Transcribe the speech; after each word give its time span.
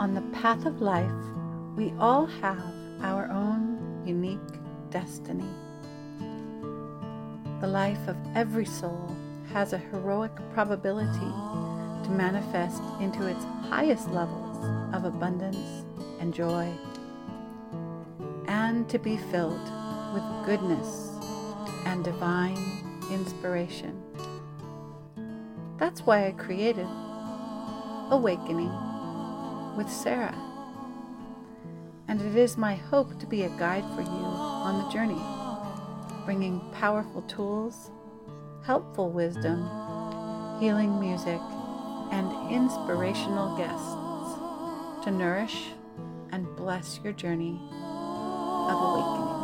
On 0.00 0.14
the 0.14 0.22
path 0.40 0.64
of 0.64 0.80
life, 0.80 1.12
we 1.76 1.92
all 1.98 2.24
have 2.24 2.72
our 3.02 3.30
own 3.30 4.02
unique 4.06 4.38
destiny. 4.88 5.44
The 7.60 7.66
life 7.66 8.08
of 8.08 8.16
every 8.34 8.64
soul 8.64 9.14
has 9.52 9.74
a 9.74 9.78
heroic 9.78 10.32
probability 10.54 11.18
to 11.18 12.10
manifest 12.12 12.82
into 12.98 13.26
its 13.26 13.44
highest 13.68 14.08
levels 14.08 14.56
of 14.94 15.04
abundance 15.04 15.84
and 16.18 16.32
joy, 16.32 16.72
and 18.46 18.88
to 18.88 18.98
be 18.98 19.18
filled 19.18 19.70
with 20.14 20.46
goodness 20.46 21.10
and 21.84 22.02
divine 22.02 22.56
inspiration. 23.12 24.02
That's 25.76 26.00
why 26.06 26.26
I 26.26 26.32
created 26.32 26.88
Awakening 28.10 28.89
with 29.80 29.90
Sarah. 29.90 30.36
And 32.06 32.20
it 32.20 32.36
is 32.36 32.58
my 32.58 32.74
hope 32.74 33.18
to 33.18 33.26
be 33.26 33.44
a 33.44 33.48
guide 33.50 33.84
for 33.94 34.02
you 34.02 34.08
on 34.08 34.84
the 34.84 34.90
journey, 34.90 35.22
bringing 36.26 36.60
powerful 36.72 37.22
tools, 37.22 37.90
helpful 38.62 39.08
wisdom, 39.08 39.62
healing 40.60 41.00
music, 41.00 41.40
and 42.12 42.52
inspirational 42.52 43.56
guests 43.56 45.04
to 45.04 45.10
nourish 45.10 45.68
and 46.30 46.44
bless 46.56 47.00
your 47.02 47.14
journey 47.14 47.58
of 47.72 48.76
awakening. 48.82 49.38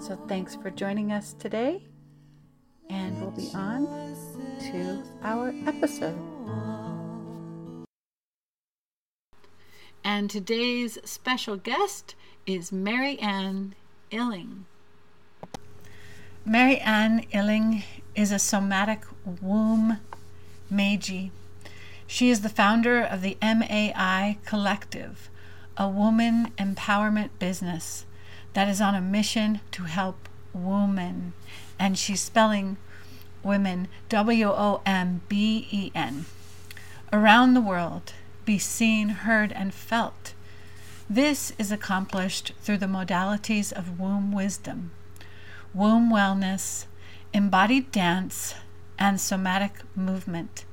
So, 0.00 0.16
thanks 0.28 0.54
for 0.54 0.70
joining 0.70 1.10
us 1.10 1.32
today, 1.32 1.88
and 2.88 3.20
we'll 3.20 3.32
be 3.32 3.50
on 3.52 3.88
to 4.70 5.02
our 5.24 5.52
episode. 5.66 6.33
And 10.16 10.30
today's 10.30 10.96
special 11.04 11.56
guest 11.56 12.14
is 12.46 12.70
Mary 12.70 13.18
Ann 13.18 13.74
Illing. 14.12 14.62
Mary 16.44 16.78
Ann 16.78 17.26
Illing 17.32 17.82
is 18.14 18.30
a 18.30 18.38
somatic 18.38 19.02
womb 19.42 19.98
magi. 20.70 21.30
She 22.06 22.30
is 22.30 22.42
the 22.42 22.48
founder 22.48 23.02
of 23.02 23.22
the 23.22 23.36
MAI 23.42 24.38
Collective, 24.44 25.30
a 25.76 25.88
woman 25.88 26.52
empowerment 26.58 27.30
business 27.40 28.06
that 28.52 28.68
is 28.68 28.80
on 28.80 28.94
a 28.94 29.00
mission 29.00 29.62
to 29.72 29.82
help 29.82 30.28
women. 30.52 31.32
And 31.76 31.98
she's 31.98 32.20
spelling 32.20 32.76
women 33.42 33.88
W 34.10 34.46
O 34.46 34.80
M 34.86 35.22
B 35.28 35.66
E 35.72 35.90
N. 35.92 36.26
Around 37.12 37.54
the 37.54 37.60
world, 37.60 38.12
be 38.44 38.58
seen, 38.58 39.08
heard, 39.08 39.52
and 39.52 39.72
felt. 39.72 40.34
This 41.08 41.52
is 41.58 41.70
accomplished 41.70 42.52
through 42.60 42.78
the 42.78 42.86
modalities 42.86 43.72
of 43.72 44.00
womb 44.00 44.32
wisdom, 44.32 44.90
womb 45.72 46.10
wellness, 46.10 46.86
embodied 47.32 47.90
dance, 47.92 48.54
and 48.98 49.20
somatic 49.20 49.80
movement. 49.94 50.64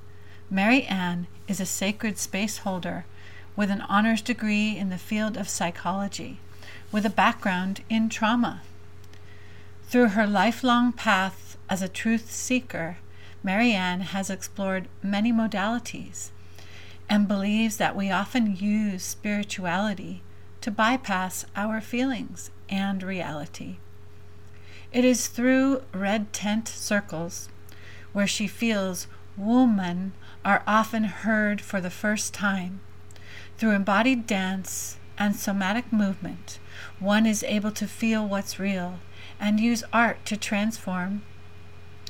Mary 0.50 0.84
Ann 0.84 1.28
is 1.48 1.60
a 1.60 1.66
sacred 1.66 2.18
space 2.18 2.60
holder 2.60 3.06
with 3.56 3.70
an 3.70 3.82
honors 3.82 4.22
degree 4.22 4.78
in 4.78 4.90
the 4.90 4.98
field 4.98 5.38
of 5.38 5.50
psychology, 5.50 6.40
with 6.92 7.06
a 7.06 7.10
background 7.10 7.82
in 7.90 8.10
trauma. 8.10 8.62
Through 9.88 10.10
her 10.10 10.28
lifelong 10.28 10.94
path 10.94 11.58
as 11.70 11.82
a 11.82 11.90
truth 11.90 12.32
seeker, 12.32 12.98
Mary 13.44 13.74
Ann 13.74 14.02
has 14.02 14.30
explored 14.30 14.88
many 15.04 15.34
modalities 15.34 16.30
and 17.12 17.28
believes 17.28 17.76
that 17.76 17.94
we 17.94 18.10
often 18.10 18.56
use 18.56 19.04
spirituality 19.04 20.24
to 20.62 20.72
bypass 20.72 21.46
our 21.58 21.82
feelings 21.82 22.52
and 22.70 23.04
reality. 23.04 23.76
It 24.94 25.04
is 25.04 25.28
through 25.28 25.82
red 25.94 26.32
tent 26.32 26.70
circles 26.70 27.50
where 28.14 28.28
she 28.28 28.48
feels 28.48 29.08
women 29.36 30.14
are 30.46 30.64
often 30.66 31.04
heard 31.04 31.60
for 31.60 31.82
the 31.82 31.90
first 31.90 32.34
time. 32.34 32.80
Through 33.58 33.72
embodied 33.72 34.26
dance 34.26 34.98
and 35.18 35.36
somatic 35.36 35.92
movement, 35.92 36.60
one 36.98 37.26
is 37.26 37.44
able 37.44 37.72
to 37.72 37.88
feel 37.88 38.26
what's 38.26 38.58
real 38.58 39.00
and 39.38 39.60
use 39.60 39.84
art 39.92 40.26
to 40.28 40.38
transform 40.38 41.24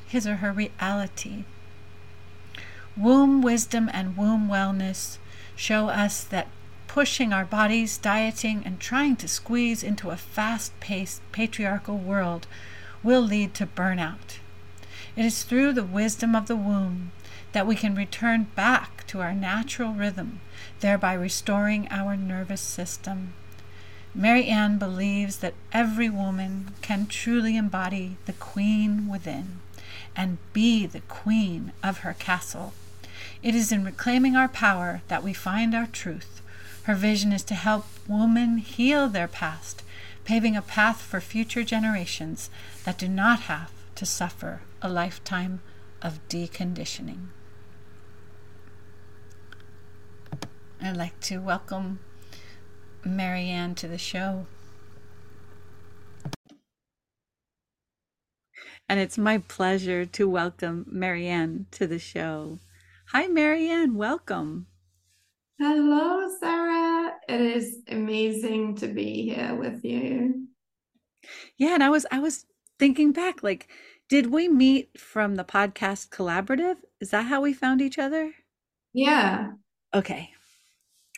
his 0.05 0.27
or 0.27 0.35
her 0.35 0.51
reality. 0.51 1.45
Womb 2.97 3.41
wisdom 3.41 3.89
and 3.93 4.17
womb 4.17 4.49
wellness 4.49 5.17
show 5.55 5.87
us 5.87 6.25
that 6.25 6.49
pushing 6.87 7.31
our 7.31 7.45
bodies, 7.45 7.97
dieting, 7.97 8.63
and 8.65 8.79
trying 8.79 9.15
to 9.15 9.29
squeeze 9.29 9.81
into 9.81 10.09
a 10.09 10.17
fast 10.17 10.77
paced 10.81 11.21
patriarchal 11.31 11.97
world 11.97 12.47
will 13.01 13.21
lead 13.21 13.53
to 13.53 13.65
burnout. 13.65 14.39
It 15.15 15.23
is 15.23 15.43
through 15.43 15.71
the 15.71 15.85
wisdom 15.85 16.35
of 16.35 16.47
the 16.47 16.55
womb 16.57 17.13
that 17.53 17.65
we 17.65 17.75
can 17.75 17.95
return 17.95 18.47
back 18.55 19.07
to 19.07 19.21
our 19.21 19.33
natural 19.33 19.93
rhythm, 19.93 20.41
thereby 20.81 21.13
restoring 21.13 21.87
our 21.89 22.17
nervous 22.17 22.61
system. 22.61 23.33
Mary 24.13 24.47
Ann 24.47 24.77
believes 24.77 25.37
that 25.37 25.53
every 25.71 26.09
woman 26.09 26.71
can 26.81 27.07
truly 27.07 27.55
embody 27.55 28.17
the 28.25 28.33
queen 28.33 29.07
within 29.07 29.59
and 30.13 30.39
be 30.51 30.85
the 30.85 30.99
queen 31.01 31.71
of 31.81 31.99
her 31.99 32.13
castle. 32.19 32.73
It 33.43 33.55
is 33.55 33.71
in 33.71 33.83
reclaiming 33.83 34.35
our 34.35 34.47
power 34.47 35.01
that 35.07 35.23
we 35.23 35.33
find 35.33 35.73
our 35.73 35.87
truth. 35.87 36.43
Her 36.83 36.93
vision 36.93 37.33
is 37.33 37.41
to 37.45 37.55
help 37.55 37.85
women 38.07 38.57
heal 38.57 39.09
their 39.09 39.27
past, 39.27 39.81
paving 40.25 40.55
a 40.55 40.61
path 40.61 41.01
for 41.01 41.19
future 41.19 41.63
generations 41.63 42.51
that 42.83 42.99
do 42.99 43.07
not 43.07 43.41
have 43.41 43.71
to 43.95 44.05
suffer 44.05 44.61
a 44.83 44.89
lifetime 44.89 45.61
of 46.03 46.19
deconditioning. 46.29 47.29
I'd 50.79 50.97
like 50.97 51.19
to 51.21 51.39
welcome 51.39 51.99
Mary 53.03 53.49
Ann 53.49 53.73
to 53.75 53.87
the 53.87 53.97
show. 53.97 54.45
And 58.87 58.99
it's 58.99 59.17
my 59.17 59.39
pleasure 59.39 60.05
to 60.05 60.29
welcome 60.29 60.85
Mary 60.87 61.27
Ann 61.27 61.65
to 61.71 61.87
the 61.87 61.99
show. 61.99 62.59
Hi, 63.13 63.27
Mary 63.27 63.69
Ann. 63.69 63.95
Welcome. 63.95 64.67
Hello, 65.59 66.29
Sarah. 66.39 67.11
It 67.27 67.41
is 67.41 67.79
amazing 67.89 68.75
to 68.77 68.87
be 68.87 69.23
here 69.23 69.53
with 69.53 69.83
you. 69.83 70.47
Yeah, 71.57 71.73
and 71.73 71.83
I 71.83 71.89
was 71.89 72.05
I 72.09 72.19
was 72.19 72.45
thinking 72.79 73.11
back, 73.11 73.43
like, 73.43 73.67
did 74.07 74.27
we 74.31 74.47
meet 74.47 74.97
from 74.97 75.35
the 75.35 75.43
podcast 75.43 76.07
collaborative? 76.07 76.77
Is 77.01 77.09
that 77.09 77.23
how 77.23 77.41
we 77.41 77.51
found 77.51 77.81
each 77.81 77.99
other? 77.99 78.31
Yeah. 78.93 79.51
Okay. 79.93 80.31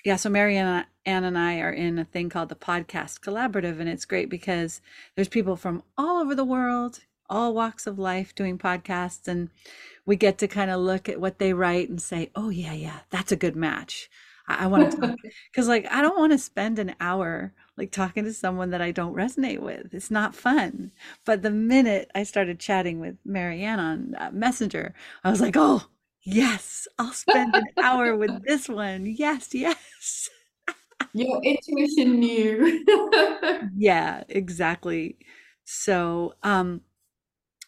Yeah, 0.03 0.15
so 0.15 0.31
Mary 0.31 0.57
Ann 0.57 0.85
and 1.05 1.37
I 1.37 1.59
are 1.59 1.71
in 1.71 1.99
a 1.99 2.05
thing 2.05 2.27
called 2.29 2.49
the 2.49 2.55
podcast 2.55 3.19
collaborative, 3.19 3.79
and 3.79 3.87
it's 3.87 4.05
great 4.05 4.31
because 4.31 4.81
there's 5.15 5.29
people 5.29 5.55
from 5.55 5.83
all 5.95 6.19
over 6.19 6.33
the 6.33 6.43
world, 6.43 7.01
all 7.29 7.53
walks 7.53 7.85
of 7.85 7.99
life 7.99 8.33
doing 8.33 8.57
podcasts, 8.57 9.27
and 9.27 9.49
we 10.05 10.15
get 10.15 10.37
to 10.39 10.47
kind 10.47 10.71
of 10.71 10.81
look 10.81 11.07
at 11.09 11.21
what 11.21 11.39
they 11.39 11.53
write 11.53 11.89
and 11.89 12.01
say, 12.01 12.31
oh, 12.35 12.49
yeah, 12.49 12.73
yeah, 12.73 12.99
that's 13.09 13.31
a 13.31 13.37
good 13.37 13.55
match. 13.55 14.09
I, 14.47 14.65
I 14.65 14.67
want 14.67 14.91
to 14.91 14.97
talk 14.97 15.15
because, 15.51 15.67
like, 15.67 15.87
I 15.91 16.01
don't 16.01 16.17
want 16.17 16.31
to 16.33 16.37
spend 16.37 16.79
an 16.79 16.95
hour 16.99 17.53
like 17.77 17.91
talking 17.91 18.23
to 18.25 18.33
someone 18.33 18.69
that 18.69 18.81
I 18.81 18.91
don't 18.91 19.15
resonate 19.15 19.59
with. 19.59 19.93
It's 19.93 20.11
not 20.11 20.35
fun. 20.35 20.91
But 21.25 21.41
the 21.41 21.49
minute 21.49 22.11
I 22.13 22.23
started 22.23 22.59
chatting 22.59 22.99
with 22.99 23.15
Mary 23.25 23.63
Ann 23.63 23.79
on 23.79 24.15
uh, 24.17 24.29
Messenger, 24.31 24.93
I 25.23 25.31
was 25.31 25.41
like, 25.41 25.55
oh, 25.57 25.83
yes, 26.23 26.87
I'll 26.99 27.13
spend 27.13 27.55
an 27.55 27.65
hour 27.81 28.15
with 28.15 28.43
this 28.47 28.69
one. 28.69 29.05
Yes, 29.05 29.53
yes. 29.53 30.29
Your 31.13 31.41
intuition 31.43 32.19
knew. 32.19 32.85
yeah, 33.75 34.23
exactly. 34.29 35.17
So, 35.63 36.33
um, 36.43 36.81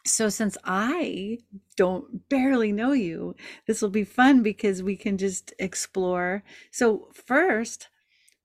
so 0.05 0.29
since 0.29 0.57
I 0.63 1.39
don't 1.75 2.29
barely 2.29 2.71
know 2.71 2.91
you, 2.91 3.35
this 3.65 3.81
will 3.81 3.89
be 3.89 4.03
fun 4.03 4.43
because 4.43 4.83
we 4.83 4.95
can 4.95 5.17
just 5.17 5.53
explore. 5.57 6.43
So 6.71 7.09
first, 7.13 7.89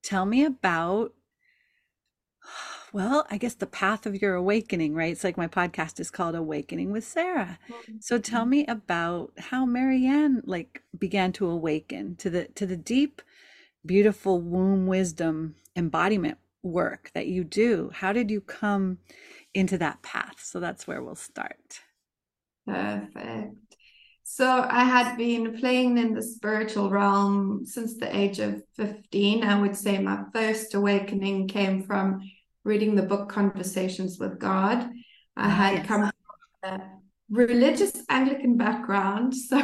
tell 0.01 0.25
me 0.25 0.43
about 0.43 1.13
well, 2.93 3.25
I 3.29 3.37
guess 3.37 3.53
the 3.53 3.67
path 3.67 4.05
of 4.05 4.21
your 4.21 4.35
awakening, 4.35 4.95
right? 4.95 5.11
It's 5.11 5.23
like 5.23 5.37
my 5.37 5.47
podcast 5.47 5.99
is 5.99 6.11
called 6.11 6.35
Awakening 6.35 6.91
with 6.91 7.05
Sarah. 7.05 7.57
So 7.99 8.17
tell 8.17 8.41
mm-hmm. 8.41 8.49
me 8.49 8.65
about 8.67 9.31
how 9.37 9.65
Mary 9.65 10.05
Ann 10.05 10.41
like 10.45 10.81
began 10.97 11.31
to 11.33 11.47
awaken 11.47 12.15
to 12.17 12.29
the 12.29 12.45
to 12.55 12.65
the 12.65 12.77
deep, 12.77 13.21
beautiful 13.85 14.41
womb 14.41 14.87
wisdom 14.87 15.55
embodiment 15.75 16.37
work 16.63 17.11
that 17.13 17.27
you 17.27 17.43
do. 17.43 17.91
How 17.93 18.13
did 18.13 18.29
you 18.29 18.41
come 18.41 18.99
into 19.53 19.77
that 19.79 20.01
path? 20.01 20.39
So 20.41 20.59
that's 20.59 20.87
where 20.87 21.03
we'll 21.03 21.15
start. 21.15 21.81
Perfect. 22.65 23.55
So 24.23 24.65
I 24.69 24.85
had 24.85 25.17
been 25.17 25.57
playing 25.59 25.97
in 25.97 26.13
the 26.13 26.23
spiritual 26.23 26.89
realm 26.89 27.65
since 27.65 27.97
the 27.97 28.15
age 28.15 28.39
of 28.39 28.63
15. 28.77 29.43
I 29.43 29.59
would 29.59 29.75
say 29.75 29.97
my 29.99 30.23
first 30.33 30.73
awakening 30.73 31.49
came 31.49 31.83
from 31.83 32.21
reading 32.63 32.95
the 32.95 33.01
book 33.01 33.27
Conversations 33.27 34.19
with 34.19 34.39
God. 34.39 34.89
I 35.35 35.49
had 35.49 35.73
yes. 35.79 35.85
come 35.87 36.11
from 36.61 36.71
a 36.71 36.81
religious 37.29 37.93
Anglican 38.09 38.55
background, 38.57 39.35
so 39.49 39.59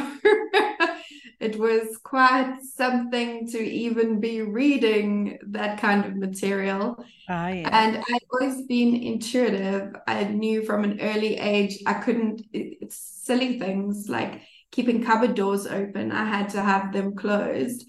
it 1.40 1.58
was 1.58 1.98
quite 2.02 2.58
something 2.62 3.48
to 3.50 3.58
even 3.58 4.20
be 4.20 4.42
reading 4.42 5.38
that 5.48 5.80
kind 5.80 6.04
of 6.04 6.16
material. 6.16 7.04
Ah, 7.28 7.48
yeah. 7.48 7.68
And 7.70 7.98
I'd 7.98 8.24
always 8.32 8.66
been 8.66 8.96
intuitive. 8.96 9.94
I 10.06 10.24
knew 10.24 10.64
from 10.64 10.84
an 10.84 11.00
early 11.00 11.36
age 11.36 11.78
I 11.86 11.94
couldn't, 11.94 12.42
it's 12.52 12.96
silly 13.22 13.58
things 13.58 14.08
like 14.08 14.42
keeping 14.72 15.04
cupboard 15.04 15.34
doors 15.34 15.66
open, 15.66 16.12
I 16.12 16.24
had 16.24 16.48
to 16.50 16.62
have 16.62 16.92
them 16.92 17.14
closed. 17.14 17.88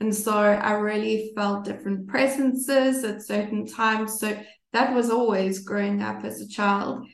And 0.00 0.14
so 0.14 0.32
I 0.32 0.72
really 0.72 1.32
felt 1.36 1.64
different 1.64 2.08
presences 2.08 3.04
at 3.04 3.22
certain 3.22 3.66
times. 3.66 4.18
So 4.18 4.38
that 4.72 4.94
was 4.94 5.10
always 5.10 5.64
growing 5.64 6.02
up 6.02 6.24
as 6.24 6.40
a 6.40 6.48
child. 6.48 7.06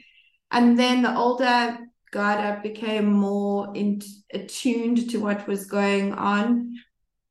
And 0.50 0.78
then 0.78 1.02
the 1.02 1.16
older 1.16 1.78
God, 2.16 2.38
I 2.38 2.58
became 2.60 3.12
more 3.12 3.70
in, 3.74 4.00
attuned 4.32 5.10
to 5.10 5.18
what 5.18 5.46
was 5.46 5.66
going 5.66 6.14
on. 6.14 6.74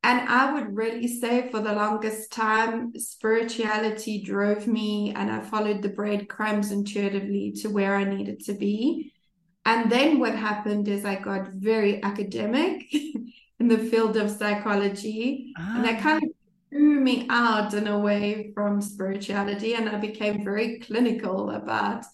And 0.04 0.28
I 0.28 0.52
would 0.52 0.76
really 0.76 1.08
say 1.08 1.50
for 1.50 1.58
the 1.58 1.72
longest 1.72 2.30
time, 2.30 2.92
spirituality 2.96 4.22
drove 4.22 4.68
me, 4.68 5.12
and 5.16 5.28
I 5.28 5.40
followed 5.40 5.82
the 5.82 5.88
breadcrumbs 5.88 6.70
intuitively 6.70 7.50
to 7.62 7.68
where 7.68 7.96
I 7.96 8.04
needed 8.04 8.38
to 8.44 8.52
be. 8.52 9.12
And 9.64 9.90
then 9.90 10.20
what 10.20 10.36
happened 10.36 10.86
is 10.86 11.04
I 11.04 11.16
got 11.16 11.48
very 11.48 12.00
academic 12.04 12.84
in 13.58 13.66
the 13.66 13.78
field 13.78 14.16
of 14.16 14.30
psychology, 14.30 15.52
ah. 15.58 15.78
and 15.78 15.84
that 15.84 16.00
kind 16.00 16.22
of 16.22 16.30
threw 16.70 17.00
me 17.00 17.26
out 17.28 17.74
and 17.74 17.88
away 17.88 18.52
from 18.54 18.80
spirituality, 18.80 19.74
and 19.74 19.88
I 19.88 19.98
became 19.98 20.44
very 20.44 20.78
clinical 20.78 21.50
about 21.50 22.04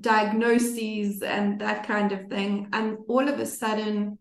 diagnoses 0.00 1.22
and 1.22 1.60
that 1.60 1.86
kind 1.86 2.12
of 2.12 2.28
thing. 2.28 2.68
And 2.72 2.98
all 3.08 3.28
of 3.28 3.38
a 3.38 3.46
sudden, 3.46 4.18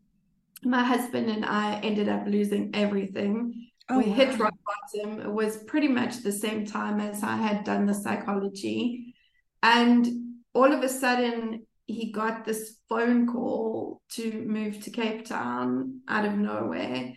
my 0.64 0.84
husband 0.84 1.30
and 1.30 1.46
I 1.46 1.80
ended 1.80 2.10
up 2.10 2.26
losing 2.28 2.72
everything. 2.74 3.70
Oh, 3.90 3.98
we 3.98 4.06
wow. 4.06 4.16
hit 4.16 4.40
rock 4.40 4.54
bottom. 4.94 5.22
It 5.22 5.32
was 5.32 5.64
pretty 5.64 5.88
much 5.88 6.18
the 6.18 6.32
same 6.32 6.66
time 6.66 7.00
as 7.00 7.24
I 7.24 7.36
had 7.36 7.64
done 7.64 7.86
the 7.86 7.94
psychology. 7.94 9.16
And 9.64 10.08
all 10.54 10.72
of 10.72 10.84
a 10.84 10.90
sudden, 10.90 11.66
he 11.86 12.12
got 12.12 12.46
this 12.46 12.78
phone 12.88 13.28
call 13.28 14.02
to 14.12 14.32
move 14.48 14.82
to 14.84 14.92
Cape 14.92 15.26
Town 15.26 16.02
out 16.08 16.26
of 16.26 16.38
nowhere. 16.38 17.14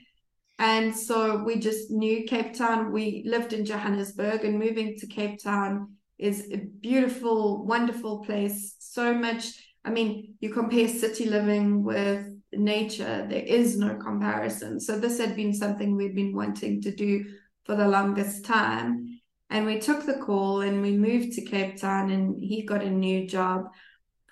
And 0.59 0.97
so 0.97 1.43
we 1.43 1.59
just 1.59 1.91
knew 1.91 2.25
Cape 2.25 2.55
Town. 2.55 2.93
We 2.93 3.25
lived 3.27 3.53
in 3.53 3.65
Johannesburg 3.65 4.45
and 4.45 4.59
moving 4.59 4.97
to 4.99 5.07
Cape 5.07 5.43
Town 5.43 5.95
is 6.19 6.49
a 6.53 6.59
beautiful, 6.59 7.65
wonderful 7.65 8.25
place. 8.25 8.77
So 8.79 9.15
much. 9.15 9.47
I 9.85 9.91
mean, 9.91 10.35
you 10.41 10.51
compare 10.51 10.89
city 10.89 11.27
living 11.27 11.85
with 11.85 12.27
nature, 12.53 13.27
there 13.29 13.43
is 13.43 13.77
no 13.77 13.97
comparison. 13.97 14.81
So, 14.81 14.99
this 14.99 15.19
had 15.19 15.37
been 15.37 15.53
something 15.53 15.97
we'd 15.97 16.15
been 16.15 16.35
wanting 16.35 16.81
to 16.83 16.95
do 16.95 17.25
for 17.65 17.75
the 17.75 17.89
longest 17.89 18.45
time. 18.45 19.21
And 19.51 19.67
we 19.67 19.79
took 19.79 20.05
the 20.05 20.19
call 20.19 20.63
and 20.63 20.83
we 20.83 20.93
moved 20.93 21.35
to 21.35 21.43
Cape 21.43 21.77
Town, 21.77 22.11
and 22.11 22.43
he 22.43 22.65
got 22.65 22.83
a 22.83 22.91
new 22.91 23.27
job. 23.27 23.67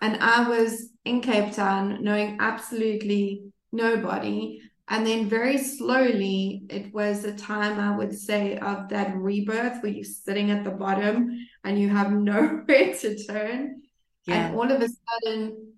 And 0.00 0.16
I 0.16 0.48
was 0.48 0.88
in 1.04 1.20
Cape 1.20 1.52
Town 1.52 2.02
knowing 2.02 2.38
absolutely 2.40 3.52
nobody. 3.72 4.60
And 4.88 5.06
then 5.06 5.28
very 5.28 5.58
slowly, 5.58 6.64
it 6.68 6.92
was 6.92 7.24
a 7.24 7.34
time 7.34 7.78
I 7.78 7.96
would 7.96 8.18
say 8.18 8.58
of 8.58 8.88
that 8.88 9.16
rebirth 9.16 9.82
where 9.82 9.92
you're 9.92 10.04
sitting 10.04 10.50
at 10.50 10.64
the 10.64 10.70
bottom 10.70 11.46
and 11.64 11.78
you 11.78 11.88
have 11.88 12.12
nowhere 12.12 12.94
to 12.94 13.24
turn. 13.24 13.82
Yeah. 14.24 14.46
And 14.48 14.56
all 14.56 14.70
of 14.70 14.82
a 14.82 14.88
sudden, 14.88 15.72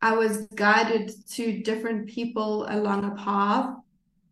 I 0.00 0.14
was 0.16 0.46
guided 0.54 1.12
to 1.30 1.62
different 1.62 2.08
people 2.08 2.66
along 2.68 3.04
a 3.04 3.14
path. 3.14 3.76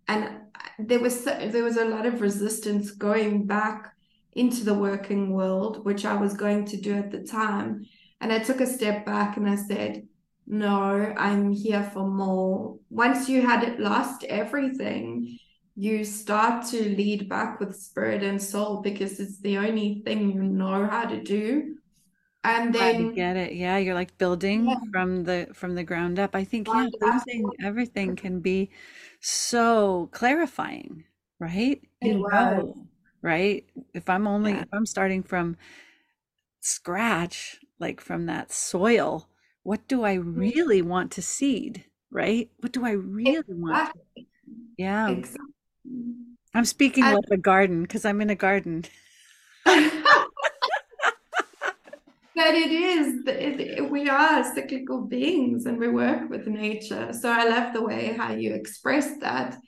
And 0.09 0.41
there 0.79 1.01
was 1.01 1.25
there 1.25 1.65
was 1.65 1.77
a 1.77 1.85
lot 1.85 2.07
of 2.07 2.21
resistance 2.21 2.91
going 2.91 3.47
back 3.47 3.95
into 4.33 4.65
the 4.65 4.75
working 4.75 5.33
world, 5.33 5.85
which 5.85 6.05
I 6.05 6.15
was 6.15 6.35
going 6.35 6.65
to 6.67 6.77
do 6.77 6.95
at 6.95 7.11
the 7.11 7.23
time. 7.23 7.87
And 8.21 8.33
I 8.33 8.39
took 8.39 8.61
a 8.61 8.67
step 8.67 9.07
back 9.07 9.37
and 9.37 9.49
I 9.49 9.57
said, 9.57 10.07
no, 10.51 11.15
I'm 11.17 11.53
here 11.53 11.89
for 11.95 12.09
more. 12.09 12.77
Once 12.91 13.29
you 13.29 13.41
had 13.41 13.79
lost 13.79 14.25
everything, 14.25 15.39
you 15.77 16.05
start 16.05 16.67
to 16.67 16.83
lead 16.97 17.29
back 17.29 17.61
with 17.61 17.81
spirit 17.81 18.25
and 18.25 18.43
soul 18.43 18.83
because 18.83 19.21
it's 19.21 19.39
the 19.39 19.59
only 19.59 20.03
thing 20.05 20.33
you 20.33 20.43
know 20.43 20.87
how 20.87 21.05
to 21.05 21.23
do. 21.23 21.77
And 22.43 22.75
then 22.75 23.13
I 23.13 23.15
get 23.15 23.37
it. 23.37 23.53
Yeah, 23.53 23.77
you're 23.77 23.95
like 23.95 24.19
building 24.19 24.67
yeah. 24.67 24.75
from 24.91 25.23
the 25.23 25.47
from 25.55 25.77
the 25.77 25.85
ground 25.85 26.19
up. 26.19 26.35
I 26.35 26.43
think 26.43 26.67
yeah, 26.67 26.89
losing 27.01 27.49
everything 27.63 28.17
can 28.17 28.41
be 28.41 28.71
so 29.21 30.09
clarifying, 30.11 31.05
right? 31.39 31.81
You 32.03 32.27
know, 32.29 32.89
right? 33.23 33.65
If 33.95 34.09
I'm 34.11 34.27
only 34.27 34.53
yeah. 34.53 34.63
if 34.63 34.69
I'm 34.73 34.87
starting 34.87 35.23
from 35.23 35.59
scratch, 36.61 37.61
like 37.79 38.01
from 38.01 38.27
that 38.27 38.51
soil, 38.51 39.30
what 39.63 39.87
do 39.89 40.05
I 40.05 40.17
mm-hmm. 40.17 40.39
really 40.39 40.83
want 40.83 41.13
to 41.13 41.23
seed? 41.23 41.85
Right? 42.11 42.51
What 42.61 42.73
do 42.73 42.85
I 42.85 42.93
really 42.93 43.39
exactly. 43.39 43.57
want? 43.57 43.93
Yeah. 44.77 45.09
Exactly. 45.11 45.47
I'm 46.55 46.65
speaking 46.65 47.05
I, 47.05 47.15
like 47.15 47.31
a 47.31 47.37
garden 47.37 47.83
because 47.83 48.05
I'm 48.05 48.21
in 48.21 48.31
a 48.31 48.35
garden. 48.35 48.85
but 49.65 49.85
it 52.37 52.73
is, 52.73 53.23
it, 53.27 53.91
we 53.91 54.09
are 54.09 54.55
cyclical 54.55 55.03
beings 55.03 55.67
and 55.67 55.79
we 55.79 55.89
work 55.89 56.29
with 56.29 56.47
nature. 56.47 57.13
So 57.13 57.31
I 57.31 57.49
love 57.49 57.73
the 57.73 57.83
way 57.83 58.15
how 58.17 58.33
you 58.33 58.55
express 58.55 59.19
that. 59.19 59.59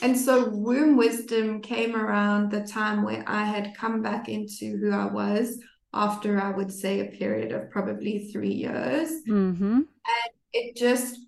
And 0.00 0.16
so 0.16 0.48
womb 0.48 0.96
wisdom 0.96 1.60
came 1.60 1.94
around 1.96 2.50
the 2.50 2.64
time 2.66 3.02
where 3.02 3.24
I 3.26 3.44
had 3.44 3.74
come 3.76 4.02
back 4.02 4.28
into 4.28 4.76
who 4.78 4.92
I 4.92 5.06
was 5.06 5.58
after 5.94 6.40
I 6.40 6.50
would 6.50 6.72
say 6.72 7.00
a 7.00 7.16
period 7.16 7.52
of 7.52 7.70
probably 7.70 8.30
three 8.32 8.52
years. 8.52 9.10
Mm-hmm. 9.28 9.74
And 9.74 10.32
it 10.52 10.76
just 10.76 11.18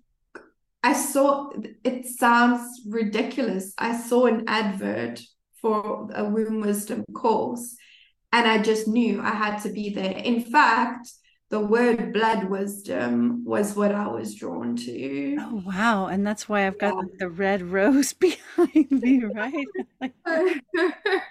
I 0.83 0.93
saw 0.93 1.51
it 1.83 2.05
sounds 2.05 2.81
ridiculous. 2.87 3.73
I 3.77 3.97
saw 3.97 4.25
an 4.27 4.43
advert 4.47 5.21
for 5.61 6.09
a 6.13 6.23
womb 6.23 6.61
wisdom 6.61 7.03
course 7.13 7.75
and 8.31 8.47
I 8.47 8.61
just 8.61 8.87
knew 8.87 9.21
I 9.21 9.31
had 9.31 9.59
to 9.59 9.69
be 9.69 9.89
there. 9.89 10.11
In 10.11 10.41
fact, 10.41 11.09
the 11.49 11.59
word 11.59 12.11
blood 12.11 12.45
wisdom 12.45 13.45
was 13.45 13.75
what 13.75 13.93
I 13.93 14.07
was 14.07 14.35
drawn 14.35 14.75
to. 14.75 15.37
Oh 15.39 15.63
wow. 15.65 16.07
And 16.07 16.27
that's 16.27 16.49
why 16.49 16.67
I've 16.67 16.77
got 16.77 16.95
yeah. 16.95 17.15
the 17.19 17.29
red 17.29 17.61
rose 17.61 18.13
behind 18.27 18.91
me, 18.91 19.23
right? 19.23 19.67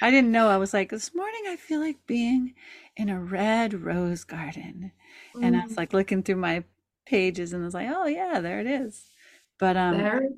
I 0.00 0.10
didn't 0.10 0.32
know. 0.32 0.48
I 0.48 0.58
was 0.58 0.74
like, 0.74 0.90
this 0.90 1.14
morning 1.14 1.42
I 1.48 1.56
feel 1.56 1.80
like 1.80 2.06
being 2.06 2.54
in 2.96 3.08
a 3.08 3.20
red 3.20 3.74
rose 3.74 4.24
garden. 4.24 4.92
Mm. 5.34 5.44
And 5.44 5.56
I 5.56 5.64
was 5.64 5.72
mm. 5.72 5.78
like 5.78 5.92
looking 5.92 6.22
through 6.22 6.36
my 6.36 6.64
pages 7.06 7.52
and 7.52 7.62
I 7.62 7.64
was 7.64 7.74
like, 7.74 7.88
oh 7.90 8.06
yeah, 8.06 8.40
there 8.40 8.60
it 8.60 8.66
is. 8.66 9.06
But 9.58 9.76
um 9.76 9.98
there. 9.98 10.28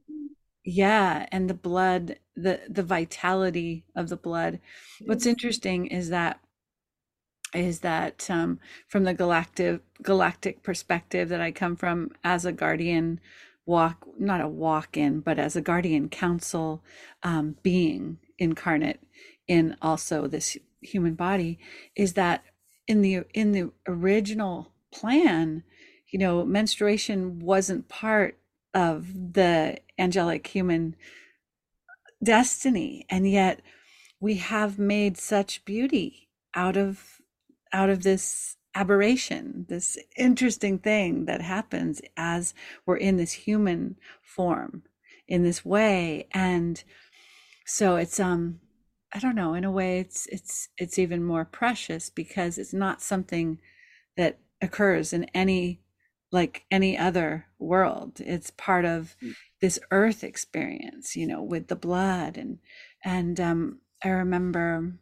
yeah, 0.64 1.26
and 1.32 1.50
the 1.50 1.54
blood, 1.54 2.18
the 2.36 2.60
the 2.68 2.82
vitality 2.82 3.84
of 3.96 4.08
the 4.08 4.16
blood. 4.16 4.60
What's 5.04 5.26
interesting 5.26 5.86
is 5.86 6.10
that 6.10 6.40
is 7.54 7.80
that 7.80 8.28
um, 8.30 8.60
from 8.86 9.04
the 9.04 9.14
galactic 9.14 9.80
galactic 10.02 10.62
perspective 10.62 11.28
that 11.30 11.40
I 11.40 11.50
come 11.50 11.76
from 11.76 12.10
as 12.22 12.44
a 12.44 12.52
guardian 12.52 13.20
walk 13.66 14.06
not 14.18 14.40
a 14.40 14.48
walk 14.48 14.96
in 14.96 15.20
but 15.20 15.38
as 15.38 15.56
a 15.56 15.60
guardian 15.60 16.08
council 16.08 16.82
um, 17.22 17.56
being 17.62 18.18
incarnate 18.38 19.00
in 19.48 19.76
also 19.82 20.26
this 20.26 20.56
human 20.80 21.14
body 21.14 21.58
is 21.96 22.12
that 22.12 22.44
in 22.86 23.02
the 23.02 23.24
in 23.34 23.52
the 23.52 23.70
original 23.86 24.72
plan 24.92 25.64
you 26.10 26.18
know, 26.18 26.44
menstruation 26.44 27.38
wasn't 27.38 27.88
part 27.88 28.38
of 28.74 29.34
the 29.34 29.78
angelic 29.98 30.46
human 30.46 30.96
destiny. 32.22 33.04
And 33.08 33.30
yet 33.30 33.60
we 34.20 34.36
have 34.36 34.78
made 34.78 35.16
such 35.16 35.64
beauty 35.64 36.28
out 36.54 36.76
of 36.76 37.20
out 37.72 37.90
of 37.90 38.02
this 38.02 38.56
aberration, 38.74 39.66
this 39.68 39.98
interesting 40.16 40.78
thing 40.78 41.26
that 41.26 41.42
happens 41.42 42.00
as 42.16 42.54
we're 42.86 42.96
in 42.96 43.16
this 43.16 43.32
human 43.32 43.96
form 44.22 44.82
in 45.26 45.42
this 45.42 45.64
way. 45.64 46.26
And 46.32 46.82
so 47.66 47.96
it's 47.96 48.18
um 48.18 48.60
I 49.12 49.18
don't 49.20 49.34
know, 49.34 49.54
in 49.54 49.64
a 49.64 49.70
way 49.70 50.00
it's 50.00 50.26
it's 50.26 50.68
it's 50.76 50.98
even 50.98 51.24
more 51.24 51.44
precious 51.44 52.10
because 52.10 52.58
it's 52.58 52.74
not 52.74 53.02
something 53.02 53.60
that 54.16 54.38
occurs 54.60 55.12
in 55.12 55.24
any 55.34 55.80
like 56.30 56.64
any 56.70 56.96
other 56.98 57.46
world. 57.58 58.20
It's 58.20 58.50
part 58.50 58.84
of 58.84 59.16
mm. 59.22 59.34
this 59.60 59.78
earth 59.90 60.22
experience, 60.22 61.16
you 61.16 61.26
know, 61.26 61.42
with 61.42 61.68
the 61.68 61.76
blood 61.76 62.36
and 62.36 62.58
and 63.04 63.40
um 63.40 63.80
I 64.04 64.10
remember 64.10 64.92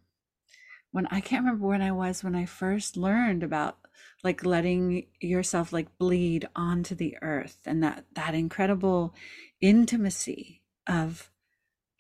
when 0.93 1.07
I 1.09 1.21
can't 1.21 1.45
remember 1.45 1.67
when 1.67 1.83
I 1.83 1.93
was 1.93 2.23
when 2.23 2.37
I 2.37 2.47
first 2.47 2.97
learned 2.97 3.43
about 3.43 3.79
like 4.23 4.45
letting 4.45 5.07
yourself 5.21 5.73
like 5.73 5.99
bleed 5.99 6.49
onto 6.55 6.95
the 6.95 7.17
earth 7.23 7.59
and 7.67 7.83
that 7.83 8.05
that 8.15 8.35
incredible 8.35 9.15
intimacy 9.61 10.63
of 10.87 11.31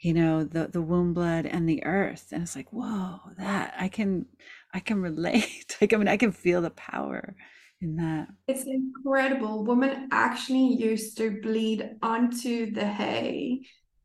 you 0.00 0.12
know 0.12 0.44
the 0.44 0.68
the 0.68 0.82
womb 0.82 1.14
blood 1.14 1.46
and 1.46 1.68
the 1.68 1.84
earth 1.84 2.28
and 2.32 2.42
it's 2.42 2.54
like 2.54 2.72
whoa 2.72 3.18
that 3.38 3.74
i 3.78 3.88
can 3.88 4.26
i 4.74 4.80
can 4.80 5.00
relate. 5.10 5.76
Like 5.80 5.92
i 5.92 5.96
mean 5.96 6.08
i 6.08 6.16
can 6.16 6.32
feel 6.32 6.62
the 6.62 6.70
power 6.70 7.34
in 7.80 7.96
that. 7.96 8.28
It's 8.48 8.64
incredible. 8.64 9.64
Women 9.64 10.08
actually 10.12 10.74
used 10.74 11.16
to 11.18 11.40
bleed 11.42 11.96
onto 12.02 12.70
the 12.72 12.86
hay 12.86 13.62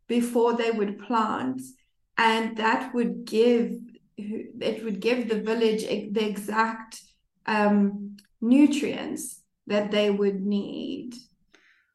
before 0.07 0.57
they 0.57 0.71
would 0.71 0.99
plant 0.99 1.61
and 2.17 2.57
that 2.57 2.93
would 2.93 3.25
give 3.25 3.77
it 4.17 4.83
would 4.83 4.99
give 4.99 5.29
the 5.29 5.41
village 5.41 5.83
the 5.83 6.25
exact 6.27 7.01
um, 7.45 8.17
nutrients 8.39 9.41
that 9.67 9.89
they 9.89 10.11
would 10.11 10.41
need. 10.41 11.15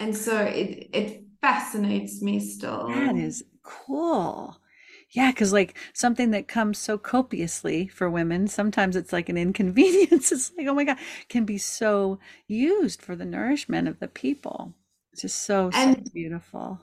And 0.01 0.17
so 0.17 0.41
it 0.41 0.91
it 0.93 1.25
fascinates 1.41 2.23
me 2.23 2.41
still. 2.41 2.89
that 2.89 3.17
is 3.17 3.45
cool. 3.67 4.59
Yeah 5.11 5.31
because 5.31 5.53
like 5.53 5.77
something 5.93 6.31
that 6.33 6.49
comes 6.49 6.79
so 6.79 6.99
copiously 6.99 7.87
for 7.89 8.11
women 8.11 8.49
sometimes 8.49 8.97
it's 8.97 9.13
like 9.13 9.29
an 9.29 9.37
inconvenience. 9.37 10.33
It's 10.33 10.53
like 10.57 10.67
oh 10.67 10.75
my 10.75 10.85
god 10.85 10.99
can 11.29 11.45
be 11.45 11.59
so 11.59 12.19
used 12.47 13.03
for 13.03 13.17
the 13.17 13.25
nourishment 13.25 13.89
of 13.89 13.99
the 14.01 14.09
people. 14.09 14.75
It's 15.13 15.23
just 15.23 15.43
so, 15.43 15.71
and 15.75 15.97
so 15.97 16.13
beautiful. 16.13 16.81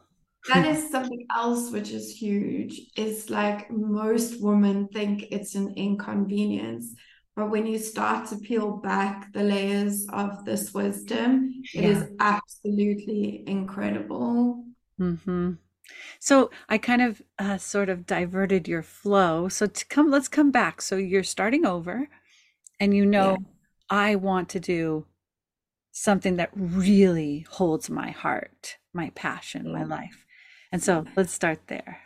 that 0.50 0.66
is 0.66 0.90
something 0.96 1.26
else 1.36 1.72
which 1.72 1.92
is 1.92 2.16
huge 2.16 2.82
is 2.98 3.30
like 3.30 3.70
most 3.72 4.42
women 4.42 4.88
think 4.90 5.26
it's 5.32 5.56
an 5.56 5.74
inconvenience 5.76 6.94
but 7.36 7.50
when 7.50 7.66
you 7.66 7.80
start 7.80 8.28
to 8.30 8.36
peel 8.38 8.78
back 8.78 9.32
the 9.34 9.44
layers 9.44 10.08
of 10.14 10.46
this 10.46 10.74
wisdom 10.74 11.52
yeah. 11.74 11.82
it 11.82 11.86
is 11.90 12.10
absolutely 12.20 13.44
incredible. 13.48 14.64
Mm-hmm. 15.00 15.54
So 16.20 16.50
i 16.70 16.78
kind 16.78 17.02
of 17.02 17.22
uh, 17.40 17.58
sort 17.58 17.90
of 17.90 18.06
diverted 18.06 18.68
your 18.68 18.84
flow 18.84 19.48
so 19.48 19.66
to 19.66 19.86
come 19.86 20.10
let's 20.10 20.28
come 20.28 20.52
back 20.52 20.82
so 20.82 20.96
you're 20.96 21.24
starting 21.24 21.66
over 21.66 22.08
and 22.80 22.96
you 22.96 23.06
know 23.06 23.32
yeah. 23.32 23.48
i 23.90 24.16
want 24.16 24.50
to 24.50 24.60
do 24.60 25.06
something 25.92 26.38
that 26.38 26.50
really 26.54 27.46
holds 27.50 27.90
my 27.90 28.12
heart 28.12 28.78
my 28.94 29.10
passion 29.12 29.72
my 29.72 29.84
life 29.84 30.24
and 30.74 30.82
so 30.82 31.06
let's 31.16 31.32
start 31.32 31.60
there. 31.68 32.00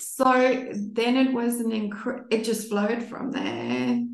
So 0.00 0.66
then 0.72 1.16
it 1.16 1.32
was 1.32 1.60
an 1.60 1.70
incre- 1.70 2.24
it 2.30 2.42
just 2.42 2.68
flowed 2.68 3.00
from 3.00 3.30
there, 3.30 4.04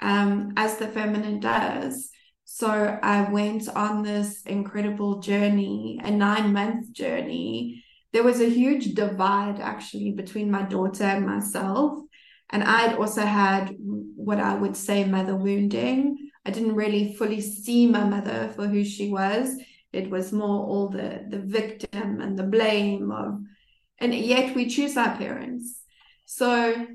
um, 0.00 0.52
as 0.56 0.78
the 0.78 0.88
feminine 0.88 1.38
does. 1.38 2.10
So 2.44 2.68
I 2.68 3.30
went 3.30 3.68
on 3.68 4.02
this 4.02 4.42
incredible 4.42 5.20
journey, 5.20 6.00
a 6.02 6.10
nine 6.10 6.52
month 6.52 6.90
journey. 6.90 7.81
There 8.12 8.22
was 8.22 8.40
a 8.40 8.48
huge 8.48 8.94
divide 8.94 9.60
actually 9.60 10.12
between 10.12 10.50
my 10.50 10.62
daughter 10.62 11.04
and 11.04 11.26
myself. 11.26 12.02
And 12.50 12.62
I'd 12.62 12.96
also 12.96 13.22
had 13.22 13.74
what 13.78 14.38
I 14.38 14.54
would 14.54 14.76
say 14.76 15.04
mother 15.04 15.36
wounding. 15.36 16.30
I 16.44 16.50
didn't 16.50 16.74
really 16.74 17.14
fully 17.14 17.40
see 17.40 17.86
my 17.86 18.04
mother 18.04 18.52
for 18.54 18.66
who 18.66 18.84
she 18.84 19.10
was 19.10 19.56
it 19.92 20.10
was 20.10 20.32
more 20.32 20.66
all 20.66 20.88
the 20.88 21.24
the 21.28 21.38
victim 21.38 22.20
and 22.20 22.38
the 22.38 22.42
blame 22.42 23.10
of 23.10 23.40
and 23.98 24.14
yet 24.14 24.54
we 24.54 24.66
choose 24.68 24.96
our 24.96 25.16
parents 25.16 25.80
so 26.24 26.86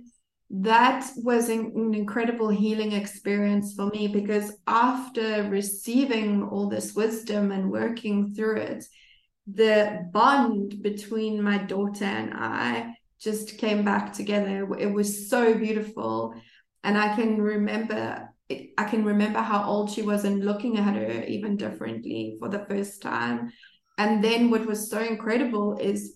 that 0.50 1.10
was 1.18 1.50
an, 1.50 1.74
an 1.76 1.94
incredible 1.94 2.50
healing 2.50 2.94
experience 2.94 3.74
for 3.76 3.88
me 3.88 4.08
because 4.08 4.54
after 4.66 5.44
receiving 5.50 6.42
all 6.44 6.70
this 6.70 6.96
wisdom 6.96 7.52
and 7.52 7.70
working 7.70 8.34
through 8.34 8.58
it 8.58 8.86
the 9.54 10.10
bond 10.12 10.82
between 10.82 11.42
my 11.42 11.58
daughter 11.58 12.06
and 12.06 12.34
i 12.34 12.94
just 13.20 13.58
came 13.58 13.84
back 13.84 14.14
together 14.14 14.68
it 14.78 14.92
was 14.92 15.30
so 15.30 15.54
beautiful 15.54 16.34
and 16.84 16.98
i 16.98 17.16
can 17.16 17.42
remember 17.42 18.30
I 18.78 18.86
can 18.86 19.04
remember 19.04 19.40
how 19.40 19.66
old 19.66 19.92
she 19.92 20.02
was 20.02 20.24
and 20.24 20.46
looking 20.46 20.78
at 20.78 20.96
her 20.96 21.24
even 21.24 21.58
differently 21.58 22.38
for 22.40 22.48
the 22.48 22.66
first 22.70 23.02
time. 23.02 23.52
And 23.98 24.24
then 24.24 24.50
what 24.50 24.66
was 24.66 24.90
so 24.90 25.00
incredible 25.00 25.78
is 25.78 26.16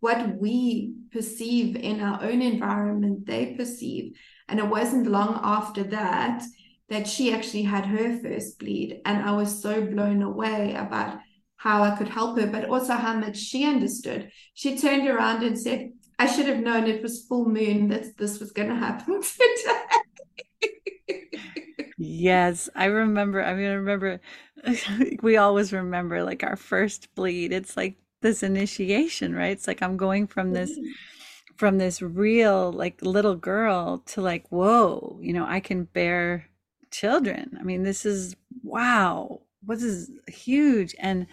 what 0.00 0.38
we 0.38 0.94
perceive 1.10 1.74
in 1.74 2.00
our 2.00 2.22
own 2.22 2.42
environment, 2.42 3.26
they 3.26 3.54
perceive. 3.54 4.16
And 4.48 4.60
it 4.60 4.68
wasn't 4.68 5.08
long 5.08 5.40
after 5.42 5.82
that 5.84 6.44
that 6.90 7.08
she 7.08 7.32
actually 7.32 7.62
had 7.62 7.86
her 7.86 8.18
first 8.18 8.58
bleed. 8.58 9.00
And 9.04 9.24
I 9.24 9.32
was 9.32 9.60
so 9.60 9.84
blown 9.84 10.22
away 10.22 10.74
about 10.74 11.18
how 11.64 11.82
I 11.82 11.96
could 11.96 12.10
help 12.10 12.38
her, 12.38 12.46
but 12.46 12.66
also 12.66 12.92
how 12.92 13.14
much 13.14 13.38
she 13.38 13.64
understood. 13.64 14.30
She 14.52 14.76
turned 14.76 15.08
around 15.08 15.42
and 15.42 15.58
said, 15.58 15.92
I 16.18 16.26
should 16.26 16.46
have 16.46 16.58
known 16.58 16.86
it 16.86 17.02
was 17.02 17.24
full 17.24 17.46
moon 17.46 17.88
that 17.88 18.18
this 18.18 18.38
was 18.38 18.52
going 18.52 18.68
to 18.68 18.74
happen 18.74 19.22
today. 19.22 21.10
Yes, 21.96 22.68
I 22.74 22.84
remember. 22.84 23.42
I 23.42 23.54
mean, 23.54 23.70
I 23.70 23.74
remember 23.74 24.20
we 25.22 25.38
always 25.38 25.72
remember 25.72 26.22
like 26.22 26.42
our 26.44 26.56
first 26.56 27.14
bleed. 27.14 27.50
It's 27.50 27.78
like 27.78 27.96
this 28.20 28.42
initiation, 28.42 29.34
right? 29.34 29.52
It's 29.52 29.66
like 29.66 29.80
I'm 29.80 29.96
going 29.96 30.26
from 30.26 30.52
this 30.52 30.70
mm-hmm. 30.70 30.90
from 31.56 31.78
this 31.78 32.02
real 32.02 32.72
like 32.72 33.00
little 33.00 33.36
girl 33.36 34.02
to 34.08 34.20
like, 34.20 34.46
whoa, 34.48 35.18
you 35.22 35.32
know, 35.32 35.46
I 35.46 35.60
can 35.60 35.84
bear 35.84 36.46
children. 36.90 37.56
I 37.58 37.62
mean, 37.62 37.84
this 37.84 38.04
is 38.04 38.36
wow. 38.62 39.40
What 39.64 39.78
is 39.78 40.10
huge 40.28 40.94
and 40.98 41.26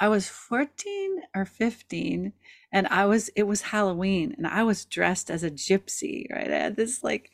I 0.00 0.08
was 0.08 0.28
14 0.28 1.22
or 1.36 1.44
15 1.44 2.32
and 2.72 2.86
I 2.88 3.06
was 3.06 3.28
it 3.36 3.44
was 3.44 3.62
Halloween 3.62 4.34
and 4.36 4.46
I 4.46 4.64
was 4.64 4.84
dressed 4.84 5.30
as 5.30 5.42
a 5.44 5.50
gypsy, 5.50 6.30
right? 6.30 6.50
I 6.50 6.58
had 6.58 6.76
this 6.76 7.04
like 7.04 7.30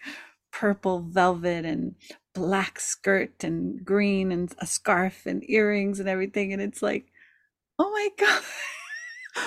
purple 0.53 1.01
velvet 1.01 1.65
and 1.65 1.95
black 2.35 2.79
skirt 2.81 3.45
and 3.45 3.85
green 3.85 4.33
and 4.33 4.55
a 4.59 4.67
scarf 4.67 5.27
and 5.27 5.49
earrings 5.49 6.01
and 6.01 6.09
everything. 6.09 6.53
And 6.53 6.63
it's 6.63 6.83
like, 6.83 7.07
oh 7.79 7.91
my 7.91 8.09
God. 8.19 8.43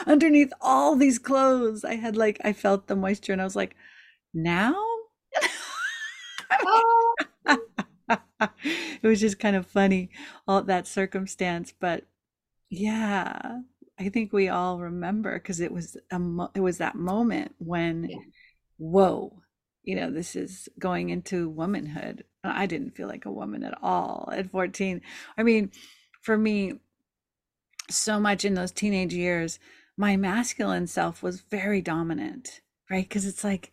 Underneath 0.07 0.53
all 0.61 0.95
these 0.95 1.19
clothes, 1.19 1.83
I 1.83 1.95
had 1.95 2.15
like, 2.15 2.39
I 2.43 2.53
felt 2.53 2.87
the 2.87 2.95
moisture 2.95 3.33
and 3.33 3.41
I 3.41 3.45
was 3.45 3.55
like, 3.55 3.75
now? 4.33 4.75
oh. 6.51 7.15
it 8.41 9.03
was 9.03 9.19
just 9.19 9.39
kind 9.39 9.55
of 9.55 9.65
funny, 9.65 10.09
all 10.47 10.61
that 10.63 10.87
circumstance. 10.87 11.73
But 11.77 12.05
yeah, 12.73 13.59
I 13.99 14.09
think 14.09 14.33
we 14.33 14.49
all 14.49 14.79
remember 14.79 15.33
because 15.33 15.59
it 15.59 15.71
was 15.71 15.95
a 16.11 16.17
mo- 16.17 16.49
it 16.55 16.59
was 16.59 16.79
that 16.79 16.95
moment 16.95 17.53
when, 17.59 18.07
yeah. 18.09 18.17
whoa, 18.77 19.43
you 19.83 19.95
know, 19.95 20.09
this 20.09 20.35
is 20.35 20.67
going 20.79 21.09
into 21.09 21.49
womanhood. 21.49 22.23
Uh, 22.43 22.51
I 22.55 22.65
didn't 22.65 22.95
feel 22.95 23.07
like 23.07 23.25
a 23.25 23.31
woman 23.31 23.63
at 23.63 23.77
all 23.83 24.29
at 24.33 24.49
14. 24.49 25.01
I 25.37 25.43
mean, 25.43 25.71
for 26.23 26.35
me, 26.35 26.79
so 27.91 28.19
much 28.19 28.43
in 28.43 28.55
those 28.55 28.71
teenage 28.71 29.13
years, 29.13 29.59
my 29.95 30.17
masculine 30.17 30.87
self 30.87 31.21
was 31.21 31.41
very 31.41 31.81
dominant, 31.81 32.61
right? 32.89 33.07
Because 33.07 33.27
it's 33.27 33.43
like 33.43 33.71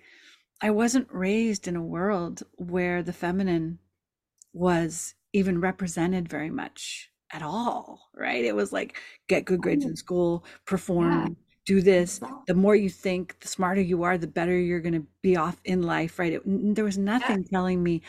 I 0.61 0.71
wasn't 0.71 1.09
raised 1.11 1.67
in 1.67 1.75
a 1.75 1.83
world 1.83 2.43
where 2.59 3.03
the 3.03 3.15
feminine 3.15 3.79
was 4.53 5.15
even 5.33 5.59
represented 5.59 6.29
very 6.29 6.51
much 6.51 7.10
at 7.33 7.43
all, 7.43 8.11
right? 8.15 8.45
It 8.45 8.55
was 8.55 8.73
like 8.73 8.97
get 9.29 9.45
good 9.45 9.61
grades 9.61 9.85
in 9.85 9.97
school, 9.97 10.45
perform, 10.67 11.37
do 11.67 11.81
this. 11.81 12.21
The 12.47 12.55
more 12.55 12.75
you 12.75 12.89
think 12.89 13.39
the 13.41 13.49
smarter 13.49 13.81
you 13.81 14.03
are 14.03 14.19
the 14.19 14.27
better 14.27 14.59
you're 14.59 14.81
going 14.81 14.95
to 14.95 15.07
be 15.23 15.37
off 15.37 15.61
in 15.65 15.83
life 15.83 16.19
right? 16.19 16.33
It, 16.33 16.43
there 16.45 16.85
was 16.85 16.99
nothing 16.99 17.43
yeah. 17.43 17.49
telling 17.51 17.83
me 17.83 18.03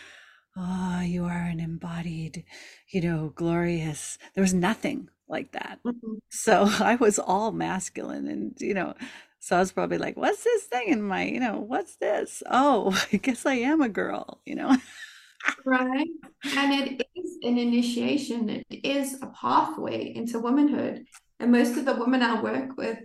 oh 0.58 1.02
you 1.02 1.26
are 1.26 1.44
an 1.44 1.60
embodied 1.60 2.44
you 2.90 3.02
know 3.02 3.32
glorious 3.36 4.18
there 4.34 4.42
was 4.42 4.54
nothing 4.54 5.10
like 5.30 5.52
that. 5.54 5.80
Mm-hmm. 5.86 6.16
so 6.30 6.66
i 6.80 6.96
was 6.96 7.20
all 7.20 7.52
masculine 7.52 8.28
and 8.28 8.58
you 8.60 8.74
know 8.74 8.94
so 9.40 9.56
i 9.56 9.60
was 9.60 9.72
probably 9.72 9.98
like 9.98 10.18
what's 10.18 10.44
this 10.44 10.64
thing 10.64 10.90
in 10.90 11.02
my 11.02 11.24
you 11.24 11.40
know 11.40 11.60
what's 11.60 11.96
this? 11.98 12.44
Oh 12.50 13.00
i 13.14 13.18
guess 13.18 13.46
i 13.46 13.54
am 13.54 13.82
a 13.82 13.90
girl 13.90 14.42
you 14.46 14.56
know? 14.56 14.76
Right? 15.66 16.08
And 16.56 16.74
it 16.74 17.01
an 17.44 17.58
initiation 17.58 18.50
it 18.50 18.86
is 18.86 19.22
a 19.22 19.28
pathway 19.28 20.14
into 20.16 20.40
womanhood 20.40 21.04
and 21.40 21.52
most 21.52 21.78
of 21.78 21.86
the 21.86 21.96
women 21.96 22.22
i 22.22 22.42
work 22.42 22.78
with 22.78 22.98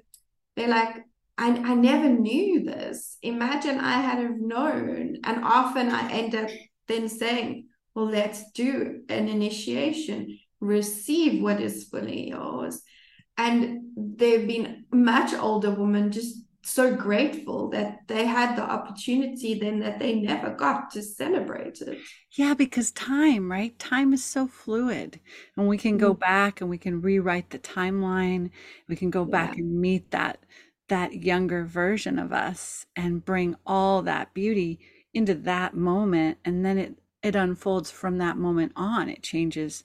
they're 0.56 0.68
like, 0.68 1.04
I, 1.38 1.50
I 1.50 1.74
never 1.74 2.08
knew 2.08 2.64
this. 2.64 3.18
Imagine 3.22 3.78
I 3.78 4.00
had 4.00 4.18
have 4.18 4.40
known. 4.40 5.18
And 5.22 5.44
often 5.44 5.90
I 5.90 6.10
end 6.10 6.34
up 6.34 6.48
then 6.88 7.08
saying, 7.08 7.66
well, 7.94 8.06
let's 8.06 8.50
do 8.52 9.02
an 9.08 9.28
initiation. 9.28 10.38
receive 10.58 11.42
what 11.42 11.60
is 11.60 11.84
fully 11.84 12.30
yours. 12.30 12.80
And 13.36 13.90
there 13.94 14.38
have 14.38 14.48
been 14.48 14.86
much 14.90 15.34
older 15.34 15.70
women 15.70 16.10
just 16.10 16.45
so 16.66 16.94
grateful 16.94 17.68
that 17.70 18.00
they 18.08 18.26
had 18.26 18.56
the 18.56 18.62
opportunity 18.62 19.54
then 19.54 19.78
that 19.80 19.98
they 19.98 20.14
never 20.14 20.50
got 20.50 20.90
to 20.90 21.02
celebrate 21.02 21.80
it. 21.80 21.98
Yeah, 22.32 22.54
because 22.54 22.90
time, 22.90 23.50
right? 23.50 23.78
Time 23.78 24.12
is 24.12 24.24
so 24.24 24.46
fluid. 24.46 25.20
And 25.56 25.68
we 25.68 25.78
can 25.78 25.96
go 25.96 26.12
mm-hmm. 26.12 26.20
back 26.20 26.60
and 26.60 26.68
we 26.68 26.78
can 26.78 27.00
rewrite 27.00 27.50
the 27.50 27.58
timeline. 27.58 28.50
We 28.88 28.96
can 28.96 29.10
go 29.10 29.24
yeah. 29.24 29.30
back 29.30 29.56
and 29.56 29.80
meet 29.80 30.10
that 30.10 30.38
that 30.88 31.14
younger 31.24 31.64
version 31.64 32.18
of 32.18 32.32
us 32.32 32.86
and 32.94 33.24
bring 33.24 33.56
all 33.66 34.02
that 34.02 34.32
beauty 34.34 34.78
into 35.12 35.34
that 35.34 35.74
moment 35.74 36.38
and 36.44 36.64
then 36.64 36.78
it 36.78 36.98
it 37.22 37.34
unfolds 37.34 37.90
from 37.90 38.18
that 38.18 38.36
moment 38.36 38.72
on. 38.76 39.08
It 39.08 39.22
changes 39.22 39.84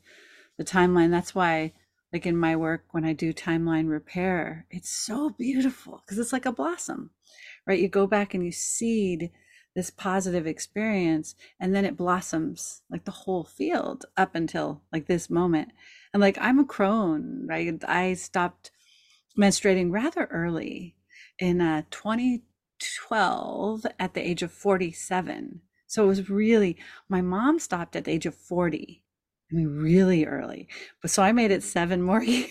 the 0.58 0.64
timeline. 0.64 1.10
That's 1.10 1.34
why 1.34 1.74
like 2.14 2.26
in 2.26 2.36
my 2.36 2.56
work 2.56 2.86
when 2.92 3.06
i 3.06 3.14
do 3.14 3.34
timeline 3.34 3.90
repair 3.90 4.66
it's 4.70 4.90
so 4.90 5.30
beautiful 5.30 6.02
because 6.06 6.18
it's 6.18 6.34
like 6.34 6.46
a 6.46 6.52
blossom 6.52 7.12
right? 7.66 7.80
You 7.80 7.88
go 7.88 8.08
back 8.08 8.34
and 8.34 8.44
you 8.44 8.52
seed 8.52 9.32
this 9.76 9.90
positive 9.90 10.46
experience 10.46 11.36
and 11.60 11.74
then 11.74 11.86
it 11.86 11.96
blossoms 11.96 12.82
like 12.90 13.06
the 13.06 13.12
whole 13.12 13.46
field 13.46 14.06
up 14.18 14.36
until 14.36 14.82
like 14.92 15.08
this 15.08 15.30
moment. 15.30 15.70
And 16.14 16.22
like 16.22 16.38
i'm 16.42 16.60
a 16.60 16.66
crone 16.66 17.46
right? 17.48 17.74
I 17.88 18.14
stopped 18.16 18.72
menstruating 19.40 19.92
rather 19.92 20.26
early 20.26 20.96
in 21.40 21.62
uh, 21.62 21.84
2012 21.90 23.86
at 23.98 24.14
the 24.14 24.22
age 24.22 24.44
of 24.44 24.52
47 24.52 25.62
so 25.88 26.04
it 26.04 26.08
was 26.08 26.30
really 26.30 26.78
my 27.08 27.22
mom 27.22 27.58
stopped 27.58 27.96
at 27.96 28.04
the 28.04 28.12
age 28.12 28.26
of 28.26 28.36
40 28.36 29.02
I 29.52 29.56
mean, 29.56 29.68
really 29.68 30.26
early. 30.26 30.68
But 31.02 31.12
so 31.12 31.24
I 31.24 31.32
made 31.32 31.52
it 31.52 31.64
seven 31.64 32.02
more 32.10 32.24
years. 32.24 32.50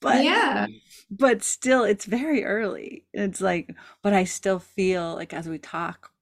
But 0.00 0.24
yeah, 0.24 0.66
but 1.10 1.42
still, 1.42 1.84
it's 1.84 2.04
very 2.04 2.44
early. 2.44 3.04
It's 3.12 3.40
like, 3.40 3.74
but 4.02 4.12
I 4.14 4.24
still 4.24 4.58
feel 4.58 5.14
like 5.14 5.32
as 5.32 5.48
we 5.48 5.58
talk 5.58 6.12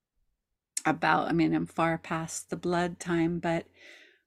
about, 0.86 1.28
I 1.28 1.32
mean, 1.32 1.54
I'm 1.54 1.66
far 1.66 1.98
past 1.98 2.50
the 2.50 2.56
blood 2.56 2.98
time, 2.98 3.38
but 3.38 3.66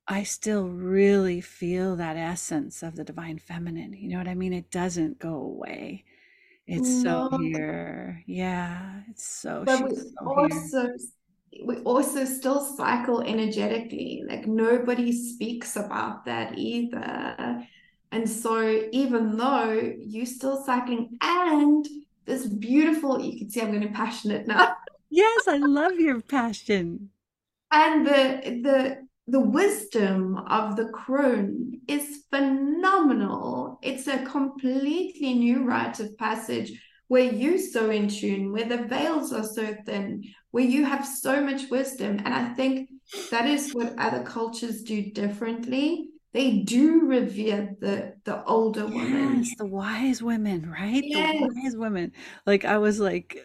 I 0.08 0.24
still 0.24 0.68
really 0.70 1.42
feel 1.42 1.96
that 1.96 2.18
essence 2.18 2.84
of 2.84 2.96
the 2.96 3.04
divine 3.04 3.40
feminine. 3.40 3.94
You 3.94 4.10
know 4.10 4.18
what 4.20 4.28
I 4.28 4.36
mean? 4.36 4.54
It 4.54 4.70
doesn't 4.70 5.20
go 5.20 5.36
away. 5.36 6.06
It's 6.68 7.04
no. 7.04 7.30
so 7.30 7.38
here. 7.38 8.24
Yeah, 8.28 9.02
it's 9.10 9.26
so. 9.26 9.64
But 9.66 9.84
we 9.84 9.96
so 9.96 10.10
also 10.26 10.88
here 10.88 10.98
we 11.64 11.78
also 11.78 12.26
still 12.26 12.64
cycle 12.76 13.22
energetically. 13.22 14.24
Like 14.28 14.48
nobody 14.48 15.12
speaks 15.12 15.76
about 15.76 16.26
that 16.26 16.58
either. 16.58 17.66
And 18.12 18.30
so 18.30 18.84
even 18.92 19.38
though 19.38 19.94
you're 20.00 20.26
still 20.26 20.64
cycling 20.64 21.18
and 21.22 21.86
this 22.26 22.48
beautiful, 22.48 23.22
you 23.22 23.38
can 23.38 23.50
see 23.50 23.62
I'm 23.62 23.72
getting 23.72 23.94
passionate 23.94 24.48
now. 24.48 24.76
yes, 25.10 25.48
I 25.48 25.58
love 25.58 25.94
your 26.00 26.22
passion. 26.22 27.10
And 27.72 28.06
the 28.06 28.62
the 28.64 29.08
the 29.28 29.40
wisdom 29.40 30.38
of 30.38 30.76
the 30.76 30.90
crone 30.90 31.82
is 31.88 32.24
phenomenal. 32.30 33.80
It's 33.82 34.08
a 34.08 34.24
completely 34.24 35.34
new 35.34 35.64
rite 35.64 36.00
of 36.00 36.18
passage 36.18 36.80
where 37.08 37.32
you're 37.32 37.58
so 37.58 37.90
in 37.90 38.08
tune, 38.08 38.52
where 38.52 38.66
the 38.66 38.84
veils 38.84 39.32
are 39.32 39.44
so 39.44 39.76
thin, 39.86 40.24
where 40.56 40.64
you 40.66 40.86
have 40.86 41.06
so 41.06 41.42
much 41.44 41.70
wisdom. 41.70 42.20
And 42.24 42.34
I 42.34 42.54
think 42.54 42.90
that 43.32 43.46
is 43.48 43.72
what 43.74 43.94
other 43.98 44.24
cultures 44.24 44.84
do 44.84 45.12
differently. 45.12 46.10
They 46.34 46.60
do 46.60 47.02
revere 47.08 47.76
the 47.82 48.16
the 48.26 48.44
older 48.46 48.88
women. 48.88 49.36
Yes, 49.38 49.56
the 49.56 49.66
wise 49.66 50.22
women, 50.22 50.70
right? 50.70 51.10
Yes. 51.10 51.12
The 51.12 51.30
wise 51.40 51.76
women. 51.76 52.12
Like 52.46 52.66
I 52.66 52.78
was 52.78 53.00
like 53.00 53.38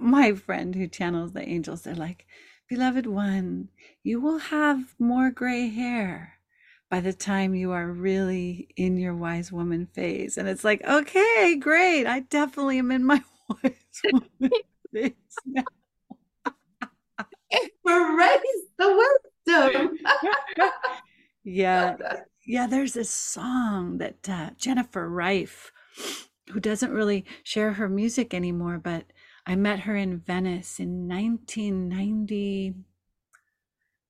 my 0.00 0.32
friend 0.34 0.74
who 0.74 0.88
channels 0.88 1.32
the 1.32 1.46
angels, 1.46 1.82
they're 1.82 1.94
like, 1.94 2.26
beloved 2.68 3.06
one, 3.06 3.68
you 4.02 4.20
will 4.20 4.38
have 4.38 4.94
more 4.98 5.30
gray 5.30 5.68
hair 5.68 6.38
by 6.90 7.00
the 7.00 7.12
time 7.12 7.54
you 7.54 7.72
are 7.72 7.86
really 7.92 8.68
in 8.76 8.96
your 8.96 9.14
wise 9.14 9.52
woman 9.52 9.86
phase. 9.86 10.38
And 10.38 10.48
it's 10.48 10.64
like, 10.64 10.82
okay, 10.84 11.56
great. 11.56 12.06
I 12.06 12.20
definitely 12.20 12.78
am 12.78 12.90
in 12.90 13.04
my 13.04 13.22
wise 13.62 14.04
woman 14.10 14.52
phase 14.92 15.42
now. 15.44 15.64
Raise 17.84 18.64
the 18.78 19.10
wisdom. 19.46 19.98
yeah. 21.44 21.96
Yeah, 22.46 22.66
there's 22.66 22.94
this 22.94 23.10
song 23.10 23.98
that 23.98 24.28
uh, 24.28 24.50
Jennifer 24.56 25.08
Rife, 25.08 25.70
who 26.50 26.60
doesn't 26.60 26.92
really 26.92 27.26
share 27.42 27.74
her 27.74 27.88
music 27.88 28.32
anymore, 28.32 28.78
but 28.78 29.04
I 29.46 29.54
met 29.54 29.80
her 29.80 29.96
in 29.96 30.20
Venice 30.20 30.80
in 30.80 31.08
1990, 31.08 32.74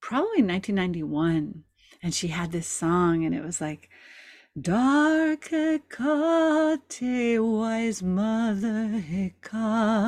probably 0.00 0.42
1991 0.42 1.64
and 2.02 2.14
she 2.14 2.28
had 2.28 2.52
this 2.52 2.66
song 2.66 3.24
and 3.24 3.34
it 3.34 3.42
was 3.44 3.60
like 3.60 3.90
Dark 4.60 5.48
Hecate, 5.50 7.38
wise 7.42 8.02
mother 8.02 8.88
Hecate, 8.98 10.02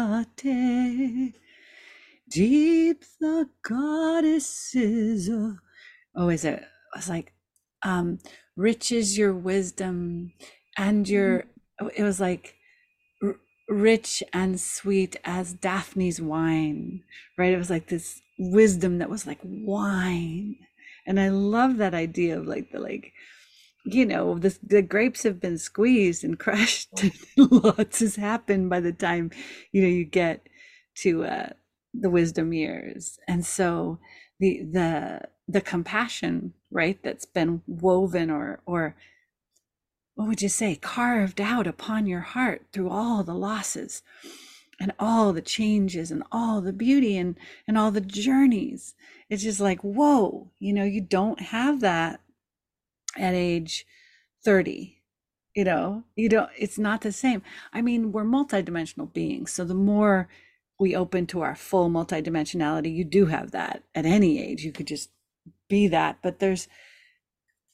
deep 2.30 3.04
the 3.20 3.48
goddesses 3.62 5.28
of, 5.28 5.58
oh, 6.16 6.28
is 6.28 6.44
it, 6.44 6.54
it 6.54 6.64
was 6.94 7.08
like, 7.08 7.32
um, 7.82 8.18
rich 8.56 8.92
is 8.92 9.18
your 9.18 9.34
wisdom 9.34 10.32
and 10.76 11.08
your, 11.08 11.44
mm-hmm. 11.80 11.88
it 11.96 12.02
was 12.02 12.20
like, 12.20 12.54
rich 13.68 14.22
and 14.32 14.60
sweet 14.60 15.16
as 15.24 15.52
Daphne's 15.52 16.20
wine, 16.20 17.04
right? 17.38 17.52
It 17.52 17.58
was 17.58 17.70
like 17.70 17.88
this 17.88 18.20
wisdom 18.40 18.98
that 18.98 19.10
was 19.10 19.26
like 19.26 19.38
wine 19.44 20.56
and 21.06 21.20
i 21.20 21.28
love 21.28 21.76
that 21.76 21.92
idea 21.92 22.38
of 22.38 22.46
like 22.46 22.70
the 22.70 22.78
like 22.78 23.12
you 23.84 24.06
know 24.06 24.38
the, 24.38 24.56
the 24.62 24.80
grapes 24.80 25.22
have 25.22 25.40
been 25.40 25.58
squeezed 25.58 26.24
and 26.24 26.38
crushed 26.44 27.04
lots 27.36 28.00
has 28.00 28.16
happened 28.16 28.70
by 28.70 28.80
the 28.80 28.92
time 28.92 29.30
you 29.72 29.82
know 29.82 29.88
you 29.88 30.04
get 30.04 30.46
to 30.94 31.24
uh 31.24 31.50
the 31.92 32.10
wisdom 32.10 32.52
years. 32.52 33.18
And 33.26 33.44
so 33.44 33.98
the 34.38 34.62
the 34.62 35.20
the 35.48 35.60
compassion 35.60 36.54
right 36.70 36.98
that's 37.02 37.26
been 37.26 37.62
woven 37.66 38.30
or 38.30 38.60
or 38.66 38.96
what 40.14 40.28
would 40.28 40.42
you 40.42 40.48
say 40.48 40.76
carved 40.76 41.40
out 41.40 41.66
upon 41.66 42.06
your 42.06 42.20
heart 42.20 42.66
through 42.72 42.88
all 42.88 43.22
the 43.22 43.34
losses 43.34 44.02
and 44.78 44.92
all 44.98 45.32
the 45.32 45.42
changes 45.42 46.10
and 46.10 46.22
all 46.30 46.60
the 46.60 46.72
beauty 46.72 47.16
and 47.16 47.36
and 47.66 47.76
all 47.76 47.90
the 47.90 48.00
journeys 48.00 48.94
it's 49.28 49.42
just 49.42 49.60
like 49.60 49.80
whoa 49.80 50.50
you 50.58 50.72
know 50.72 50.84
you 50.84 51.00
don't 51.00 51.40
have 51.40 51.80
that 51.80 52.20
at 53.16 53.34
age 53.34 53.84
30 54.44 55.00
you 55.54 55.64
know? 55.64 56.04
You 56.14 56.28
don't 56.28 56.50
it's 56.56 56.78
not 56.78 57.00
the 57.00 57.12
same. 57.12 57.42
I 57.72 57.82
mean 57.82 58.12
we're 58.12 58.24
multidimensional 58.24 59.12
beings 59.12 59.52
so 59.52 59.64
the 59.64 59.74
more 59.74 60.28
we 60.80 60.96
open 60.96 61.26
to 61.26 61.40
our 61.42 61.54
full 61.54 61.88
multidimensionality 61.88 62.94
you 62.94 63.04
do 63.04 63.26
have 63.26 63.50
that 63.50 63.84
at 63.94 64.06
any 64.06 64.42
age 64.42 64.64
you 64.64 64.72
could 64.72 64.86
just 64.86 65.10
be 65.68 65.86
that 65.88 66.18
but 66.22 66.38
there's 66.38 66.68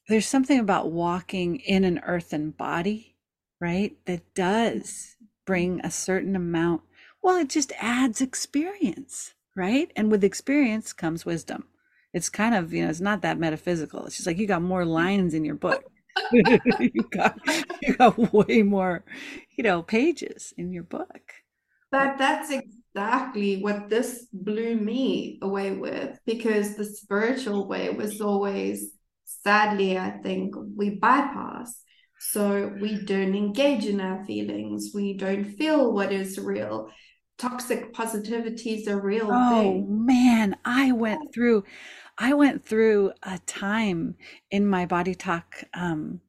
there's 0.09 0.27
something 0.27 0.61
about 0.61 0.93
walking 0.93 1.57
in 1.57 1.85
an 1.85 2.01
earthen 2.05 2.51
body 2.51 3.17
right 3.61 3.97
that 4.05 4.35
does 4.35 5.17
bring 5.47 5.81
a 5.81 5.91
certain 5.91 6.37
amount 6.37 6.83
well, 7.27 7.39
it 7.39 7.49
just 7.49 7.73
adds 7.81 8.21
experience, 8.21 9.35
right? 9.57 9.91
And 9.97 10.13
with 10.13 10.23
experience 10.23 10.93
comes 10.93 11.27
wisdom. 11.27 11.65
It's 12.15 12.29
kind 12.29 12.55
of, 12.55 12.73
you 12.73 12.85
know, 12.85 12.89
it's 12.89 13.01
not 13.01 13.23
that 13.23 13.37
metaphysical. 13.37 14.07
It's 14.07 14.15
just 14.15 14.29
like 14.29 14.39
you 14.39 14.47
got 14.47 14.63
more 14.63 14.85
lines 14.85 15.35
in 15.35 15.45
your 15.45 15.57
book. 15.57 15.83
you 16.33 17.03
got 17.11 17.37
you 17.83 17.95
got 17.97 18.17
way 18.33 18.63
more, 18.63 19.05
you 19.57 19.65
know, 19.65 19.83
pages 19.83 20.55
in 20.57 20.73
your 20.73 20.85
book. 20.85 21.33
But 21.91 22.17
that's 22.17 22.49
exactly 22.49 22.71
what 22.97 23.89
this 23.89 24.27
blew 24.33 24.77
me 24.77 25.39
away 25.43 25.73
with 25.73 26.19
because 26.27 26.77
the 26.77 26.85
spiritual 26.85 27.69
way 27.69 27.91
was 27.91 28.21
always 28.21 28.93
sadly, 29.25 29.99
I 29.99 30.11
think, 30.23 30.55
we 30.77 30.91
bypass. 30.91 31.83
So 32.19 32.73
we 32.81 33.05
don't 33.05 33.35
engage 33.35 33.85
in 33.85 34.01
our 34.01 34.25
feelings. 34.25 34.93
We 34.95 35.15
don't 35.15 35.45
feel 35.45 35.93
what 35.93 36.13
is 36.13 36.39
real 36.39 36.91
toxic 37.39 37.93
positivity 37.93 38.75
is 38.75 38.87
a 38.87 38.97
real 38.97 39.27
thing. 39.27 39.35
oh, 39.35 39.51
thing. 39.51 40.07
man, 40.07 40.57
I 40.65 40.93
went 40.93 41.33
through 41.35 41.65
I 42.19 42.33
went 42.33 42.65
through 42.65 43.13
a 43.23 43.39
time 43.41 44.15
in 44.51 44.67
my 44.67 44.87
body 44.87 45.15
talk 45.15 45.65
um, 45.75 46.23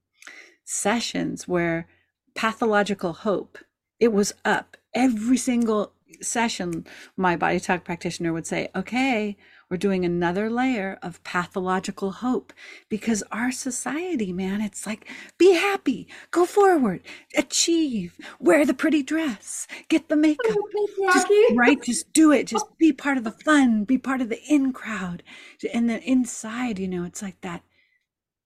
sessions 0.65 1.47
where 1.47 1.87
pathological 2.35 3.13
hope 3.13 3.57
it 3.97 4.11
was 4.11 4.33
up 4.43 4.75
every 4.93 5.37
single 5.37 5.93
session 6.21 6.85
my 7.15 7.35
body 7.35 7.59
talk 7.59 7.83
practitioner 7.83 8.33
would 8.33 8.47
say 8.47 8.69
okay 8.75 9.37
we're 9.69 9.77
doing 9.77 10.05
another 10.05 10.49
layer 10.49 10.97
of 11.01 11.21
pathological 11.25 12.11
hope 12.11 12.53
because 12.87 13.21
our 13.33 13.51
society, 13.51 14.31
man, 14.31 14.61
it's 14.61 14.87
like 14.87 15.09
be 15.37 15.55
happy, 15.55 16.07
go 16.31 16.45
forward, 16.45 17.01
achieve, 17.35 18.17
wear 18.39 18.65
the 18.65 18.73
pretty 18.73 19.03
dress, 19.03 19.67
get 19.89 20.07
the 20.07 20.15
makeup, 20.15 20.55
just, 21.13 21.27
right? 21.53 21.81
Just 21.83 22.13
do 22.13 22.31
it. 22.31 22.47
Just 22.47 22.65
be 22.77 22.93
part 22.93 23.17
of 23.17 23.25
the 23.25 23.31
fun, 23.31 23.83
be 23.83 23.97
part 23.97 24.21
of 24.21 24.29
the 24.29 24.41
in 24.43 24.71
crowd. 24.71 25.21
And 25.73 25.89
then 25.89 25.99
inside, 25.99 26.79
you 26.79 26.87
know, 26.87 27.03
it's 27.03 27.21
like 27.21 27.41
that 27.41 27.63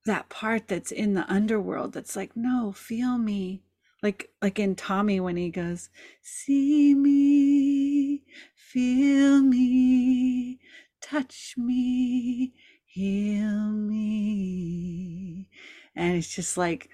that 0.06 0.30
part 0.30 0.68
that's 0.68 0.92
in 0.92 1.14
the 1.14 1.32
underworld 1.32 1.94
that's 1.94 2.16
like, 2.16 2.36
no, 2.36 2.72
feel 2.72 3.20
me. 3.20 3.62
Like 4.02 4.32
like 4.42 4.60
in 4.60 4.76
Tommy 4.76 5.20
when 5.20 5.38
he 5.38 5.50
goes, 5.50 5.90
see 6.22 6.96
me, 6.96 8.24
feel 8.56 9.42
me, 9.42 10.60
touch 11.02 11.54
me, 11.58 12.54
heal 12.86 13.72
me. 13.72 15.50
And 15.96 16.16
it's 16.16 16.34
just 16.34 16.58
like, 16.58 16.90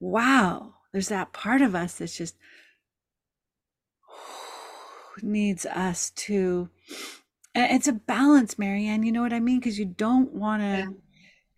wow, 0.00 0.74
there's 0.92 1.08
that 1.08 1.32
part 1.32 1.60
of 1.60 1.74
us 1.74 1.98
that's 1.98 2.16
just 2.16 2.36
needs 5.22 5.66
us 5.66 6.10
to 6.10 6.70
it's 7.54 7.88
a 7.88 7.92
balance 7.92 8.58
Mary 8.58 8.86
Ann 8.86 9.02
you 9.02 9.10
know 9.10 9.22
what 9.22 9.32
i 9.32 9.40
mean 9.40 9.58
because 9.58 9.78
you 9.78 9.86
don't 9.86 10.30
want 10.34 10.60
to 10.60 10.66
yeah 10.66 10.86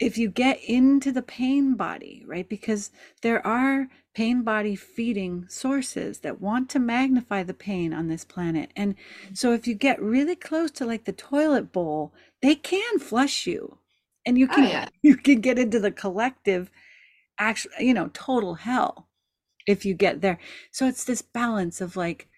if 0.00 0.16
you 0.16 0.28
get 0.28 0.62
into 0.62 1.11
the 1.11 1.22
pain 1.22 1.74
body, 1.74 2.22
right? 2.26 2.48
Because 2.48 2.90
there 3.22 3.44
are 3.46 3.88
pain 4.14 4.42
body 4.42 4.76
feeding 4.76 5.46
sources 5.48 6.20
that 6.20 6.40
want 6.40 6.68
to 6.70 6.78
magnify 6.78 7.42
the 7.42 7.54
pain 7.54 7.92
on 7.92 8.08
this 8.08 8.24
planet. 8.24 8.70
And 8.76 8.94
so 9.32 9.52
if 9.52 9.66
you 9.66 9.74
get 9.74 10.00
really 10.00 10.37
close 10.37 10.70
to 10.72 10.87
like 10.87 11.04
the 11.04 11.12
toilet 11.12 11.72
bowl, 11.72 12.12
they 12.42 12.54
can 12.54 12.98
flush 12.98 13.46
you. 13.46 13.78
And 14.24 14.38
you 14.38 14.48
oh, 14.50 14.54
can 14.54 14.64
oh, 14.64 14.68
yeah. 14.68 14.88
you 15.02 15.16
can 15.16 15.40
get 15.40 15.58
into 15.58 15.80
the 15.80 15.90
collective 15.90 16.70
actual, 17.38 17.70
you 17.78 17.94
know, 17.94 18.11
total 18.12 18.54
hell 18.54 19.08
if 19.66 19.84
you 19.84 19.94
get 19.94 20.20
there. 20.20 20.38
So 20.70 20.87
it's 20.87 21.04
this 21.04 21.22
balance 21.22 21.80
of 21.80 21.96
like 21.96 22.28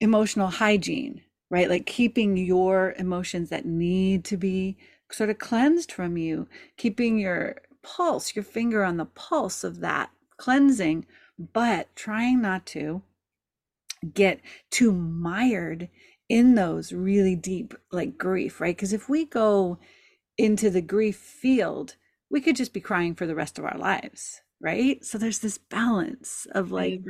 emotional 0.00 0.48
hygiene, 0.48 1.22
right? 1.50 1.68
Like 1.68 1.86
keeping 1.86 2.36
your 2.36 2.94
emotions 2.98 3.50
that 3.50 3.66
need 3.66 4.24
to 4.26 4.36
be 4.36 4.76
sort 5.10 5.30
of 5.30 5.38
cleansed 5.38 5.92
from 5.92 6.16
you, 6.16 6.48
keeping 6.76 7.18
your 7.18 7.56
pulse, 7.82 8.34
your 8.34 8.44
finger 8.44 8.84
on 8.84 8.96
the 8.96 9.04
pulse 9.04 9.64
of 9.64 9.80
that 9.80 10.10
cleansing, 10.36 11.06
but 11.52 11.94
trying 11.94 12.40
not 12.40 12.66
to 12.66 13.02
get 14.14 14.40
too 14.70 14.92
mired 14.92 15.88
in 16.28 16.54
those 16.54 16.92
really 16.92 17.36
deep, 17.36 17.74
like 17.92 18.18
grief, 18.18 18.60
right? 18.60 18.76
Because 18.76 18.92
if 18.92 19.08
we 19.08 19.24
go 19.24 19.78
into 20.36 20.70
the 20.70 20.82
grief 20.82 21.16
field, 21.16 21.96
we 22.30 22.40
could 22.40 22.56
just 22.56 22.72
be 22.72 22.80
crying 22.80 23.14
for 23.14 23.26
the 23.26 23.34
rest 23.34 23.58
of 23.58 23.64
our 23.64 23.78
lives, 23.78 24.40
right? 24.60 25.04
So 25.04 25.18
there's 25.18 25.38
this 25.38 25.58
balance 25.58 26.46
of 26.52 26.72
like, 26.72 27.00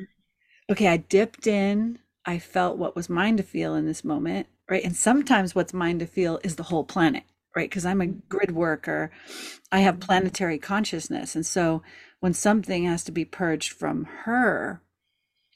okay, 0.70 0.88
I 0.88 0.98
dipped 0.98 1.46
in, 1.46 1.98
I 2.24 2.38
felt 2.38 2.76
what 2.76 2.94
was 2.94 3.08
mine 3.08 3.36
to 3.38 3.42
feel 3.42 3.74
in 3.74 3.86
this 3.86 4.04
moment, 4.04 4.48
right? 4.68 4.84
And 4.84 4.96
sometimes 4.96 5.54
what's 5.54 5.72
mine 5.72 5.98
to 6.00 6.06
feel 6.06 6.38
is 6.44 6.56
the 6.56 6.64
whole 6.64 6.84
planet, 6.84 7.24
right? 7.56 7.70
Because 7.70 7.86
I'm 7.86 8.02
a 8.02 8.04
mm-hmm. 8.04 8.18
grid 8.28 8.52
worker, 8.52 9.10
I 9.72 9.80
have 9.80 9.94
mm-hmm. 9.94 10.06
planetary 10.06 10.58
consciousness. 10.58 11.34
And 11.34 11.44
so 11.44 11.82
when 12.20 12.34
something 12.34 12.84
has 12.84 13.02
to 13.04 13.12
be 13.12 13.24
purged 13.24 13.72
from 13.72 14.04
her, 14.24 14.82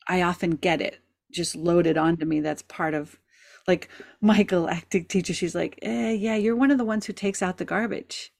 I 0.08 0.22
often 0.22 0.52
get 0.52 0.80
it 0.80 0.98
just 1.30 1.54
loaded 1.54 1.96
onto 1.96 2.24
me. 2.24 2.40
That's 2.40 2.62
part 2.62 2.94
of 2.94 3.20
like 3.68 3.88
my 4.20 4.42
galactic 4.42 5.08
teacher. 5.08 5.34
She's 5.34 5.54
like, 5.54 5.78
eh, 5.82 6.12
yeah, 6.12 6.34
you're 6.34 6.56
one 6.56 6.70
of 6.70 6.78
the 6.78 6.84
ones 6.84 7.06
who 7.06 7.12
takes 7.12 7.42
out 7.42 7.58
the 7.58 7.64
garbage. 7.64 8.32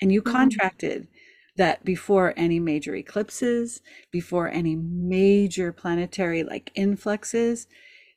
And 0.00 0.10
you 0.10 0.22
mm-hmm. 0.22 0.32
contracted 0.32 1.06
that 1.56 1.84
before 1.84 2.32
any 2.36 2.58
major 2.58 2.96
eclipses, 2.96 3.82
before 4.10 4.48
any 4.48 4.74
major 4.74 5.70
planetary 5.70 6.42
like 6.42 6.72
influxes, 6.74 7.66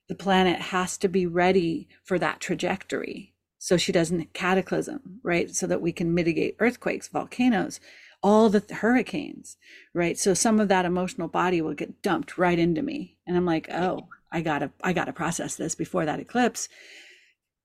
the 0.07 0.15
planet 0.15 0.59
has 0.59 0.97
to 0.99 1.09
be 1.09 1.25
ready 1.25 1.89
for 2.03 2.17
that 2.17 2.39
trajectory 2.39 3.34
so 3.65 3.77
she 3.77 3.91
doesn't 3.91 4.31
cataclysm, 4.33 5.19
right? 5.23 5.49
So 5.49 5.65
that 5.65 5.81
we 5.81 5.91
can 5.91 6.13
mitigate 6.13 6.55
earthquakes, 6.59 7.07
volcanoes, 7.07 7.79
all 8.21 8.47
the 8.47 8.63
hurricanes, 8.71 9.57
right? 9.91 10.19
So 10.19 10.35
some 10.35 10.59
of 10.59 10.67
that 10.67 10.85
emotional 10.85 11.27
body 11.27 11.63
will 11.63 11.73
get 11.73 12.03
dumped 12.03 12.37
right 12.37 12.59
into 12.59 12.83
me. 12.83 13.17
And 13.25 13.35
I'm 13.35 13.47
like, 13.47 13.67
oh, 13.71 14.07
I 14.31 14.41
gotta, 14.41 14.69
I 14.83 14.93
gotta 14.93 15.13
process 15.13 15.55
this 15.55 15.73
before 15.73 16.05
that 16.05 16.19
eclipse. 16.19 16.69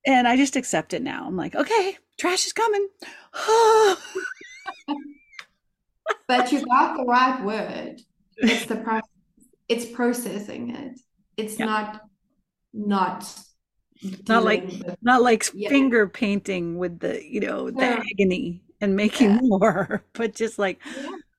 And 0.07 0.27
I 0.27 0.39
just 0.39 0.57
accept 0.57 0.95
it 0.95 1.03
now. 1.03 1.27
I'm 1.27 1.37
like, 1.37 1.55
okay, 1.55 1.99
trash 2.19 2.47
is 2.47 2.55
coming. 2.55 2.89
but 6.27 6.51
you 6.51 6.65
got 6.65 6.97
the 6.97 7.05
right 7.07 7.45
word. 7.45 8.01
It's 8.39 8.65
the 8.65 8.77
process. 8.77 9.11
It's 9.69 9.85
processing 9.85 10.75
it. 10.75 10.99
It's 11.37 11.59
yeah. 11.59 11.67
not 11.67 12.01
not 12.73 13.50
not 14.29 14.45
like 14.45 14.65
with, 14.65 14.97
not 15.03 15.23
like 15.23 15.47
yeah. 15.55 15.69
finger 15.69 16.09
painting 16.09 16.79
with 16.79 17.01
the 17.01 17.23
you 17.25 17.41
know 17.41 17.71
the 17.71 17.81
yeah. 17.81 18.03
agony 18.13 18.63
and 18.81 18.97
making 18.97 19.31
yeah. 19.31 19.41
more 19.43 20.03
but 20.13 20.35
just 20.35 20.59
like 20.59 20.81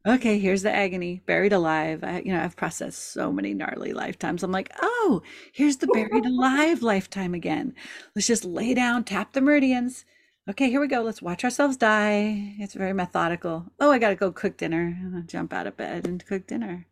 okay 0.06 0.39
here's 0.39 0.62
the 0.62 0.74
agony 0.74 1.21
buried 1.26 1.54
alive. 1.54 2.04
I, 2.04 2.19
you 2.19 2.32
know 2.32 2.41
i've 2.41 2.56
processed 2.56 3.13
so 3.13 3.32
many 3.32 3.54
gnarly 3.54 3.93
lifetimes. 3.93 4.43
I'm 4.43 4.52
like 4.52 4.71
oh 4.82 5.21
here's 5.52 5.78
the 5.78 5.88
buried 5.88 6.26
alive 6.26 6.84
lifetime 6.84 7.34
again. 7.34 7.74
Let's 8.15 8.28
just 8.28 8.45
lay 8.45 8.74
down 8.74 9.04
tap 9.04 9.34
the 9.34 9.41
meridians. 9.41 10.06
Okay 10.50 10.69
here 10.69 10.82
we 10.82 10.88
go. 10.88 11.02
Let's 11.02 11.21
watch 11.21 11.43
ourselves 11.43 11.78
die. 11.78 12.56
It's 12.60 12.74
very 12.74 12.93
methodical. 12.93 13.65
Oh 13.80 13.91
i 13.91 14.00
gotta 14.00 14.15
go 14.15 14.32
cook 14.32 14.58
dinner. 14.58 15.24
Jump 15.26 15.54
out 15.54 15.67
of 15.67 15.78
bed 15.78 16.08
and 16.08 16.26
cook 16.26 16.47
dinner 16.47 16.88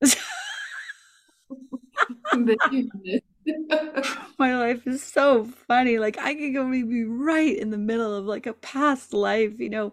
my 4.38 4.56
life 4.56 4.86
is 4.86 5.02
so 5.02 5.44
funny. 5.44 5.98
Like 5.98 6.18
I 6.18 6.34
could 6.34 6.54
go 6.54 6.66
maybe 6.66 7.04
right 7.04 7.56
in 7.56 7.70
the 7.70 7.78
middle 7.78 8.14
of 8.14 8.24
like 8.24 8.46
a 8.46 8.52
past 8.52 9.12
life, 9.12 9.58
you 9.58 9.70
know, 9.70 9.92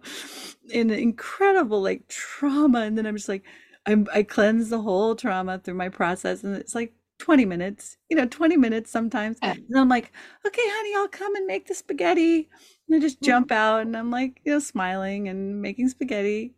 in 0.70 0.90
incredible 0.90 1.82
like 1.82 2.06
trauma, 2.08 2.80
and 2.80 2.96
then 2.96 3.06
I'm 3.06 3.16
just 3.16 3.28
like, 3.28 3.44
I'm 3.86 4.06
I 4.12 4.22
cleanse 4.22 4.70
the 4.70 4.80
whole 4.80 5.14
trauma 5.16 5.58
through 5.58 5.74
my 5.74 5.88
process, 5.88 6.44
and 6.44 6.56
it's 6.56 6.74
like 6.74 6.92
20 7.18 7.44
minutes, 7.44 7.96
you 8.08 8.16
know, 8.16 8.26
20 8.26 8.56
minutes 8.56 8.90
sometimes. 8.90 9.38
And 9.42 9.78
I'm 9.78 9.88
like, 9.88 10.12
okay, 10.46 10.62
honey, 10.64 10.94
I'll 10.96 11.08
come 11.08 11.36
and 11.36 11.46
make 11.46 11.66
the 11.66 11.74
spaghetti. 11.74 12.48
And 12.88 12.96
I 12.96 13.00
just 13.00 13.16
mm-hmm. 13.16 13.26
jump 13.26 13.52
out, 13.52 13.82
and 13.82 13.96
I'm 13.96 14.10
like, 14.10 14.40
you 14.44 14.52
know, 14.52 14.58
smiling 14.58 15.28
and 15.28 15.62
making 15.62 15.88
spaghetti, 15.88 16.54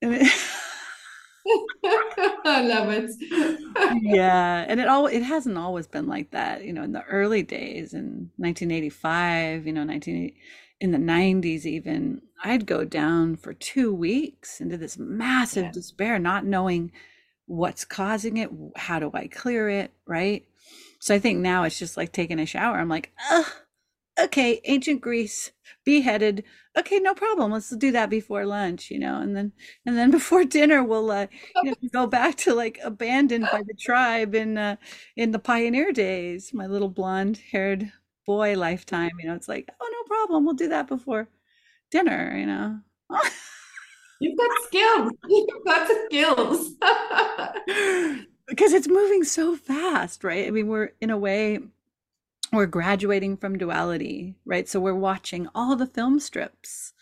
and. 0.00 0.14
It, 0.14 0.32
I 2.44 2.62
love 2.62 2.88
it. 2.90 3.10
yeah, 4.02 4.64
and 4.68 4.78
it 4.78 4.88
all 4.88 5.06
it 5.06 5.22
hasn't 5.22 5.58
always 5.58 5.86
been 5.86 6.06
like 6.06 6.30
that. 6.30 6.64
You 6.64 6.72
know, 6.72 6.82
in 6.82 6.92
the 6.92 7.02
early 7.04 7.42
days 7.42 7.94
in 7.94 8.30
1985, 8.36 9.66
you 9.66 9.72
know, 9.72 9.84
19 9.84 10.32
in 10.80 10.90
the 10.90 10.98
90s 10.98 11.64
even, 11.64 12.22
I'd 12.42 12.66
go 12.66 12.84
down 12.84 13.36
for 13.36 13.54
2 13.54 13.94
weeks 13.94 14.60
into 14.60 14.76
this 14.76 14.98
massive 14.98 15.66
yeah. 15.66 15.72
despair 15.72 16.18
not 16.18 16.44
knowing 16.44 16.92
what's 17.46 17.84
causing 17.84 18.36
it, 18.36 18.50
how 18.76 18.98
do 18.98 19.10
I 19.14 19.26
clear 19.26 19.68
it, 19.68 19.92
right? 20.06 20.44
So 20.98 21.14
I 21.14 21.18
think 21.18 21.40
now 21.40 21.64
it's 21.64 21.78
just 21.78 21.96
like 21.96 22.12
taking 22.12 22.38
a 22.38 22.46
shower. 22.46 22.78
I'm 22.78 22.88
like, 22.88 23.12
"Ugh, 23.30 23.46
okay, 24.18 24.60
ancient 24.64 25.00
Greece, 25.00 25.52
beheaded. 25.84 26.44
Okay, 26.76 26.98
no 26.98 27.14
problem. 27.14 27.52
Let's 27.52 27.70
do 27.70 27.92
that 27.92 28.10
before 28.10 28.46
lunch, 28.46 28.90
you 28.90 28.98
know, 28.98 29.20
and 29.20 29.36
then 29.36 29.52
and 29.86 29.96
then 29.96 30.10
before 30.18 30.44
dinner 30.44 30.82
we'll 30.82 31.10
uh, 31.10 31.26
you 31.62 31.70
know, 31.70 31.88
go 31.92 32.06
back 32.06 32.36
to 32.38 32.54
like 32.54 32.78
abandoned 32.82 33.48
by 33.50 33.62
the 33.66 33.74
tribe 33.74 34.34
in 34.34 34.58
uh, 34.58 34.76
in 35.16 35.30
the 35.32 35.38
pioneer 35.38 35.92
days. 35.92 36.52
My 36.54 36.66
little 36.66 36.88
blonde 36.88 37.40
haired 37.50 37.92
boy 38.26 38.56
lifetime, 38.56 39.10
you 39.20 39.28
know, 39.28 39.34
it's 39.34 39.48
like, 39.48 39.68
oh 39.80 39.88
no 39.90 40.16
problem. 40.16 40.44
We'll 40.44 40.54
do 40.54 40.68
that 40.68 40.88
before 40.88 41.28
dinner, 41.90 42.36
you 42.36 42.46
know. 42.46 42.80
You've 44.20 44.38
got 44.38 44.50
skills. 44.66 45.12
You've 45.28 45.64
got 45.64 45.90
skills. 46.06 46.70
because 48.46 48.72
it's 48.72 48.88
moving 48.88 49.24
so 49.24 49.56
fast, 49.56 50.22
right? 50.22 50.46
I 50.46 50.50
mean, 50.50 50.68
we're 50.68 50.90
in 51.00 51.10
a 51.10 51.18
way 51.18 51.58
we're 52.52 52.66
graduating 52.66 53.38
from 53.38 53.56
duality, 53.56 54.36
right? 54.44 54.68
So 54.68 54.78
we're 54.78 54.94
watching 54.94 55.48
all 55.54 55.74
the 55.74 55.86
film 55.86 56.20
strips 56.20 56.92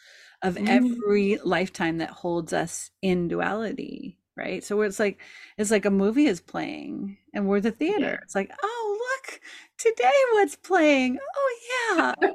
of 0.43 0.55
mm. 0.55 0.69
every 0.69 1.39
lifetime 1.45 1.99
that 1.99 2.11
holds 2.11 2.53
us 2.53 2.91
in 3.03 3.29
duality, 3.29 4.19
right? 4.37 4.63
So 4.63 4.81
it's 4.83 5.01
like 5.01 5.21
it's 5.59 5.71
like 5.71 5.85
a 5.85 5.91
movie 5.91 6.27
is 6.27 6.41
playing 6.41 7.19
and 7.35 7.47
we're 7.47 7.61
the 7.61 7.73
theater. 7.73 8.13
Yeah. 8.13 8.19
It's 8.23 8.35
like, 8.35 8.51
oh 8.63 8.99
look, 8.99 9.41
today 9.77 10.13
what's 10.33 10.57
playing? 10.57 11.19
Oh 11.37 11.59
yeah. 11.89 12.15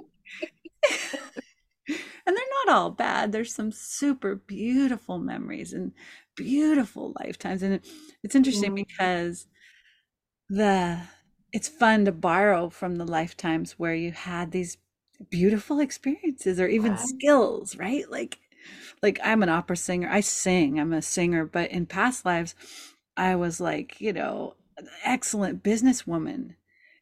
and 1.88 2.36
they're 2.36 2.66
not 2.66 2.76
all 2.76 2.92
bad. 2.92 3.32
There's 3.32 3.54
some 3.54 3.72
super 3.72 4.36
beautiful 4.36 5.20
memories 5.20 5.72
and 5.74 5.94
beautiful 6.36 7.14
lifetimes. 7.20 7.64
And 7.64 7.80
it's 8.24 8.36
interesting 8.36 8.74
mm. 8.74 8.86
because 8.88 9.48
the 10.50 11.00
it's 11.56 11.70
fun 11.70 12.04
to 12.04 12.12
borrow 12.12 12.70
from 12.70 12.98
the 12.98 13.06
lifetimes 13.06 13.80
where 13.80 13.96
you 13.96 14.12
had 14.12 14.52
these 14.52 14.78
beautiful 15.30 15.80
experiences 15.80 16.60
or 16.60 16.68
even 16.68 16.98
skills, 16.98 17.78
right? 17.78 18.12
Like 18.12 18.40
like 19.02 19.22
I'm 19.24 19.42
an 19.42 19.48
opera 19.48 19.78
singer. 19.78 20.10
I 20.12 20.20
sing. 20.20 20.82
I'm 20.82 20.92
a 20.92 21.02
singer, 21.02 21.46
but 21.46 21.72
in 21.72 21.86
past 21.86 22.26
lives 22.26 22.56
I 23.16 23.36
was 23.38 23.62
like, 23.62 24.02
you 24.02 24.12
know, 24.12 24.56
excellent 25.06 25.64
businesswoman 25.64 26.56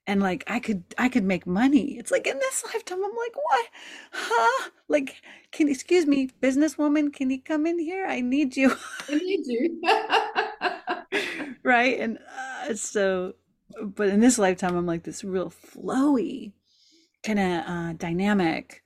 and 0.06 0.22
like 0.22 0.44
I 0.46 0.60
could 0.60 0.84
I 1.00 1.10
could 1.10 1.24
make 1.24 1.48
money. 1.48 1.98
It's 1.98 2.12
like 2.12 2.28
in 2.28 2.38
this 2.38 2.64
lifetime 2.64 3.04
I'm 3.04 3.18
like, 3.18 3.36
"What? 3.36 3.68
Huh? 4.12 4.70
Like 4.88 5.24
can 5.52 5.68
excuse 5.68 6.06
me, 6.06 6.30
businesswoman, 6.44 7.12
can 7.12 7.32
you 7.32 7.42
come 7.42 7.66
in 7.66 7.80
here? 7.80 8.06
I 8.06 8.22
need 8.22 8.56
you." 8.56 8.76
I 9.10 9.16
need 9.16 9.48
you. 9.48 9.82
right? 11.64 12.00
And 12.00 12.20
uh, 12.38 12.76
so 12.76 13.34
but 13.82 14.10
in 14.10 14.20
this 14.20 14.38
lifetime 14.38 14.76
I'm 14.76 14.86
like 14.86 15.04
this 15.04 15.24
real 15.24 15.52
flowy 15.52 16.54
kind 17.26 17.40
of 17.40 17.64
uh, 17.66 17.94
dynamic 17.94 18.84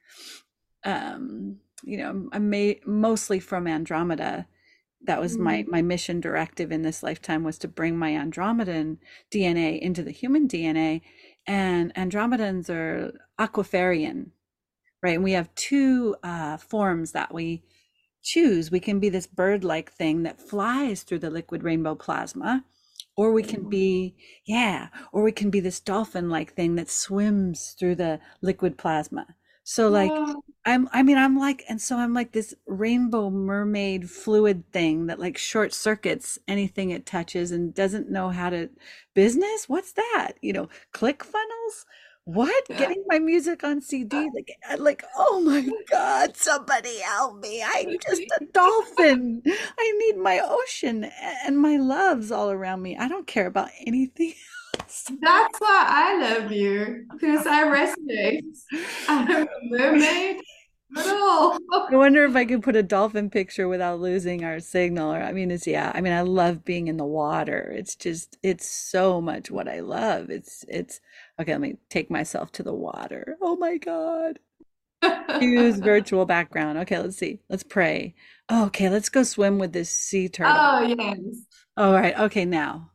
um 0.83 1.57
you 1.83 1.97
know 1.97 2.29
i'm 2.31 2.49
ma- 2.49 2.79
mostly 2.85 3.39
from 3.39 3.67
andromeda. 3.67 4.47
That 5.05 5.19
was 5.19 5.37
my 5.37 5.63
mm. 5.63 5.67
my 5.67 5.81
mission 5.81 6.19
directive 6.19 6.71
in 6.71 6.81
this 6.81 7.01
lifetime 7.03 7.43
was 7.43 7.57
to 7.59 7.67
bring 7.67 7.97
my 7.97 8.11
andromedan 8.11 8.97
dna 9.31 9.79
into 9.79 10.03
the 10.03 10.11
human 10.11 10.47
dna 10.47 11.01
and 11.45 11.93
andromedans 11.95 12.69
are 12.69 13.13
aquiferian 13.39 14.31
right? 15.01 15.15
And 15.15 15.23
we 15.23 15.33
have 15.33 15.53
two 15.55 16.15
uh, 16.23 16.57
forms 16.57 17.11
that 17.11 17.33
we 17.33 17.63
choose. 18.23 18.71
We 18.71 18.79
can 18.79 18.99
be 18.99 19.09
this 19.09 19.27
bird-like 19.27 19.91
thing 19.91 20.23
that 20.23 20.41
flies 20.41 21.03
through 21.03 21.19
the 21.19 21.29
liquid 21.29 21.63
rainbow 21.63 21.95
plasma 21.95 22.63
or 23.15 23.31
we 23.31 23.43
can 23.43 23.67
be 23.67 24.15
yeah 24.45 24.87
or 25.11 25.23
we 25.23 25.31
can 25.31 25.49
be 25.49 25.59
this 25.59 25.79
dolphin 25.79 26.29
like 26.29 26.53
thing 26.53 26.75
that 26.75 26.89
swims 26.89 27.75
through 27.77 27.95
the 27.95 28.19
liquid 28.41 28.77
plasma. 28.77 29.25
So 29.63 29.89
like 29.89 30.11
i'm 30.65 30.87
i 30.93 31.03
mean 31.03 31.17
i'm 31.17 31.37
like 31.37 31.63
and 31.67 31.81
so 31.81 31.97
i'm 31.97 32.13
like 32.13 32.31
this 32.31 32.53
rainbow 32.67 33.29
mermaid 33.29 34.09
fluid 34.09 34.63
thing 34.71 35.07
that 35.07 35.19
like 35.19 35.37
short 35.37 35.73
circuits 35.73 36.39
anything 36.47 36.91
it 36.91 37.05
touches 37.05 37.51
and 37.51 37.73
doesn't 37.73 38.09
know 38.09 38.29
how 38.29 38.49
to 38.49 38.69
business? 39.13 39.67
What's 39.67 39.93
that? 39.93 40.33
You 40.41 40.53
know 40.53 40.69
click 40.93 41.23
funnels 41.23 41.85
what? 42.27 42.67
Getting 42.67 43.05
my 43.07 43.19
music 43.19 43.63
on 43.63 43.79
cd 43.79 44.17
uh, 44.17 44.25
like 44.35 44.51
uh, 44.69 44.75
like 44.79 45.01
oh 45.15 45.39
my 45.39 45.65
god 45.91 46.35
somebody 46.35 46.99
help 46.99 47.39
me. 47.39 47.63
I'm 47.63 47.95
just 48.05 48.21
a 48.21 48.45
dolphin. 48.53 49.41
I 49.47 49.91
need 49.97 50.17
my 50.17 50.41
ocean 50.43 51.05
and 51.45 51.57
my 51.57 51.77
loves 51.77 52.29
all 52.29 52.51
around 52.51 52.81
me. 52.81 52.97
I 52.97 53.07
don't 53.07 53.25
care 53.27 53.47
about 53.47 53.69
anything 53.85 54.33
else. 54.77 55.09
That's 55.21 55.59
why 55.59 55.85
i 55.87 56.21
love 56.21 56.51
you 56.51 57.05
because 57.13 57.47
i 57.47 57.63
resonate. 57.63 58.43
I'm 59.07 59.31
a 59.31 59.47
mermaid 59.69 60.41
no. 60.89 61.59
I 61.71 61.95
wonder 61.95 62.25
if 62.25 62.35
I 62.35 62.45
could 62.45 62.63
put 62.63 62.75
a 62.75 62.83
dolphin 62.83 63.29
picture 63.29 63.67
without 63.67 63.99
losing 63.99 64.43
our 64.43 64.59
signal. 64.59 65.13
Or 65.13 65.21
I 65.21 65.31
mean, 65.33 65.51
it's 65.51 65.67
yeah. 65.67 65.91
I 65.93 66.01
mean, 66.01 66.13
I 66.13 66.21
love 66.21 66.63
being 66.63 66.87
in 66.87 66.97
the 66.97 67.05
water. 67.05 67.73
It's 67.75 67.95
just 67.95 68.37
it's 68.43 68.65
so 68.65 69.21
much 69.21 69.51
what 69.51 69.67
I 69.67 69.81
love. 69.81 70.29
It's 70.29 70.65
it's 70.67 71.01
okay. 71.39 71.51
Let 71.53 71.61
me 71.61 71.77
take 71.89 72.09
myself 72.09 72.51
to 72.53 72.63
the 72.63 72.73
water. 72.73 73.37
Oh 73.41 73.55
my 73.55 73.77
god. 73.77 74.39
Use 75.41 75.77
virtual 75.79 76.25
background. 76.25 76.77
Okay, 76.79 76.97
let's 76.99 77.17
see. 77.17 77.39
Let's 77.49 77.63
pray. 77.63 78.15
Oh, 78.49 78.65
okay, 78.65 78.89
let's 78.89 79.09
go 79.09 79.23
swim 79.23 79.59
with 79.59 79.73
this 79.73 79.89
sea 79.89 80.29
turtle. 80.29 80.53
Oh 80.55 80.81
yes. 80.81 81.19
All 81.75 81.93
right. 81.93 82.17
Okay, 82.17 82.45
now. 82.45 82.91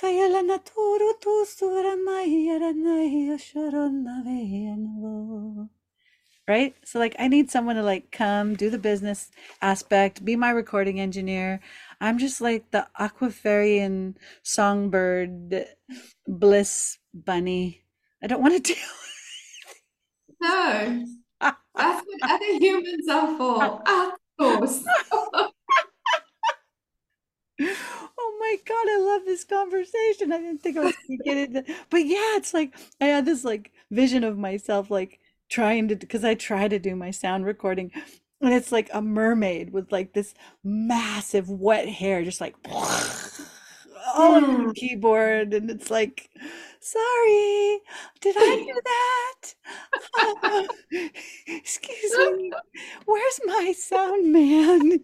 Kaya 0.00 0.32
naturo 0.40 1.12
tu 1.20 1.44
Right? 6.48 6.74
So 6.84 6.98
like 6.98 7.14
I 7.18 7.28
need 7.28 7.50
someone 7.50 7.76
to 7.76 7.82
like 7.82 8.10
come 8.10 8.56
do 8.56 8.70
the 8.70 8.78
business 8.78 9.30
aspect, 9.60 10.24
be 10.24 10.36
my 10.36 10.48
recording 10.50 10.98
engineer. 10.98 11.60
I'm 12.00 12.16
just 12.16 12.40
like 12.40 12.70
the 12.70 12.88
aquafarian 12.98 14.16
songbird 14.42 15.66
bliss 16.26 16.96
bunny. 17.12 17.84
I 18.24 18.26
don't 18.26 18.40
want 18.40 18.56
to 18.56 18.60
deal 18.72 18.88
No. 20.40 21.04
That's 21.76 22.02
what 22.06 22.20
other 22.24 22.52
humans 22.56 23.08
are 23.08 23.36
for. 23.36 23.82
Of 23.86 24.16
course. 24.40 24.82
oh 28.40 28.46
my 28.48 28.56
god 28.66 28.88
i 28.88 28.98
love 28.98 29.22
this 29.24 29.44
conversation. 29.44 30.32
I 30.32 30.38
didn't 30.38 30.62
think 30.62 30.76
i 30.76 30.84
was 30.84 30.94
gonna 31.06 31.18
get 31.24 31.36
into 31.36 31.74
but 31.90 32.06
yeah 32.06 32.36
it's 32.36 32.54
like 32.54 32.74
i 33.00 33.06
had 33.06 33.24
this 33.24 33.44
like 33.44 33.72
vision 33.90 34.24
of 34.24 34.38
myself 34.38 34.90
like 34.90 35.20
trying 35.48 35.88
to 35.88 35.96
because 35.96 36.24
i 36.24 36.34
try 36.34 36.68
to 36.68 36.78
do 36.78 36.94
my 36.96 37.10
sound 37.10 37.44
recording 37.44 37.90
and 38.40 38.54
it's 38.54 38.72
like 38.72 38.88
a 38.92 39.02
mermaid 39.02 39.72
with 39.72 39.90
like 39.92 40.12
this 40.12 40.34
massive 40.64 41.48
wet 41.48 41.88
hair 41.88 42.24
just 42.24 42.40
like 42.40 42.54
all 44.14 44.34
over 44.34 44.46
the 44.46 44.62
hmm. 44.64 44.70
keyboard 44.70 45.52
and 45.52 45.70
it's 45.70 45.90
like 45.90 46.30
sorry 46.80 47.80
did 48.20 48.36
i 48.38 48.64
do 48.66 48.80
that? 48.84 49.54
Excuse 51.46 52.16
me. 52.36 52.52
Where's 53.06 53.40
my 53.44 53.72
sound 53.76 54.32
man 54.32 54.98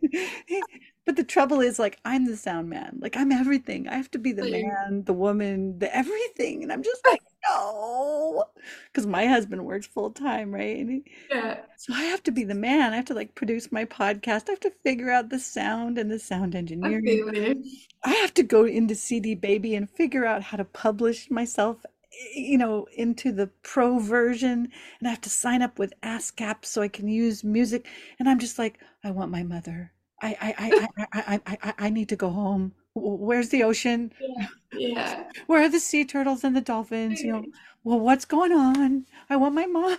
but 1.07 1.14
the 1.16 1.25
trouble 1.25 1.61
is, 1.61 1.79
like, 1.79 1.99
I'm 2.05 2.27
the 2.27 2.37
sound 2.37 2.69
man. 2.69 2.99
Like, 3.01 3.16
I'm 3.16 3.31
everything. 3.33 3.88
I 3.88 3.95
have 3.97 4.11
to 4.11 4.19
be 4.19 4.33
the 4.33 4.42
man, 4.51 5.05
the 5.05 5.12
woman, 5.12 5.79
the 5.79 5.95
everything. 5.97 6.64
And 6.64 6.73
I'm 6.73 6.83
just 6.83 7.07
like, 7.07 7.21
no. 7.49 8.45
Because 8.92 9.07
my 9.07 9.27
husband 9.27 9.64
works 9.64 9.87
full 9.87 10.11
time, 10.11 10.53
right? 10.53 10.77
He, 10.77 11.05
yeah. 11.31 11.61
So 11.77 11.95
I 11.95 12.03
have 12.03 12.25
to 12.25 12.33
be 12.33 12.42
the 12.42 12.55
man. 12.57 12.92
I 12.92 12.97
have 12.97 13.05
to, 13.07 13.14
like, 13.14 13.37
produce 13.37 13.71
my 13.71 13.85
podcast. 13.85 14.49
I 14.49 14.53
have 14.53 14.61
to 14.61 14.73
figure 14.83 15.11
out 15.11 15.29
the 15.31 15.38
sound 15.38 15.97
and 15.97 16.11
the 16.11 16.19
sound 16.19 16.57
engineering. 16.57 17.64
I, 18.05 18.11
I 18.11 18.14
have 18.14 18.35
to 18.35 18.42
go 18.42 18.64
into 18.64 18.95
CD 18.97 19.35
Baby 19.37 19.77
and 19.77 19.88
figure 19.88 20.25
out 20.27 20.42
how 20.42 20.57
to 20.57 20.64
publish 20.64 21.31
myself 21.31 21.85
eh, 22.12 22.40
you 22.40 22.59
know 22.59 22.87
into 22.97 23.31
the 23.33 23.49
pro 23.62 23.99
version 23.99 24.69
and 24.99 25.09
i 25.09 25.11
have 25.11 25.21
to 25.21 25.31
sign 25.31 25.62
up 25.62 25.79
with 25.79 25.92
ascap 26.03 26.64
so 26.64 26.83
i 26.83 26.88
can 26.88 27.09
use 27.09 27.45
music 27.45 27.87
and 28.19 28.29
i'm 28.29 28.38
just 28.38 28.59
like 28.59 28.79
i 29.05 29.11
want 29.11 29.31
my 29.31 29.42
mother 29.42 29.92
I 30.22 30.37
I 30.40 30.55
I 30.59 31.07
I 31.12 31.40
I 31.46 31.59
I, 31.62 31.74
I 31.87 31.90
need 31.90 32.09
to 32.11 32.16
go 32.16 32.31
home. 32.31 32.72
Where's 32.94 33.50
the 33.50 33.62
ocean? 33.62 34.12
Yeah. 34.20 34.46
yeah. 34.72 35.24
Where 35.46 35.62
are 35.62 35.68
the 35.68 35.81
sea 35.81 36.05
turtles 36.05 36.44
and 36.44 36.57
the 36.57 36.61
dolphins? 36.61 37.22
You 37.22 37.33
know, 37.33 37.44
well, 37.85 38.00
what's 38.00 38.24
going 38.24 38.52
on? 38.52 39.07
I 39.29 39.37
want 39.37 39.55
my 39.55 39.66
mommy. 39.66 39.96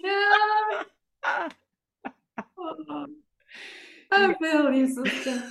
Oh, 2.60 3.06
yeah. 4.12 4.28
I 4.28 4.34
feel 4.34 4.72
you, 4.72 4.88
sister. 4.88 5.42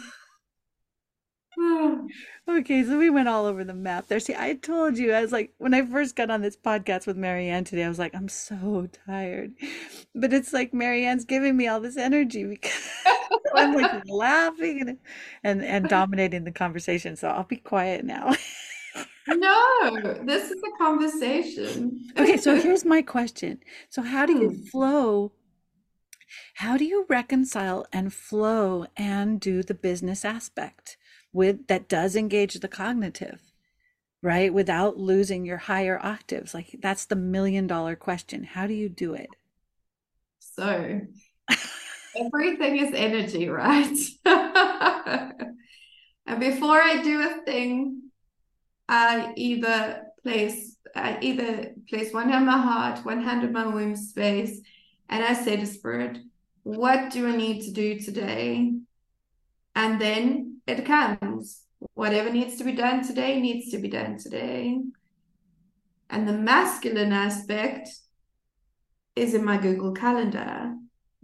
okay, 2.49 2.83
so 2.83 2.97
we 2.97 3.09
went 3.09 3.27
all 3.27 3.45
over 3.45 3.63
the 3.63 3.73
map 3.73 4.07
there. 4.07 4.19
See, 4.19 4.35
I 4.35 4.53
told 4.53 4.97
you, 4.97 5.13
I 5.13 5.21
was 5.21 5.31
like, 5.31 5.53
when 5.57 5.73
I 5.73 5.85
first 5.85 6.15
got 6.15 6.29
on 6.29 6.41
this 6.41 6.55
podcast 6.57 7.07
with 7.07 7.17
Mary 7.17 7.49
Ann 7.49 7.63
today, 7.63 7.83
I 7.83 7.89
was 7.89 7.99
like, 7.99 8.15
I'm 8.15 8.29
so 8.29 8.87
tired. 9.05 9.53
But 10.13 10.33
it's 10.33 10.53
like 10.53 10.73
Mary 10.73 11.05
Ann's 11.05 11.25
giving 11.25 11.57
me 11.57 11.67
all 11.67 11.79
this 11.79 11.97
energy 11.97 12.43
because 12.43 12.71
I'm 13.57 13.73
like 13.73 14.03
laughing 14.07 14.81
and, 14.81 14.97
and, 15.43 15.63
and 15.63 15.89
dominating 15.89 16.43
the 16.43 16.51
conversation. 16.51 17.15
So 17.15 17.27
I'll 17.27 17.43
be 17.43 17.57
quiet 17.57 18.05
now. 18.05 18.33
no, 19.27 20.23
this 20.23 20.51
is 20.51 20.61
a 20.61 20.83
conversation. 20.83 22.09
okay, 22.17 22.37
so 22.37 22.55
here's 22.61 22.85
my 22.85 23.01
question. 23.01 23.59
So, 23.89 24.01
how 24.01 24.25
do 24.25 24.33
you 24.33 24.49
hmm. 24.49 24.63
flow? 24.63 25.31
How 26.55 26.77
do 26.77 26.85
you 26.85 27.05
reconcile 27.07 27.85
and 27.93 28.13
flow 28.13 28.87
and 28.97 29.39
do 29.39 29.63
the 29.63 29.73
business 29.73 30.25
aspect? 30.25 30.97
with 31.37 31.67
that 31.67 31.87
does 31.87 32.15
engage 32.15 32.55
the 32.55 32.67
cognitive 32.67 33.39
right 34.23 34.51
without 34.53 34.97
losing 34.97 35.45
your 35.45 35.57
higher 35.57 35.99
octaves 36.03 36.53
like 36.53 36.75
that's 36.81 37.05
the 37.05 37.15
million 37.15 37.67
dollar 37.67 37.95
question 37.95 38.43
how 38.43 38.65
do 38.65 38.73
you 38.73 38.89
do 38.89 39.13
it 39.13 39.29
so 40.39 41.01
everything 42.17 42.77
is 42.77 42.93
energy 42.93 43.47
right 43.49 43.97
and 46.25 46.39
before 46.39 46.81
i 46.81 47.01
do 47.03 47.21
a 47.21 47.43
thing 47.45 48.01
i 48.87 49.33
either 49.35 50.03
place 50.23 50.75
I 50.95 51.17
either 51.21 51.73
place 51.89 52.13
one 52.13 52.29
hand 52.29 52.49
on 52.49 52.57
my 52.57 52.57
heart 52.57 53.05
one 53.05 53.21
hand 53.21 53.43
on 53.43 53.51
my 53.51 53.67
womb 53.67 53.95
space 53.95 54.61
and 55.09 55.23
i 55.23 55.33
say 55.33 55.57
to 55.57 55.65
spirit 55.65 56.17
what 56.63 57.11
do 57.11 57.27
i 57.27 57.35
need 57.35 57.61
to 57.63 57.71
do 57.71 57.99
today 57.99 58.71
and 59.77 60.01
then 60.01 60.61
it 60.65 60.85
comes. 60.85 61.61
Whatever 61.93 62.31
needs 62.31 62.57
to 62.57 62.63
be 62.63 62.71
done 62.71 63.05
today 63.05 63.39
needs 63.39 63.69
to 63.71 63.77
be 63.77 63.87
done 63.87 64.17
today. 64.17 64.79
And 66.09 66.27
the 66.27 66.33
masculine 66.33 67.13
aspect 67.13 67.89
is 69.15 69.35
in 69.35 69.45
my 69.45 69.57
Google 69.57 69.93
Calendar. 69.93 70.73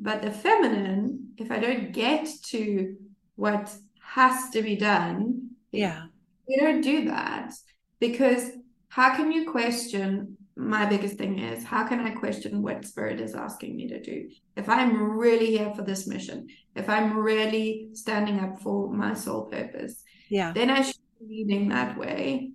But 0.03 0.21
the 0.21 0.31
feminine, 0.31 1.29
if 1.37 1.49
I 1.49 1.59
don't 1.59 1.93
get 1.93 2.27
to 2.47 2.97
what 3.37 3.73
has 4.01 4.49
to 4.49 4.61
be 4.61 4.75
done, 4.75 5.51
yeah, 5.71 6.07
we 6.45 6.57
don't 6.57 6.81
do 6.81 7.05
that 7.05 7.53
because 8.01 8.51
how 8.89 9.15
can 9.15 9.31
you 9.31 9.49
question 9.49 10.37
my 10.57 10.85
biggest 10.85 11.17
thing 11.17 11.39
is 11.39 11.63
how 11.63 11.87
can 11.87 12.01
I 12.01 12.09
question 12.11 12.61
what 12.61 12.85
spirit 12.85 13.21
is 13.21 13.33
asking 13.33 13.77
me 13.77 13.87
to 13.87 14.01
do? 14.01 14.29
If 14.57 14.67
I'm 14.67 15.17
really 15.17 15.51
here 15.57 15.73
for 15.73 15.83
this 15.83 16.05
mission, 16.05 16.47
if 16.75 16.89
I'm 16.89 17.17
really 17.17 17.87
standing 17.93 18.41
up 18.41 18.61
for 18.61 18.91
my 18.91 19.13
soul 19.13 19.45
purpose, 19.45 20.03
yeah, 20.29 20.51
then 20.51 20.69
I 20.69 20.81
should 20.81 20.97
be 21.17 21.45
leading 21.45 21.69
that 21.69 21.97
way. 21.97 22.51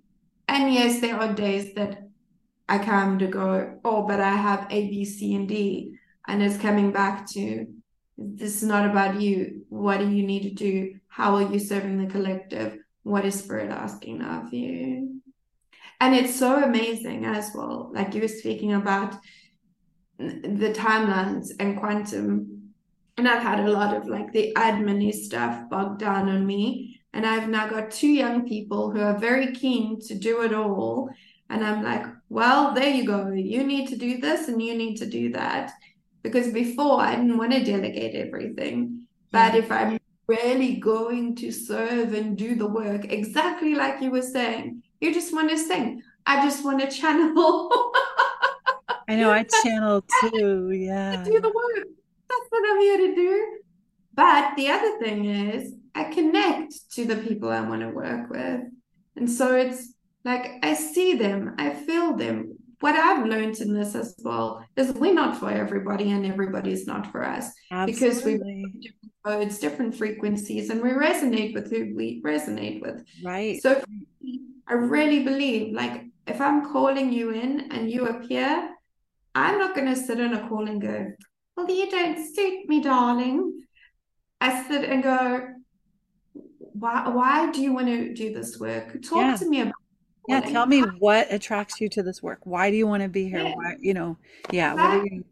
And 0.47 0.71
yes, 0.71 1.01
there 1.01 1.19
are 1.19 1.33
days 1.33 1.73
that 1.73 2.03
I 2.69 2.77
come 2.77 3.17
to 3.17 3.27
go, 3.27 3.79
oh, 3.83 4.07
but 4.07 4.19
I 4.19 4.35
have 4.35 4.67
A, 4.69 4.87
B, 4.87 5.03
C, 5.03 5.33
and 5.33 5.47
D. 5.47 5.95
And 6.29 6.41
it's 6.41 6.57
coming 6.57 6.91
back 6.91 7.27
to 7.31 7.67
this 8.17 8.57
is 8.57 8.63
not 8.63 8.89
about 8.89 9.19
you. 9.19 9.65
What 9.69 9.99
do 9.99 10.09
you 10.09 10.23
need 10.23 10.43
to 10.43 10.51
do? 10.51 10.99
How 11.07 11.35
are 11.35 11.51
you 11.51 11.59
serving 11.59 12.03
the 12.03 12.11
collective? 12.11 12.77
What 13.03 13.25
is 13.25 13.39
spirit 13.39 13.71
asking 13.71 14.21
of 14.21 14.53
you? 14.53 15.19
and 16.01 16.15
it's 16.15 16.35
so 16.37 16.63
amazing 16.63 17.25
as 17.25 17.51
well 17.53 17.91
like 17.93 18.13
you 18.13 18.21
were 18.21 18.27
speaking 18.27 18.73
about 18.73 19.15
the 20.17 20.73
timelines 20.75 21.49
and 21.59 21.79
quantum 21.79 22.71
and 23.17 23.27
i've 23.27 23.43
had 23.43 23.59
a 23.59 23.71
lot 23.71 23.95
of 23.95 24.07
like 24.07 24.31
the 24.31 24.53
admin 24.55 25.13
stuff 25.13 25.69
bogged 25.69 25.99
down 25.99 26.29
on 26.29 26.45
me 26.45 26.99
and 27.13 27.25
i've 27.25 27.49
now 27.49 27.67
got 27.67 27.91
two 27.91 28.09
young 28.09 28.47
people 28.47 28.91
who 28.91 29.01
are 29.01 29.17
very 29.17 29.53
keen 29.53 29.99
to 29.99 30.15
do 30.15 30.41
it 30.41 30.53
all 30.53 31.09
and 31.49 31.65
i'm 31.65 31.83
like 31.83 32.05
well 32.29 32.73
there 32.73 32.93
you 32.93 33.05
go 33.05 33.29
you 33.29 33.63
need 33.63 33.87
to 33.87 33.95
do 33.95 34.19
this 34.19 34.47
and 34.47 34.61
you 34.61 34.75
need 34.75 34.95
to 34.95 35.05
do 35.05 35.31
that 35.31 35.71
because 36.23 36.51
before 36.51 37.01
i 37.01 37.15
didn't 37.15 37.37
want 37.37 37.51
to 37.51 37.63
delegate 37.63 38.15
everything 38.15 39.01
but 39.31 39.55
if 39.55 39.71
i'm 39.71 39.97
really 40.27 40.75
going 40.75 41.35
to 41.35 41.51
serve 41.51 42.13
and 42.13 42.37
do 42.37 42.55
the 42.55 42.67
work 42.67 43.05
exactly 43.11 43.73
like 43.75 44.01
you 44.01 44.11
were 44.11 44.21
saying 44.21 44.81
you 44.99 45.13
just 45.13 45.33
want 45.33 45.49
to 45.49 45.57
sing. 45.57 46.03
I 46.25 46.43
just 46.45 46.63
want 46.63 46.81
to 46.81 46.87
channel. 46.89 47.69
I 49.07 49.15
know 49.15 49.31
I 49.31 49.43
channel 49.63 50.03
too. 50.21 50.71
Yeah. 50.71 51.23
do 51.23 51.39
the 51.39 51.47
work. 51.47 51.87
That's 52.29 52.45
what 52.49 52.69
I'm 52.69 52.79
here 52.81 52.97
to 52.97 53.15
do. 53.15 53.57
But 54.13 54.55
the 54.55 54.69
other 54.69 54.99
thing 54.99 55.25
is, 55.25 55.73
I 55.95 56.05
connect 56.05 56.91
to 56.93 57.05
the 57.05 57.15
people 57.15 57.49
I 57.49 57.61
want 57.61 57.81
to 57.81 57.89
work 57.89 58.29
with. 58.29 58.61
And 59.15 59.29
so 59.29 59.55
it's 59.55 59.93
like 60.25 60.59
I 60.61 60.73
see 60.73 61.15
them, 61.15 61.55
I 61.57 61.71
feel 61.71 62.15
them. 62.15 62.58
What 62.79 62.95
I've 62.95 63.25
learned 63.25 63.59
in 63.59 63.73
this 63.73 63.93
as 63.93 64.15
well 64.23 64.63
is 64.77 64.93
we're 64.93 65.13
not 65.13 65.37
for 65.37 65.51
everybody 65.51 66.11
and 66.11 66.25
everybody's 66.25 66.87
not 66.87 67.11
for 67.11 67.25
us. 67.25 67.51
Absolutely. 67.71 67.93
Because 67.93 68.23
we 68.23 68.37
different 68.81 69.13
codes, 69.25 69.59
different 69.59 69.95
frequencies, 69.95 70.69
and 70.69 70.81
we 70.81 70.91
resonate 70.91 71.53
with 71.53 71.69
who 71.69 71.93
we 71.95 72.21
resonate 72.23 72.81
with. 72.81 73.03
Right. 73.21 73.61
So 73.61 73.83
I 74.67 74.73
really 74.73 75.23
believe 75.23 75.73
like 75.73 76.05
if 76.25 76.39
I'm 76.39 76.71
calling 76.71 77.11
you 77.11 77.31
in 77.31 77.71
and 77.71 77.91
you 77.91 78.07
appear, 78.07 78.69
I'm 79.35 79.57
not 79.57 79.75
going 79.75 79.87
to 79.87 79.95
sit 79.95 80.19
in 80.19 80.33
a 80.33 80.47
call 80.47 80.67
and 80.69 80.81
go, 80.81 81.11
Well, 81.57 81.69
you 81.69 81.89
don't 81.89 82.17
suit 82.33 82.69
me, 82.69 82.81
darling. 82.81 83.63
I 84.39 84.65
sit 84.67 84.85
and 84.85 85.03
go, 85.03 85.47
Why 86.73 87.09
why 87.09 87.51
do 87.51 87.61
you 87.61 87.73
want 87.73 87.87
to 87.87 88.13
do 88.13 88.33
this 88.33 88.59
work? 88.59 89.01
Talk 89.01 89.17
yeah. 89.17 89.35
to 89.35 89.49
me 89.49 89.61
about 89.61 89.73
yeah, 90.29 90.41
tell 90.41 90.65
me 90.65 90.81
what 90.99 91.31
attracts 91.31 91.81
you 91.81 91.89
to 91.89 92.03
this 92.03 92.21
work. 92.21 92.39
Why 92.43 92.69
do 92.69 92.77
you 92.77 92.87
want 92.87 93.03
to 93.03 93.09
be 93.09 93.29
here? 93.29 93.39
Yeah. 93.39 93.53
Why, 93.55 93.75
you 93.79 93.93
know, 93.93 94.17
yeah. 94.51 94.73
Exactly. 94.73 94.99
What 94.99 95.01
are 95.01 95.15
you? 95.15 95.23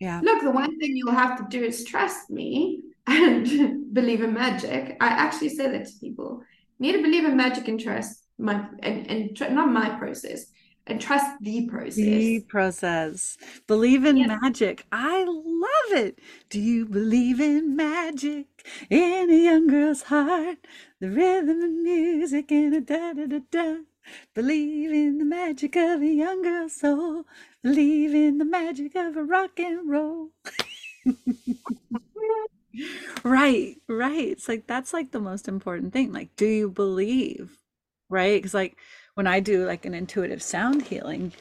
Yeah. 0.00 0.20
Look, 0.22 0.42
the 0.42 0.50
one 0.50 0.78
thing 0.78 0.96
you'll 0.96 1.12
have 1.12 1.36
to 1.38 1.46
do 1.48 1.64
is 1.64 1.84
trust 1.84 2.30
me 2.30 2.82
and 3.06 3.92
believe 3.94 4.22
in 4.22 4.34
magic. 4.34 4.96
I 5.00 5.08
actually 5.08 5.50
say 5.50 5.70
that 5.70 5.86
to 5.86 5.92
people. 6.00 6.42
You 6.78 6.92
need 6.92 6.98
to 6.98 7.02
believe 7.02 7.24
in 7.24 7.36
magic 7.36 7.68
and 7.68 7.78
trust 7.78 8.24
my 8.38 8.66
and, 8.80 9.10
and 9.10 9.36
tr- 9.36 9.50
not 9.50 9.68
my 9.68 9.90
process 9.98 10.46
and 10.86 11.00
trust 11.00 11.26
the 11.40 11.66
process. 11.68 11.94
The 11.96 12.40
process. 12.48 13.36
Believe 13.66 14.04
in 14.04 14.26
magic. 14.26 14.86
I 14.90 15.24
love 15.24 16.04
it. 16.04 16.18
Do 16.48 16.60
you 16.60 16.86
believe 16.86 17.40
in 17.40 17.76
magic 17.76 18.46
in 18.88 19.30
a 19.30 19.36
young 19.36 19.66
girl's 19.66 20.02
heart? 20.02 20.66
The 21.00 21.10
rhythm 21.10 21.62
and 21.62 21.82
music 21.82 22.50
and 22.50 22.74
a 22.74 22.80
da 22.80 23.12
da 23.12 23.26
da 23.26 23.40
da. 23.50 23.76
Believe 24.34 24.90
in 24.92 25.18
the 25.18 25.24
magic 25.24 25.76
of 25.76 26.02
a 26.02 26.06
young 26.06 26.42
girl's 26.42 26.76
soul. 26.76 27.24
Believe 27.62 28.14
in 28.14 28.38
the 28.38 28.44
magic 28.44 28.94
of 28.94 29.16
a 29.16 29.24
rock 29.24 29.58
and 29.58 29.88
roll. 29.88 30.30
right, 33.24 33.76
right. 33.88 34.28
It's 34.28 34.48
like 34.48 34.66
that's 34.66 34.92
like 34.92 35.12
the 35.12 35.20
most 35.20 35.48
important 35.48 35.92
thing. 35.92 36.12
Like, 36.12 36.34
do 36.36 36.46
you 36.46 36.70
believe? 36.70 37.60
right? 38.10 38.36
Because 38.36 38.52
like 38.52 38.76
when 39.14 39.26
I 39.26 39.40
do 39.40 39.64
like 39.66 39.86
an 39.86 39.94
intuitive 39.94 40.42
sound 40.42 40.82
healing, 40.82 41.32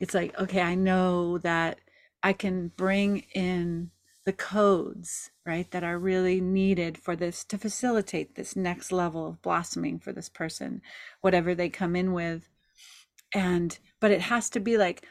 it's 0.00 0.12
like, 0.12 0.38
okay, 0.38 0.60
I 0.60 0.74
know 0.74 1.38
that 1.38 1.78
I 2.22 2.34
can 2.34 2.68
bring 2.76 3.24
in 3.32 3.90
the 4.26 4.32
codes, 4.32 5.30
right, 5.46 5.70
that 5.70 5.84
are 5.84 5.98
really 5.98 6.40
needed 6.40 6.98
for 6.98 7.14
this 7.16 7.44
to 7.44 7.56
facilitate 7.56 8.34
this 8.34 8.56
next 8.56 8.92
level 8.92 9.26
of 9.26 9.40
blossoming 9.40 9.98
for 9.98 10.12
this 10.12 10.28
person, 10.28 10.82
whatever 11.20 11.54
they 11.54 11.68
come 11.68 11.96
in 11.96 12.12
with. 12.12 12.50
And, 13.32 13.78
but 14.00 14.10
it 14.10 14.22
has 14.22 14.50
to 14.50 14.60
be 14.60 14.76
like, 14.76 15.06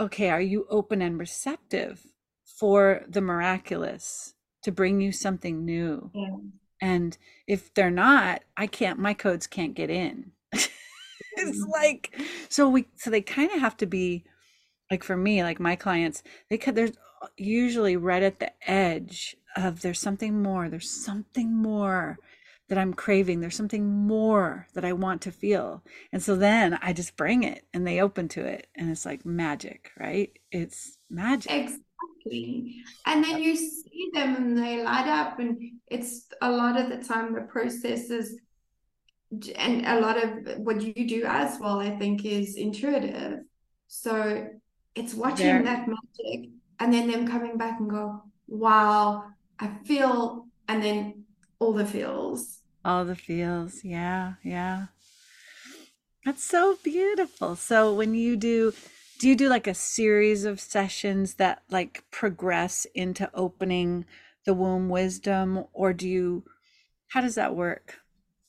okay, 0.00 0.30
are 0.30 0.40
you 0.40 0.66
open 0.70 1.02
and 1.02 1.18
receptive 1.18 2.06
for 2.44 3.04
the 3.06 3.20
miraculous 3.20 4.34
to 4.62 4.72
bring 4.72 5.00
you 5.00 5.12
something 5.12 5.64
new? 5.64 6.10
Yeah. 6.14 6.36
And 6.80 7.18
if 7.46 7.72
they're 7.74 7.90
not, 7.90 8.42
I 8.56 8.66
can't, 8.66 8.98
my 8.98 9.14
codes 9.14 9.46
can't 9.46 9.74
get 9.74 9.90
in 9.90 10.32
it's 11.36 11.62
mm-hmm. 11.62 11.70
like 11.70 12.14
so 12.48 12.68
we 12.68 12.86
so 12.96 13.10
they 13.10 13.20
kind 13.20 13.50
of 13.52 13.60
have 13.60 13.76
to 13.76 13.86
be 13.86 14.24
like 14.90 15.02
for 15.02 15.16
me 15.16 15.42
like 15.42 15.60
my 15.60 15.76
clients 15.76 16.22
they 16.50 16.58
could 16.58 16.74
there's 16.74 16.92
usually 17.36 17.96
right 17.96 18.22
at 18.22 18.40
the 18.40 18.52
edge 18.70 19.36
of 19.56 19.82
there's 19.82 20.00
something 20.00 20.42
more 20.42 20.68
there's 20.68 20.90
something 20.90 21.54
more 21.54 22.18
that 22.68 22.78
i'm 22.78 22.94
craving 22.94 23.40
there's 23.40 23.56
something 23.56 23.86
more 23.86 24.66
that 24.74 24.84
i 24.84 24.92
want 24.92 25.20
to 25.22 25.30
feel 25.30 25.82
and 26.12 26.22
so 26.22 26.34
then 26.34 26.78
i 26.82 26.92
just 26.92 27.16
bring 27.16 27.42
it 27.42 27.64
and 27.72 27.86
they 27.86 28.00
open 28.00 28.26
to 28.26 28.44
it 28.44 28.66
and 28.74 28.90
it's 28.90 29.06
like 29.06 29.24
magic 29.24 29.90
right 29.98 30.38
it's 30.50 30.98
magic 31.10 31.52
exactly 31.52 32.76
and 33.06 33.22
then 33.22 33.40
you 33.40 33.54
see 33.54 34.10
them 34.12 34.36
and 34.36 34.58
they 34.58 34.82
light 34.82 35.06
up 35.06 35.38
and 35.38 35.58
it's 35.88 36.26
a 36.40 36.50
lot 36.50 36.80
of 36.80 36.88
the 36.88 37.06
time 37.06 37.34
the 37.34 37.42
process 37.42 38.10
is 38.10 38.38
and 39.56 39.86
a 39.86 40.00
lot 40.00 40.22
of 40.22 40.58
what 40.58 40.80
you 40.80 41.06
do 41.06 41.24
as 41.26 41.58
well, 41.60 41.80
I 41.80 41.96
think, 41.96 42.24
is 42.24 42.56
intuitive. 42.56 43.40
So 43.88 44.48
it's 44.94 45.14
watching 45.14 45.46
there. 45.46 45.62
that 45.62 45.88
magic 45.88 46.50
and 46.78 46.92
then 46.92 47.10
them 47.10 47.26
coming 47.26 47.56
back 47.56 47.80
and 47.80 47.90
go, 47.90 48.22
wow, 48.48 49.24
I 49.58 49.70
feel, 49.84 50.46
and 50.68 50.82
then 50.82 51.24
all 51.58 51.72
the 51.72 51.86
feels. 51.86 52.60
All 52.84 53.04
the 53.04 53.16
feels. 53.16 53.84
Yeah. 53.84 54.34
Yeah. 54.42 54.86
That's 56.24 56.44
so 56.44 56.78
beautiful. 56.82 57.56
So 57.56 57.92
when 57.94 58.14
you 58.14 58.36
do, 58.36 58.72
do 59.18 59.28
you 59.28 59.36
do 59.36 59.48
like 59.48 59.66
a 59.66 59.74
series 59.74 60.44
of 60.44 60.60
sessions 60.60 61.34
that 61.34 61.62
like 61.70 62.04
progress 62.10 62.86
into 62.94 63.30
opening 63.34 64.06
the 64.44 64.54
womb 64.54 64.88
wisdom 64.88 65.64
or 65.72 65.92
do 65.92 66.08
you, 66.08 66.44
how 67.08 67.20
does 67.20 67.34
that 67.36 67.54
work? 67.54 68.00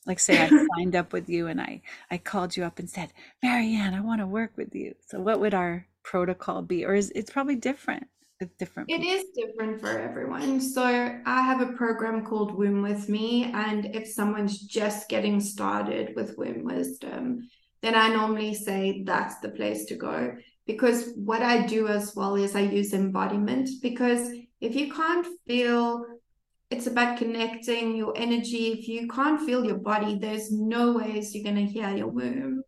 like 0.05 0.19
say 0.19 0.37
i 0.37 0.49
signed 0.77 0.95
up 0.95 1.13
with 1.13 1.29
you 1.29 1.47
and 1.47 1.59
i 1.59 1.81
i 2.11 2.17
called 2.17 2.55
you 2.55 2.63
up 2.63 2.79
and 2.79 2.89
said 2.89 3.11
Mary 3.43 3.73
Ann 3.75 3.93
i 3.93 3.99
want 3.99 4.21
to 4.21 4.27
work 4.27 4.51
with 4.55 4.73
you 4.75 4.95
so 5.07 5.19
what 5.19 5.39
would 5.39 5.53
our 5.53 5.87
protocol 6.03 6.61
be 6.61 6.85
or 6.85 6.93
is 6.93 7.11
it's 7.15 7.31
probably 7.31 7.55
different 7.55 8.07
it's 8.39 8.55
different 8.57 8.89
It 8.89 9.01
is 9.01 9.25
different 9.35 9.79
for 9.79 9.97
everyone 9.99 10.59
so 10.59 10.83
i 10.83 11.41
have 11.41 11.61
a 11.61 11.73
program 11.73 12.25
called 12.25 12.55
womb 12.55 12.81
with 12.81 13.07
me 13.09 13.51
and 13.53 13.95
if 13.95 14.07
someone's 14.07 14.59
just 14.59 15.09
getting 15.09 15.39
started 15.39 16.15
with 16.15 16.37
womb 16.37 16.63
wisdom 16.63 17.47
then 17.81 17.95
i 17.95 18.07
normally 18.09 18.53
say 18.53 19.03
that's 19.05 19.39
the 19.39 19.49
place 19.49 19.85
to 19.85 19.95
go 19.95 20.35
because 20.67 21.11
what 21.15 21.41
i 21.41 21.65
do 21.65 21.87
as 21.87 22.15
well 22.15 22.35
is 22.35 22.55
i 22.55 22.61
use 22.61 22.93
embodiment 22.93 23.69
because 23.81 24.29
if 24.59 24.75
you 24.75 24.91
can't 24.91 25.27
feel 25.47 26.05
it's 26.71 26.87
about 26.87 27.17
connecting 27.17 27.95
your 27.95 28.13
energy. 28.15 28.71
If 28.73 28.87
you 28.87 29.07
can't 29.07 29.39
feel 29.39 29.63
your 29.63 29.77
body, 29.77 30.17
there's 30.17 30.51
no 30.51 30.93
ways 30.93 31.33
you're 31.33 31.43
going 31.43 31.65
to 31.65 31.71
heal 31.71 31.95
your 31.95 32.07
womb. 32.07 32.63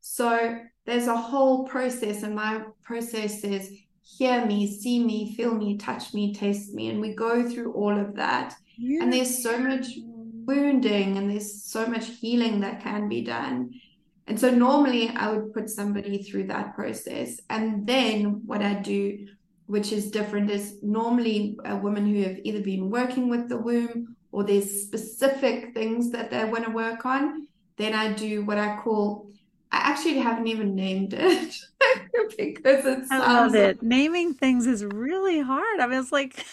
So 0.00 0.58
there's 0.86 1.06
a 1.06 1.16
whole 1.16 1.66
process, 1.66 2.22
and 2.22 2.34
my 2.34 2.62
process 2.82 3.44
is 3.44 3.70
hear 4.02 4.44
me, 4.44 4.70
see 4.70 5.04
me, 5.04 5.34
feel 5.34 5.54
me, 5.54 5.76
touch 5.76 6.12
me, 6.14 6.34
taste 6.34 6.74
me. 6.74 6.88
And 6.88 7.00
we 7.00 7.14
go 7.14 7.48
through 7.48 7.72
all 7.72 7.98
of 7.98 8.16
that. 8.16 8.54
Yeah. 8.76 9.02
And 9.02 9.12
there's 9.12 9.42
so 9.42 9.58
much 9.58 9.86
wounding 10.44 11.16
and 11.16 11.30
there's 11.30 11.64
so 11.64 11.86
much 11.86 12.06
healing 12.06 12.60
that 12.60 12.82
can 12.82 13.08
be 13.08 13.22
done. 13.22 13.72
And 14.26 14.38
so 14.38 14.50
normally 14.50 15.08
I 15.10 15.32
would 15.32 15.52
put 15.52 15.70
somebody 15.70 16.22
through 16.22 16.48
that 16.48 16.74
process. 16.74 17.40
And 17.50 17.86
then 17.86 18.42
what 18.46 18.62
I 18.62 18.74
do 18.74 19.26
which 19.66 19.92
is 19.92 20.10
different 20.10 20.50
is 20.50 20.76
normally 20.82 21.56
a 21.64 21.74
women 21.74 22.06
who 22.06 22.22
have 22.22 22.38
either 22.44 22.60
been 22.60 22.90
working 22.90 23.30
with 23.30 23.48
the 23.48 23.56
womb 23.56 24.16
or 24.30 24.44
there's 24.44 24.82
specific 24.82 25.72
things 25.72 26.10
that 26.10 26.30
they 26.30 26.44
want 26.44 26.64
to 26.64 26.70
work 26.70 27.06
on 27.06 27.46
then 27.76 27.94
I 27.94 28.12
do 28.12 28.44
what 28.44 28.58
I 28.58 28.76
call 28.76 29.31
I 29.72 29.78
actually 29.78 30.18
haven't 30.18 30.48
even 30.48 30.74
named 30.74 31.14
it 31.16 31.56
because 32.36 32.84
it's 32.84 33.10
I 33.10 33.18
love 33.18 33.54
it. 33.54 33.82
Naming 33.82 34.34
things 34.34 34.66
is 34.66 34.84
really 34.84 35.40
hard. 35.40 35.80
I 35.80 35.86
mean, 35.86 35.98
it's 35.98 36.12
like 36.12 36.44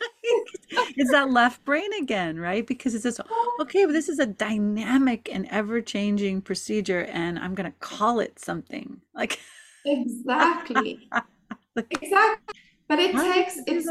it's 0.22 1.10
that 1.10 1.30
left 1.30 1.64
brain 1.64 1.92
again, 2.00 2.38
right? 2.38 2.64
Because 2.66 2.94
it's 2.94 3.02
just 3.02 3.20
okay, 3.60 3.84
but 3.84 3.92
this 3.92 4.08
is 4.08 4.20
a 4.20 4.26
dynamic 4.26 5.28
and 5.32 5.46
ever-changing 5.50 6.42
procedure, 6.42 7.04
and 7.04 7.38
I'm 7.38 7.54
gonna 7.54 7.74
call 7.80 8.20
it 8.20 8.38
something 8.38 9.00
like 9.14 9.40
exactly, 9.84 11.08
exactly. 11.76 12.54
But 12.88 12.98
it 13.00 13.12
takes 13.16 13.56
it's, 13.66 13.88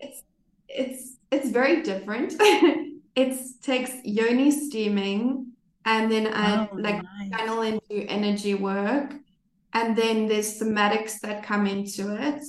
it's 0.00 0.22
it's 0.68 1.16
it's 1.30 1.50
very 1.50 1.82
different. 1.82 2.34
it 2.38 3.62
takes 3.62 3.92
yoni 4.04 4.50
steaming 4.50 5.53
and 5.84 6.10
then 6.10 6.26
I 6.32 6.66
oh, 6.66 6.76
like 6.76 7.02
nice. 7.02 7.30
channel 7.30 7.62
into 7.62 8.06
energy 8.08 8.54
work. 8.54 9.14
And 9.72 9.96
then 9.96 10.28
there's 10.28 10.58
somatics 10.58 11.20
that 11.20 11.42
come 11.42 11.66
into 11.66 12.14
it. 12.14 12.42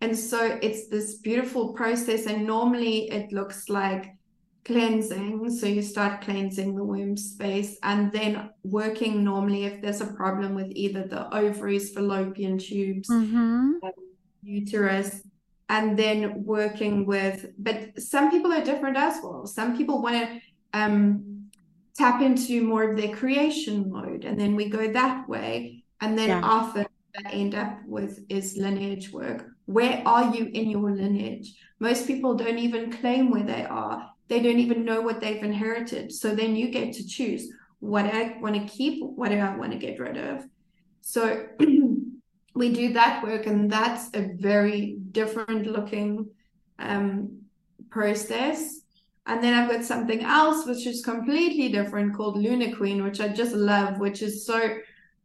And 0.00 0.16
so 0.18 0.58
it's 0.60 0.88
this 0.88 1.14
beautiful 1.18 1.72
process. 1.72 2.26
And 2.26 2.46
normally 2.46 3.10
it 3.10 3.32
looks 3.32 3.68
like 3.68 4.16
cleansing. 4.64 5.50
So 5.50 5.66
you 5.66 5.82
start 5.82 6.22
cleansing 6.22 6.74
the 6.74 6.84
womb 6.84 7.16
space 7.16 7.78
and 7.82 8.10
then 8.12 8.50
working 8.64 9.22
normally 9.22 9.64
if 9.64 9.80
there's 9.80 10.00
a 10.00 10.12
problem 10.12 10.54
with 10.54 10.72
either 10.74 11.04
the 11.06 11.32
ovaries, 11.34 11.92
fallopian 11.92 12.58
tubes, 12.58 13.08
mm-hmm. 13.08 13.74
Um, 13.82 13.92
uterus, 14.42 15.22
and 15.68 15.98
then 15.98 16.44
working 16.44 17.06
with, 17.06 17.46
but 17.58 18.00
some 18.00 18.30
people 18.30 18.52
are 18.52 18.64
different 18.64 18.96
as 18.96 19.20
well. 19.22 19.46
Some 19.46 19.76
people 19.76 20.02
want 20.02 20.16
to 20.16 20.40
um, 20.78 21.33
tap 21.96 22.20
into 22.20 22.62
more 22.62 22.90
of 22.90 22.96
their 22.96 23.14
creation 23.14 23.90
mode 23.90 24.24
and 24.24 24.38
then 24.38 24.56
we 24.56 24.68
go 24.68 24.92
that 24.92 25.28
way. 25.28 25.84
And 26.00 26.18
then 26.18 26.28
yeah. 26.28 26.40
often 26.42 26.86
I 27.24 27.30
end 27.30 27.54
up 27.54 27.78
with 27.86 28.24
is 28.28 28.56
lineage 28.56 29.12
work. 29.12 29.46
Where 29.66 30.02
are 30.04 30.34
you 30.34 30.50
in 30.52 30.68
your 30.68 30.90
lineage? 30.90 31.54
Most 31.78 32.06
people 32.06 32.34
don't 32.34 32.58
even 32.58 32.92
claim 32.92 33.30
where 33.30 33.44
they 33.44 33.64
are. 33.64 34.10
They 34.28 34.40
don't 34.40 34.58
even 34.58 34.84
know 34.84 35.00
what 35.00 35.20
they've 35.20 35.42
inherited. 35.42 36.12
So 36.12 36.34
then 36.34 36.56
you 36.56 36.70
get 36.70 36.92
to 36.94 37.06
choose 37.06 37.48
what 37.80 38.06
i 38.06 38.34
want 38.40 38.54
to 38.54 38.74
keep 38.74 39.04
what 39.04 39.28
do 39.28 39.36
i 39.36 39.54
want 39.56 39.70
to 39.72 39.78
get 39.78 40.00
rid 40.00 40.16
of. 40.16 40.44
So 41.02 41.46
we 42.54 42.72
do 42.72 42.92
that 42.94 43.22
work 43.22 43.46
and 43.46 43.70
that's 43.70 44.08
a 44.14 44.32
very 44.38 44.96
different 45.12 45.66
looking 45.66 46.30
um, 46.78 47.42
process 47.90 48.80
and 49.26 49.42
then 49.42 49.54
I've 49.54 49.70
got 49.70 49.84
something 49.84 50.22
else 50.22 50.66
which 50.66 50.86
is 50.86 51.04
completely 51.04 51.70
different 51.70 52.14
called 52.14 52.36
Lunar 52.36 52.76
Queen, 52.76 53.02
which 53.02 53.20
I 53.20 53.28
just 53.28 53.54
love, 53.54 53.98
which 53.98 54.20
is 54.20 54.44
so 54.44 54.76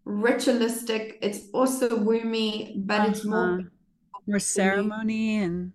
ritualistic. 0.05 1.17
It's 1.21 1.49
also 1.53 1.89
woomy, 1.89 2.73
but 2.85 3.01
uh-huh. 3.01 3.09
it's 3.09 3.25
more 3.25 3.59
uh-huh. 3.59 4.19
more 4.27 4.39
ceremony 4.39 5.37
and 5.37 5.73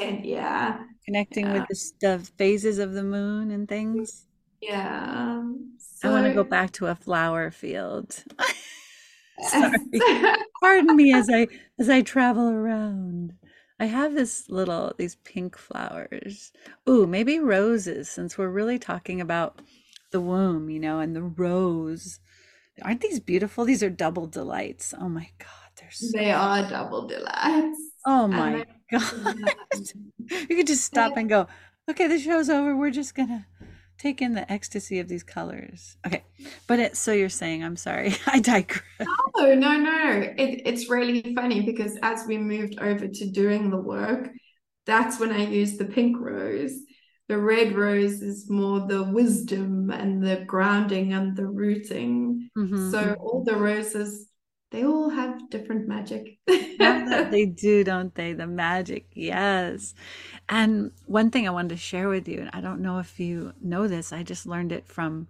yeah, 0.00 0.80
connecting 1.04 1.46
yeah. 1.46 1.52
with 1.52 1.68
the, 1.68 1.90
the, 2.00 2.30
phases 2.38 2.78
of 2.78 2.92
the 2.92 3.04
moon 3.04 3.50
and 3.50 3.68
things. 3.68 4.26
Yeah, 4.60 5.42
so... 5.78 6.08
I 6.08 6.12
want 6.12 6.26
to 6.26 6.32
go 6.32 6.44
back 6.44 6.72
to 6.72 6.86
a 6.86 6.94
flower 6.94 7.50
field. 7.50 8.24
Sorry, 9.48 9.76
pardon 10.60 10.94
me 10.94 11.12
as 11.12 11.28
I 11.32 11.48
as 11.78 11.88
I 11.88 12.02
travel 12.02 12.48
around. 12.48 13.34
I 13.80 13.86
have 13.86 14.14
this 14.14 14.48
little, 14.48 14.92
these 14.96 15.16
pink 15.16 15.56
flowers. 15.56 16.52
Ooh, 16.88 17.06
maybe 17.06 17.38
roses, 17.38 18.08
since 18.08 18.38
we're 18.38 18.48
really 18.48 18.78
talking 18.78 19.20
about 19.20 19.60
the 20.12 20.20
womb, 20.20 20.70
you 20.70 20.78
know, 20.78 21.00
and 21.00 21.14
the 21.14 21.22
rose. 21.22 22.20
Aren't 22.82 23.00
these 23.00 23.20
beautiful? 23.20 23.64
These 23.64 23.82
are 23.82 23.90
double 23.90 24.26
delights. 24.26 24.94
Oh 24.98 25.08
my 25.08 25.28
God, 25.38 25.70
they're 25.76 25.90
so 25.90 26.06
They 26.16 26.30
are 26.30 26.68
double 26.68 27.06
delights. 27.06 27.80
Oh 28.06 28.28
my 28.28 28.64
God. 28.90 29.36
you 30.30 30.46
could 30.56 30.66
just 30.66 30.84
stop 30.84 31.16
and 31.16 31.28
go, 31.28 31.48
okay, 31.90 32.06
the 32.06 32.18
show's 32.18 32.48
over. 32.48 32.76
We're 32.76 32.90
just 32.90 33.14
gonna 33.14 33.46
take 33.98 34.20
in 34.20 34.34
the 34.34 34.50
ecstasy 34.50 34.98
of 35.00 35.08
these 35.08 35.22
colors. 35.22 35.96
Okay, 36.06 36.24
but 36.66 36.78
it, 36.78 36.96
so 36.96 37.12
you're 37.12 37.28
saying, 37.28 37.64
I'm 37.64 37.76
sorry, 37.76 38.14
I 38.26 38.40
digress. 38.40 38.82
No, 39.36 39.54
no, 39.54 39.76
no. 39.76 40.32
It, 40.36 40.62
it's 40.64 40.88
really 40.88 41.34
funny 41.34 41.62
because 41.62 41.98
as 42.02 42.26
we 42.26 42.38
moved 42.38 42.78
over 42.80 43.08
to 43.08 43.30
doing 43.30 43.70
the 43.70 43.80
work, 43.80 44.30
that's 44.86 45.18
when 45.18 45.32
I 45.32 45.46
used 45.46 45.78
the 45.78 45.86
pink 45.86 46.16
rose. 46.18 46.78
The 47.28 47.38
red 47.38 47.74
rose 47.74 48.20
is 48.20 48.50
more 48.50 48.86
the 48.86 49.02
wisdom 49.02 49.90
and 49.90 50.22
the 50.22 50.44
grounding 50.46 51.14
and 51.14 51.34
the 51.34 51.46
rooting. 51.46 52.50
Mm-hmm. 52.56 52.90
So 52.90 53.02
mm-hmm. 53.02 53.20
all 53.20 53.44
the 53.44 53.56
roses 53.56 54.28
they 54.74 54.84
all 54.84 55.08
have 55.08 55.50
different 55.50 55.86
magic. 55.86 56.36
they 56.48 57.46
do, 57.46 57.84
don't 57.84 58.12
they? 58.16 58.32
The 58.32 58.48
magic, 58.48 59.06
yes. 59.14 59.94
And 60.48 60.90
one 61.06 61.30
thing 61.30 61.46
I 61.46 61.52
wanted 61.52 61.68
to 61.68 61.76
share 61.76 62.08
with 62.08 62.26
you, 62.26 62.40
and 62.40 62.50
I 62.52 62.60
don't 62.60 62.80
know 62.80 62.98
if 62.98 63.20
you 63.20 63.52
know 63.62 63.86
this, 63.86 64.12
I 64.12 64.24
just 64.24 64.46
learned 64.46 64.72
it 64.72 64.88
from 64.88 65.28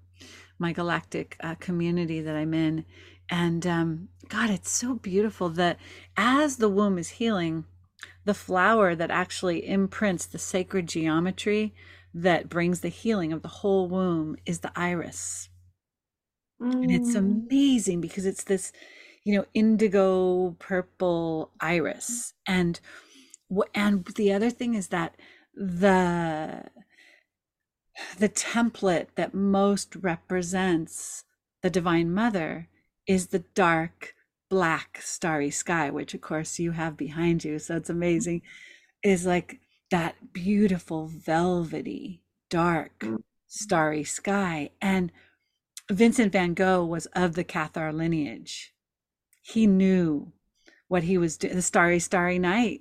my 0.58 0.72
galactic 0.72 1.36
uh, 1.40 1.56
community 1.56 2.22
that 2.22 2.34
I'm 2.34 2.54
in. 2.54 2.86
And 3.28 3.66
um, 3.66 4.08
God, 4.30 4.48
it's 4.48 4.70
so 4.70 4.94
beautiful 4.94 5.50
that 5.50 5.78
as 6.16 6.56
the 6.56 6.70
womb 6.70 6.96
is 6.96 7.10
healing, 7.10 7.66
the 8.24 8.32
flower 8.32 8.94
that 8.94 9.10
actually 9.10 9.68
imprints 9.68 10.24
the 10.24 10.38
sacred 10.38 10.88
geometry 10.88 11.74
that 12.14 12.48
brings 12.48 12.80
the 12.80 12.88
healing 12.88 13.30
of 13.30 13.42
the 13.42 13.48
whole 13.48 13.90
womb 13.90 14.36
is 14.46 14.60
the 14.60 14.72
iris. 14.74 15.50
Mm. 16.62 16.72
And 16.72 16.90
it's 16.90 17.14
mm. 17.14 17.18
amazing 17.18 18.00
because 18.00 18.24
it's 18.24 18.44
this 18.44 18.72
you 19.24 19.34
know 19.34 19.46
indigo 19.54 20.54
purple 20.58 21.50
iris. 21.60 22.34
And 22.46 22.80
and 23.74 24.04
the 24.16 24.32
other 24.32 24.50
thing 24.50 24.74
is 24.74 24.88
that 24.88 25.16
the 25.54 26.64
the 28.18 28.28
template 28.28 29.08
that 29.14 29.34
most 29.34 29.96
represents 29.96 31.24
the 31.62 31.70
divine 31.70 32.12
mother 32.12 32.68
is 33.06 33.28
the 33.28 33.44
dark 33.54 34.14
black 34.50 34.98
starry 35.00 35.50
sky 35.50 35.90
which 35.90 36.12
of 36.12 36.20
course 36.20 36.58
you 36.58 36.72
have 36.72 36.96
behind 36.96 37.44
you. 37.44 37.58
So 37.58 37.76
it's 37.76 37.90
amazing. 37.90 38.42
Is 39.02 39.26
like 39.26 39.60
that 39.90 40.32
beautiful 40.32 41.06
velvety 41.06 42.22
dark 42.50 42.98
mm. 43.00 43.22
starry 43.46 44.04
sky. 44.04 44.70
And 44.80 45.12
Vincent 45.90 46.32
van 46.32 46.54
Gogh 46.54 46.84
was 46.84 47.06
of 47.14 47.34
the 47.34 47.44
Cathar 47.44 47.92
lineage 47.92 48.74
he 49.44 49.66
knew 49.66 50.32
what 50.88 51.02
he 51.02 51.18
was 51.18 51.36
doing. 51.36 51.54
The 51.54 51.62
starry, 51.62 51.98
starry 51.98 52.38
night 52.38 52.80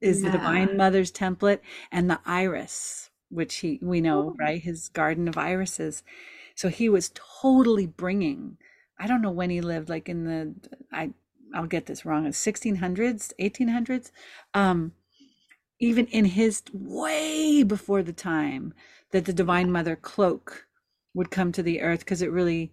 is 0.00 0.22
yeah. 0.22 0.30
the 0.30 0.38
divine 0.38 0.76
mother's 0.76 1.12
template 1.12 1.60
and 1.92 2.10
the 2.10 2.18
iris, 2.26 3.10
which 3.28 3.58
he, 3.58 3.78
we 3.80 4.00
know, 4.00 4.34
right? 4.36 4.60
His 4.60 4.88
garden 4.88 5.28
of 5.28 5.38
irises. 5.38 6.02
So 6.56 6.68
he 6.68 6.88
was 6.88 7.12
totally 7.14 7.86
bringing, 7.86 8.58
I 8.98 9.06
don't 9.06 9.22
know 9.22 9.30
when 9.30 9.50
he 9.50 9.60
lived, 9.60 9.88
like 9.88 10.08
in 10.08 10.24
the, 10.24 10.52
I, 10.92 11.10
I'll 11.54 11.66
get 11.66 11.86
this 11.86 12.04
wrong, 12.04 12.26
1600s, 12.26 13.32
1800s. 13.38 14.10
Um, 14.52 14.92
even 15.78 16.06
in 16.06 16.24
his 16.24 16.62
way 16.72 17.62
before 17.62 18.02
the 18.02 18.12
time 18.12 18.74
that 19.12 19.26
the 19.26 19.32
divine 19.32 19.70
mother 19.70 19.94
cloak 19.94 20.66
would 21.14 21.30
come 21.30 21.52
to 21.52 21.62
the 21.62 21.80
earth 21.80 22.00
because 22.00 22.20
it 22.20 22.32
really 22.32 22.72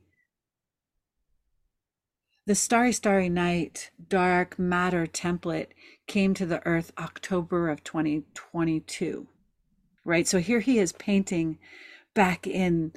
the 2.48 2.56
Starry 2.56 2.94
Starry 2.94 3.28
Night 3.28 3.92
dark 4.08 4.58
matter 4.58 5.06
template 5.06 5.68
came 6.08 6.34
to 6.34 6.46
the 6.46 6.66
earth 6.66 6.94
October 6.98 7.70
of 7.70 7.84
2022. 7.84 9.28
Right? 10.06 10.26
So 10.26 10.40
here 10.40 10.62
he 10.62 10.80
is 10.80 10.94
painting 10.94 11.60
back 12.14 12.48
in 12.48 12.92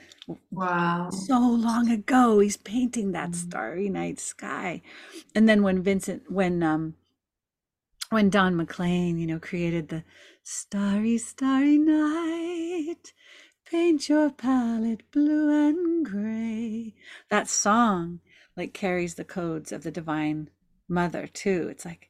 wow 0.51 1.11
so 1.11 1.39
long 1.39 1.91
ago 1.91 2.39
he's 2.39 2.57
painting 2.57 3.13
that 3.13 3.29
mm-hmm. 3.33 3.51
starry 3.51 3.87
night 3.91 4.19
sky 4.19 4.81
and 5.35 5.47
then 5.47 5.63
when 5.63 5.83
vincent 5.83 6.23
when 6.31 6.63
um 6.63 6.95
when 8.09 8.31
don 8.31 8.57
mclean 8.57 9.19
you 9.19 9.27
know 9.27 9.39
created 9.39 9.91
the 9.91 10.03
starry 10.43 11.19
starry 11.19 11.77
night 11.77 13.13
paint 13.71 14.09
your 14.09 14.31
palette 14.31 15.03
blue 15.11 15.69
and 15.69 16.07
gray 16.07 16.95
that 17.29 17.47
song 17.47 18.21
like 18.57 18.73
carries 18.75 19.15
the 19.15 19.25
codes 19.25 19.73
of 19.73 19.83
the 19.83 19.91
divine 19.91 20.51
mother 20.89 21.27
too. 21.27 21.69
It's 21.71 21.85
like 21.85 22.09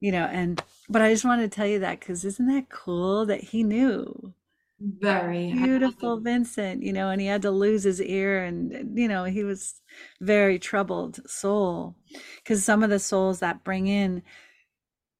you 0.00 0.10
know 0.10 0.24
and 0.24 0.62
but 0.88 1.02
i 1.02 1.12
just 1.12 1.26
wanted 1.26 1.50
to 1.50 1.54
tell 1.54 1.66
you 1.66 1.78
that 1.78 2.00
because 2.00 2.24
isn't 2.24 2.46
that 2.46 2.68
cool 2.70 3.26
that 3.26 3.40
he 3.44 3.62
knew? 3.62 4.32
Very 4.80 5.52
beautiful 5.52 6.16
happy. 6.16 6.24
vincent 6.24 6.82
you 6.82 6.92
know 6.92 7.10
and 7.10 7.20
he 7.20 7.26
had 7.26 7.42
to 7.42 7.50
lose 7.50 7.82
his 7.84 8.00
ear 8.00 8.42
and 8.42 8.98
you 8.98 9.06
know 9.06 9.24
he 9.24 9.44
was 9.44 9.80
very 10.20 10.58
troubled 10.58 11.20
soul. 11.30 11.96
Because 12.36 12.64
some 12.64 12.82
of 12.82 12.90
the 12.90 12.98
souls 12.98 13.40
that 13.40 13.62
bring 13.62 13.86
in 13.86 14.22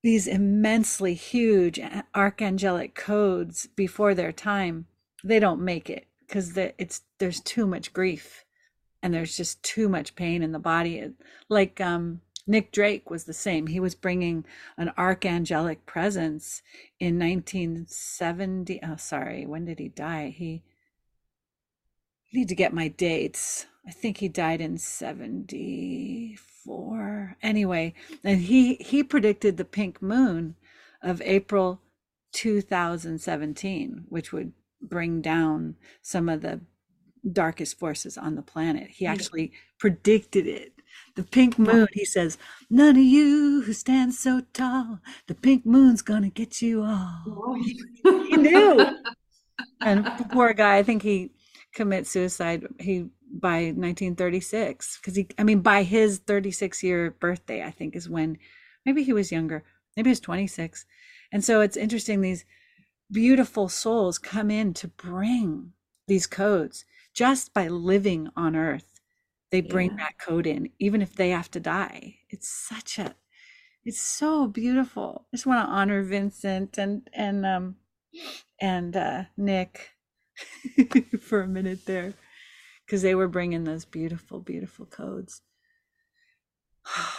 these 0.03 0.27
immensely 0.27 1.13
huge 1.15 1.79
archangelic 2.15 2.95
codes 2.95 3.69
before 3.77 4.15
their 4.15 4.33
time 4.33 4.87
they 5.23 5.39
don't 5.39 5.61
make 5.61 5.91
it 5.91 6.07
because 6.27 6.57
it's 6.57 7.03
there's 7.19 7.41
too 7.41 7.67
much 7.67 7.93
grief 7.93 8.45
and 9.03 9.15
there's 9.15 9.37
just 9.37 9.63
too 9.63 9.89
much 9.89 10.15
pain 10.15 10.43
in 10.43 10.53
the 10.53 10.59
body. 10.59 11.13
Like 11.49 11.81
um, 11.81 12.21
Nick 12.47 12.73
Drake 12.73 13.11
was 13.11 13.25
the 13.25 13.33
same. 13.33 13.69
He 13.69 13.81
was 13.81 13.95
bringing 13.95 14.45
an 14.77 14.93
archangelic 14.97 15.87
presence 15.87 16.63
in 16.99 17.19
1970. 17.19 18.81
Oh, 18.83 18.97
sorry, 18.97 19.47
when 19.47 19.65
did 19.65 19.79
he 19.79 19.89
die? 19.89 20.35
He 20.37 20.63
I 22.33 22.37
need 22.37 22.49
to 22.49 22.55
get 22.55 22.73
my 22.73 22.89
dates. 22.89 23.67
I 23.87 23.91
think 23.91 24.19
he 24.19 24.29
died 24.29 24.61
in 24.61 24.79
74. 24.79 27.37
Anyway, 27.43 27.95
and 28.23 28.43
he 28.43 28.75
he 28.75 29.03
predicted 29.03 29.57
the 29.57 29.65
pink 29.65 30.01
moon 30.01 30.55
of 31.03 31.21
April 31.23 31.81
2017, 32.33 34.05
which 34.09 34.33
would 34.33 34.53
bring 34.81 35.21
down 35.21 35.75
some 36.03 36.29
of 36.29 36.43
the 36.43 36.61
darkest 37.33 37.79
forces 37.79 38.17
on 38.17 38.35
the 38.35 38.43
planet. 38.43 38.89
He 38.91 39.07
actually 39.07 39.53
predicted 39.79 40.47
it. 40.47 40.73
The 41.17 41.23
pink 41.23 41.59
moon, 41.59 41.89
he 41.93 42.05
says, 42.05 42.39
none 42.69 42.97
of 42.97 43.03
you 43.03 43.63
who 43.63 43.73
stand 43.73 44.15
so 44.15 44.43
tall, 44.53 45.01
the 45.27 45.35
pink 45.35 45.67
moon's 45.67 46.03
gonna 46.03 46.31
get 46.31 46.63
you 46.63 46.83
all. 46.83 47.57
He, 48.31 48.37
knew. 48.37 48.87
and 49.81 50.07
poor 50.31 50.53
guy, 50.53 50.79
I 50.79 50.83
think 50.83 51.03
he 51.03 51.31
commits 51.75 52.11
suicide. 52.11 52.65
He 52.79 53.11
by 53.33 53.67
1936 53.67 54.99
because 54.99 55.17
he, 55.17 55.29
I 55.39 55.45
mean, 55.45 55.61
by 55.61 55.83
his 55.83 56.19
36 56.19 56.83
year 56.83 57.17
birthday, 57.21 57.63
I 57.63 57.71
think 57.71 57.95
is 57.95 58.09
when 58.09 58.39
maybe 58.85 59.03
he 59.03 59.13
was 59.13 59.33
younger, 59.33 59.65
maybe 59.97 60.09
he 60.09 60.13
was 60.13 60.21
26. 60.21 60.87
And 61.33 61.45
so 61.45 61.61
it's 61.61 61.77
interesting 61.77 62.21
these 62.21 62.45
beautiful 63.11 63.69
souls 63.69 64.19
come 64.19 64.51
in 64.51 64.75
to 64.75 64.89
bring 64.89 65.73
these 66.07 66.27
codes 66.27 66.85
just 67.15 67.53
by 67.53 67.69
living 67.69 68.29
on 68.37 68.57
earth 68.57 69.01
they 69.51 69.61
bring 69.61 69.91
yeah. 69.91 69.97
that 70.05 70.19
code 70.19 70.47
in 70.47 70.71
even 70.79 71.03
if 71.03 71.15
they 71.15 71.31
have 71.31 71.51
to 71.51 71.61
die. 71.61 72.17
It's 72.29 72.49
such 72.49 72.99
a 72.99 73.15
it's 73.85 74.01
so 74.01 74.47
beautiful. 74.47 75.27
I 75.33 75.37
just 75.37 75.47
want 75.47 75.67
to 75.67 75.73
honor 75.73 76.03
vincent 76.03 76.79
and 76.79 77.09
and 77.13 77.45
um 77.45 77.77
and 78.61 78.97
uh 78.97 79.25
nick 79.37 79.91
for 81.21 81.43
a 81.43 81.49
minute 81.49 81.87
there 81.87 82.15
because 82.87 83.03
they 83.03 83.15
were 83.15 83.29
bringing 83.29 83.65
those 83.65 83.85
beautiful 83.85 84.41
beautiful 84.41 84.87
codes. 84.87 85.43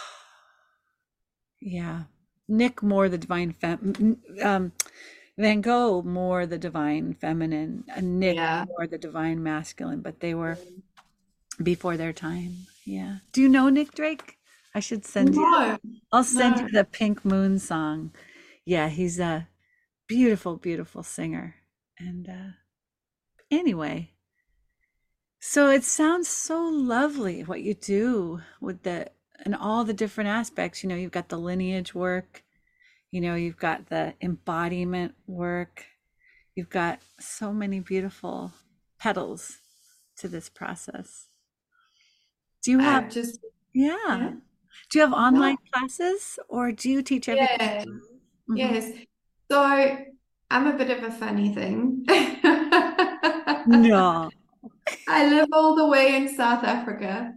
Yeah. 1.64 2.06
Nick 2.48 2.82
more 2.82 3.08
the 3.08 3.16
divine 3.16 3.52
fem 3.52 4.20
um 4.42 4.72
Van 5.38 5.60
Gogh 5.60 6.02
more 6.02 6.46
the 6.46 6.58
divine 6.58 7.14
feminine, 7.14 7.84
and 7.88 8.20
Nick 8.20 8.36
yeah. 8.36 8.66
more 8.68 8.86
the 8.86 8.98
divine 8.98 9.42
masculine, 9.42 10.00
but 10.00 10.20
they 10.20 10.34
were 10.34 10.58
before 11.62 11.96
their 11.96 12.12
time. 12.12 12.66
Yeah. 12.84 13.18
Do 13.32 13.40
you 13.40 13.48
know 13.48 13.68
Nick 13.68 13.92
Drake? 13.92 14.38
I 14.74 14.80
should 14.80 15.04
send 15.04 15.34
no, 15.34 15.78
you. 15.82 16.00
I'll 16.12 16.24
send 16.24 16.56
no. 16.56 16.62
you 16.62 16.68
the 16.70 16.84
Pink 16.84 17.24
Moon 17.24 17.58
song. 17.58 18.12
Yeah, 18.64 18.88
he's 18.88 19.18
a 19.18 19.48
beautiful, 20.06 20.56
beautiful 20.56 21.02
singer. 21.02 21.56
And 21.98 22.28
uh 22.28 22.52
anyway, 23.50 24.10
so 25.40 25.70
it 25.70 25.84
sounds 25.84 26.28
so 26.28 26.62
lovely 26.62 27.42
what 27.42 27.62
you 27.62 27.74
do 27.74 28.40
with 28.60 28.82
the 28.82 29.10
and 29.44 29.54
all 29.54 29.84
the 29.84 29.94
different 29.94 30.28
aspects. 30.28 30.82
You 30.82 30.88
know, 30.88 30.96
you've 30.96 31.10
got 31.10 31.28
the 31.28 31.38
lineage 31.38 31.94
work, 31.94 32.41
you 33.12 33.20
know 33.20 33.36
you've 33.36 33.58
got 33.58 33.88
the 33.88 34.14
embodiment 34.20 35.14
work 35.28 35.84
you've 36.56 36.70
got 36.70 36.98
so 37.20 37.52
many 37.52 37.78
beautiful 37.78 38.52
petals 38.98 39.58
to 40.16 40.26
this 40.26 40.48
process 40.48 41.28
do 42.64 42.72
you 42.72 42.78
have 42.80 43.08
just 43.10 43.38
yeah. 43.72 43.96
yeah. 44.08 44.30
do 44.90 44.98
you 44.98 45.04
have 45.04 45.12
online 45.12 45.56
no. 45.62 45.78
classes 45.78 46.38
or 46.48 46.72
do 46.72 46.90
you 46.90 47.02
teach 47.02 47.28
everything 47.28 47.58
yeah. 47.58 47.84
Mm-hmm. 47.84 48.56
yes 48.56 48.90
so 49.50 49.62
i'm 50.50 50.66
a 50.66 50.76
bit 50.76 50.90
of 50.90 51.04
a 51.04 51.12
funny 51.12 51.54
thing 51.54 52.04
no 53.66 54.30
i 55.08 55.28
live 55.28 55.48
all 55.52 55.76
the 55.76 55.86
way 55.86 56.16
in 56.16 56.34
south 56.34 56.64
africa 56.64 57.34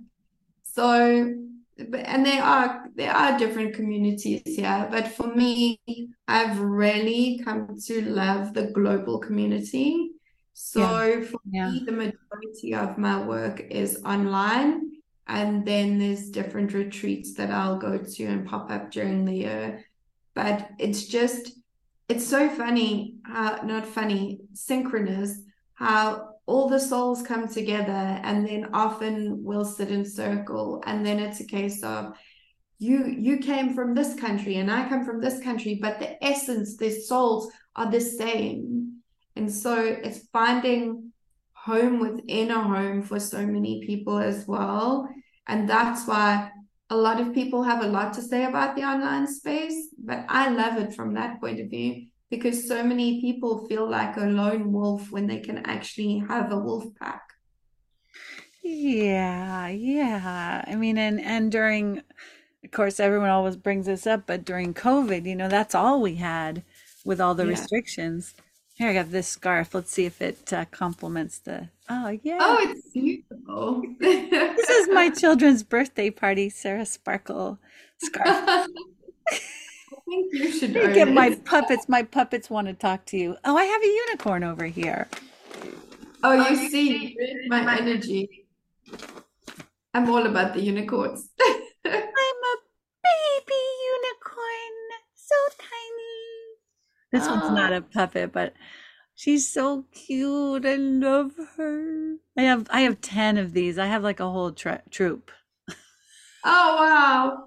so 0.63 1.35
and 1.77 2.25
there 2.25 2.41
are 2.41 2.84
there 2.95 3.11
are 3.11 3.37
different 3.37 3.73
communities 3.73 4.41
here 4.45 4.87
but 4.89 5.07
for 5.07 5.27
me 5.35 5.79
i've 6.27 6.59
really 6.59 7.39
come 7.43 7.77
to 7.79 8.01
love 8.03 8.53
the 8.53 8.67
global 8.67 9.19
community 9.19 10.11
so 10.53 10.79
yeah. 10.79 11.25
for 11.25 11.39
yeah. 11.51 11.69
me 11.69 11.83
the 11.85 11.91
majority 11.91 12.73
of 12.73 12.97
my 12.97 13.21
work 13.25 13.59
is 13.69 14.01
online 14.05 14.91
and 15.27 15.65
then 15.65 15.99
there's 15.99 16.29
different 16.29 16.73
retreats 16.73 17.33
that 17.33 17.51
i'll 17.51 17.77
go 17.77 17.97
to 17.97 18.23
and 18.25 18.47
pop 18.47 18.71
up 18.71 18.91
during 18.91 19.25
the 19.25 19.33
year 19.33 19.85
but 20.33 20.69
it's 20.79 21.05
just 21.05 21.51
it's 22.07 22.25
so 22.25 22.47
funny 22.49 23.15
how 23.23 23.59
not 23.63 23.85
funny 23.85 24.39
synchronous 24.53 25.41
how 25.73 26.29
all 26.45 26.69
the 26.69 26.79
souls 26.79 27.23
come 27.23 27.47
together 27.47 28.19
and 28.23 28.47
then 28.47 28.69
often 28.71 29.43
we'll 29.43 29.65
sit 29.65 29.89
in 29.89 30.05
circle 30.05 30.81
and 30.85 31.05
then 31.05 31.19
it's 31.19 31.39
a 31.39 31.45
case 31.45 31.83
of 31.83 32.13
you 32.77 33.05
you 33.05 33.37
came 33.37 33.73
from 33.73 33.93
this 33.93 34.15
country 34.15 34.55
and 34.57 34.71
i 34.71 34.87
come 34.89 35.05
from 35.05 35.21
this 35.21 35.39
country 35.41 35.79
but 35.81 35.99
the 35.99 36.23
essence 36.23 36.75
the 36.77 36.89
souls 36.89 37.51
are 37.75 37.89
the 37.89 38.01
same 38.01 38.97
and 39.35 39.51
so 39.51 39.81
it's 39.81 40.27
finding 40.33 41.11
home 41.53 41.99
within 41.99 42.51
a 42.51 42.61
home 42.61 43.01
for 43.01 43.19
so 43.19 43.45
many 43.45 43.85
people 43.85 44.17
as 44.19 44.45
well 44.47 45.07
and 45.47 45.69
that's 45.69 46.07
why 46.07 46.49
a 46.89 46.95
lot 46.95 47.19
of 47.19 47.33
people 47.33 47.63
have 47.63 47.83
a 47.83 47.87
lot 47.87 48.13
to 48.13 48.21
say 48.21 48.43
about 48.45 48.75
the 48.75 48.83
online 48.83 49.25
space 49.25 49.89
but 49.97 50.25
i 50.29 50.49
love 50.49 50.77
it 50.77 50.93
from 50.93 51.13
that 51.13 51.39
point 51.39 51.59
of 51.59 51.69
view 51.69 52.05
because 52.29 52.67
so 52.67 52.83
many 52.83 53.21
people 53.21 53.67
feel 53.67 53.89
like 53.89 54.17
a 54.17 54.21
lone 54.21 54.71
wolf 54.71 55.11
when 55.11 55.27
they 55.27 55.39
can 55.39 55.59
actually 55.65 56.23
have 56.27 56.51
a 56.51 56.57
wolf 56.57 56.85
pack. 56.99 57.21
Yeah, 58.63 59.67
yeah. 59.67 60.63
I 60.67 60.75
mean, 60.75 60.97
and 60.97 61.21
and 61.21 61.51
during, 61.51 62.01
of 62.65 62.71
course, 62.71 62.99
everyone 62.99 63.29
always 63.29 63.55
brings 63.55 63.85
this 63.85 64.07
up, 64.07 64.23
but 64.25 64.43
during 64.43 64.73
COVID, 64.73 65.25
you 65.25 65.35
know, 65.35 65.47
that's 65.47 65.75
all 65.75 66.01
we 66.01 66.15
had 66.15 66.63
with 67.05 67.21
all 67.21 67.35
the 67.35 67.43
yeah. 67.43 67.51
restrictions. 67.51 68.33
Here, 68.73 68.89
I 68.89 68.93
got 68.93 69.11
this 69.11 69.27
scarf. 69.27 69.75
Let's 69.75 69.91
see 69.91 70.05
if 70.05 70.19
it 70.21 70.51
uh, 70.51 70.65
complements 70.65 71.37
the. 71.37 71.69
Oh, 71.89 72.17
yeah. 72.23 72.39
Oh, 72.41 72.57
it's 72.61 72.89
beautiful. 72.89 73.83
this 73.99 74.69
is 74.69 74.89
my 74.91 75.09
children's 75.11 75.61
birthday 75.61 76.09
party, 76.09 76.49
Sarah 76.49 76.85
Sparkle 76.85 77.59
scarf. 77.99 78.27
I 78.27 78.67
think 80.07 80.33
you 80.33 80.51
should 80.51 80.73
get 80.73 81.11
my 81.11 81.35
puppets. 81.45 81.87
My 81.87 82.01
puppets 82.01 82.49
want 82.49 82.67
to 82.67 82.73
talk 82.73 83.05
to 83.05 83.17
you. 83.17 83.37
Oh, 83.45 83.55
I 83.55 83.63
have 83.65 83.83
a 83.83 83.87
unicorn 83.87 84.43
over 84.43 84.65
here. 84.65 85.07
Oh, 86.23 86.33
you 86.33 86.45
oh, 86.49 86.69
see, 86.69 87.15
my 87.47 87.77
energy. 87.77 88.47
I'm 89.93 90.09
all 90.09 90.25
about 90.25 90.55
the 90.55 90.61
unicorns. 90.61 91.29
I'm 91.93 91.93
a 91.93 92.55
baby 93.03 93.63
unicorn, 93.93 94.75
so 95.13 95.35
tiny. 95.57 96.25
This 97.11 97.27
oh. 97.27 97.35
one's 97.35 97.55
not 97.55 97.73
ah. 97.73 97.77
a 97.77 97.81
puppet, 97.81 98.31
but 98.31 98.53
she's 99.15 99.47
so 99.47 99.85
cute. 99.93 100.65
I 100.65 100.75
love 100.75 101.33
her. 101.57 102.15
I 102.37 102.43
have 102.43 102.67
I 102.69 102.81
have 102.81 103.01
ten 103.01 103.37
of 103.37 103.53
these. 103.53 103.77
I 103.77 103.85
have 103.85 104.03
like 104.03 104.19
a 104.19 104.29
whole 104.29 104.51
tra- 104.51 104.83
troop. 104.89 105.31
Oh 106.43 106.75
wow! 106.79 107.43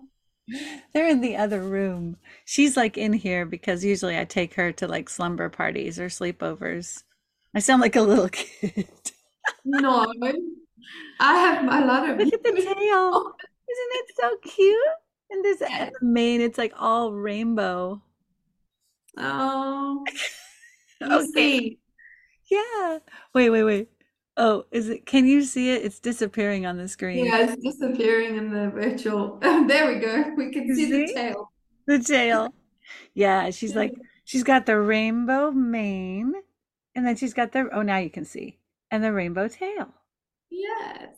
They're 0.93 1.09
in 1.09 1.21
the 1.21 1.37
other 1.37 1.63
room. 1.63 2.17
She's 2.45 2.77
like 2.77 2.97
in 2.97 3.13
here 3.13 3.47
because 3.47 3.85
usually 3.85 4.19
I 4.19 4.25
take 4.25 4.55
her 4.55 4.73
to 4.73 4.89
like 4.89 5.09
slumber 5.09 5.49
parties 5.49 6.01
or 6.01 6.07
sleepovers. 6.07 7.03
I 7.55 7.61
sound 7.61 7.81
like 7.81 7.97
a 7.97 8.03
little 8.03 8.29
kid. 8.33 8.89
no, 9.65 10.13
I 11.21 11.37
have 11.39 11.65
a 11.65 11.87
lot 11.87 12.09
of. 12.09 12.19
Look 12.19 12.35
at 12.35 12.43
the 12.43 12.75
tail. 12.75 13.35
Isn't 13.71 13.93
it 13.93 14.07
so 14.21 14.37
cute? 14.51 14.79
And 15.31 15.45
this 15.45 15.63
at 15.63 15.93
the 15.93 16.07
mane, 16.07 16.41
it's 16.41 16.59
like 16.59 16.73
all 16.79 17.13
rainbow. 17.13 18.03
Oh, 19.17 20.05
okay. 21.03 21.77
Yeah. 22.51 22.99
Wait, 23.35 23.51
wait, 23.51 23.65
wait. 23.65 23.89
Oh, 24.37 24.65
is 24.71 24.89
it? 24.89 25.05
Can 25.05 25.27
you 25.27 25.43
see 25.43 25.73
it? 25.73 25.85
It's 25.85 25.99
disappearing 25.99 26.65
on 26.65 26.77
the 26.79 26.89
screen. 26.89 27.25
Yeah, 27.25 27.39
it's 27.41 27.63
disappearing 27.63 28.37
in 28.37 28.51
the 28.51 28.71
virtual. 28.71 29.39
there 29.43 29.93
we 29.93 30.01
go. 30.01 30.33
We 30.37 30.53
can 30.53 30.75
see, 30.75 30.87
see, 30.87 31.07
the 31.07 31.13
tail. 31.13 31.53
The 31.87 31.99
tail. 31.99 32.55
Yeah, 33.15 33.51
she's 33.51 33.75
like 33.75 33.95
she's 34.25 34.45
got 34.45 34.65
the 34.65 34.79
rainbow 34.79 35.51
mane, 35.51 36.35
and 36.95 37.07
then 37.07 37.17
she's 37.17 37.35
got 37.35 37.53
the 37.53 37.69
oh 37.73 37.83
now 37.83 37.99
you 37.99 38.11
can 38.11 38.25
see 38.25 38.59
and 38.91 39.03
the 39.03 39.13
rainbow 39.13 39.49
tail. 39.49 39.89
Yes. 40.51 41.09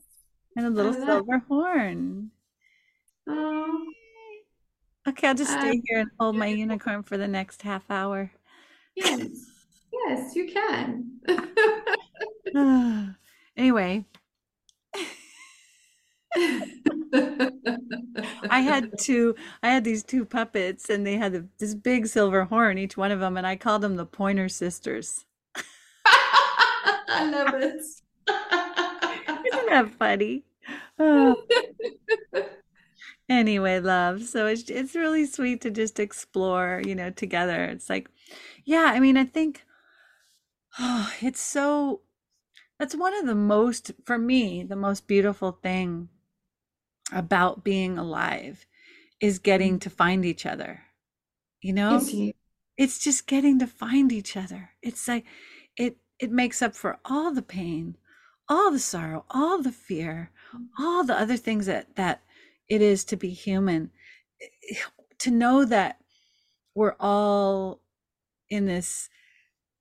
And 0.57 0.67
a 0.67 0.71
little 0.71 0.93
silver 0.93 1.43
horn. 1.49 2.31
Oh. 3.29 3.87
Okay, 5.09 5.29
I'll 5.29 5.35
just 5.35 5.53
stay 5.53 5.71
um, 5.71 5.83
here 5.87 6.01
and 6.01 6.11
hold 6.19 6.37
my 6.37 6.47
unicorn 6.47 7.03
for 7.03 7.17
the 7.17 7.29
next 7.29 7.63
half 7.63 7.91
hour. 7.91 8.31
Yes. 8.95 9.29
Yes, 9.93 10.37
you 10.37 10.51
can. 10.53 11.07
anyway, 13.57 14.05
I 18.49 18.61
had 18.61 18.91
two, 18.99 19.35
I 19.63 19.69
had 19.69 19.85
these 19.85 20.03
two 20.03 20.25
puppets 20.25 20.89
and 20.91 21.07
they 21.07 21.17
had 21.17 21.49
this 21.59 21.75
big 21.75 22.07
silver 22.07 22.45
horn, 22.45 22.79
each 22.79 22.97
one 22.97 23.11
of 23.11 23.21
them, 23.21 23.37
and 23.37 23.47
I 23.47 23.57
called 23.57 23.83
them 23.83 23.97
the 23.97 24.07
Pointer 24.07 24.49
Sisters. 24.49 25.25
I 26.05 27.29
love 27.31 27.55
it. 27.55 27.81
Isn't 29.47 29.67
that 29.69 29.91
funny? 29.99 30.45
Oh. 31.03 31.35
Anyway, 33.31 33.79
love. 33.79 34.25
So 34.25 34.47
it's 34.47 34.69
it's 34.69 34.95
really 34.95 35.25
sweet 35.25 35.63
to 35.63 35.71
just 35.71 35.99
explore, 35.99 36.83
you 36.85 36.95
know, 36.95 37.11
together. 37.11 37.65
It's 37.65 37.89
like, 37.89 38.11
yeah, 38.65 38.91
I 38.93 39.01
mean, 39.01 39.17
I 39.17 39.25
think 39.25 39.65
oh, 40.79 41.13
it's 41.23 41.41
so 41.41 42.03
that's 42.79 42.97
one 42.97 43.15
of 43.15 43.27
the 43.27 43.35
most 43.35 43.93
for 44.05 44.19
me, 44.19 44.63
the 44.63 44.77
most 44.77 45.07
beautiful 45.07 45.53
thing 45.53 46.09
about 47.13 47.65
being 47.65 47.99
alive 47.99 48.67
is 49.21 49.39
getting 49.39 49.75
mm-hmm. 49.75 49.79
to 49.79 49.91
find 49.91 50.25
each 50.25 50.45
other. 50.45 50.83
You 51.63 51.73
know? 51.75 52.03
It's 52.77 52.99
just 52.99 53.27
getting 53.27 53.59
to 53.59 53.67
find 53.67 54.11
each 54.11 54.37
other. 54.37 54.71
It's 54.83 55.07
like 55.07 55.25
it 55.77 55.99
it 56.19 56.31
makes 56.31 56.63
up 56.63 56.75
for 56.75 56.99
all 57.05 57.33
the 57.33 57.43
pain, 57.43 57.97
all 58.49 58.71
the 58.71 58.79
sorrow, 58.79 59.25
all 59.31 59.63
the 59.63 59.73
fear, 59.73 60.31
mm-hmm. 60.55 60.83
all 60.83 61.05
the 61.05 61.19
other 61.19 61.37
things 61.37 61.67
that 61.67 61.97
that 61.97 62.23
it 62.71 62.81
is 62.81 63.05
to 63.07 63.17
be 63.17 63.31
human. 63.31 63.91
To 65.19 65.31
know 65.31 65.67
that 65.67 65.99
we're 66.75 66.97
all 66.99 67.81
in 68.49 68.65
this 68.65 69.11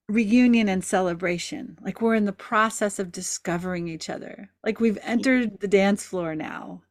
reunion 0.10 0.68
and 0.68 0.84
celebration. 0.84 1.78
Like 1.82 2.02
we're 2.02 2.16
in 2.16 2.26
the 2.26 2.34
process 2.34 3.00
of 3.00 3.12
discovering 3.12 3.88
each 3.88 4.10
other. 4.10 4.50
Like 4.66 4.80
we've 4.80 4.98
entered 5.04 5.62
the 5.62 5.68
dance 5.68 6.04
floor 6.04 6.36
now. 6.36 6.82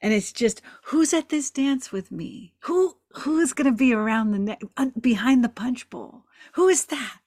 And 0.00 0.12
it's 0.12 0.32
just 0.32 0.62
who's 0.84 1.12
at 1.12 1.30
this 1.30 1.50
dance 1.50 1.90
with 1.90 2.12
me? 2.12 2.54
Who 2.60 2.96
who's 3.12 3.54
going 3.54 3.70
to 3.70 3.76
be 3.76 3.92
around 3.94 4.30
the 4.30 4.38
neck 4.38 4.62
behind 5.00 5.42
the 5.42 5.48
punch 5.48 5.88
bowl? 5.90 6.24
Who 6.52 6.68
is 6.68 6.86
that? 6.86 7.18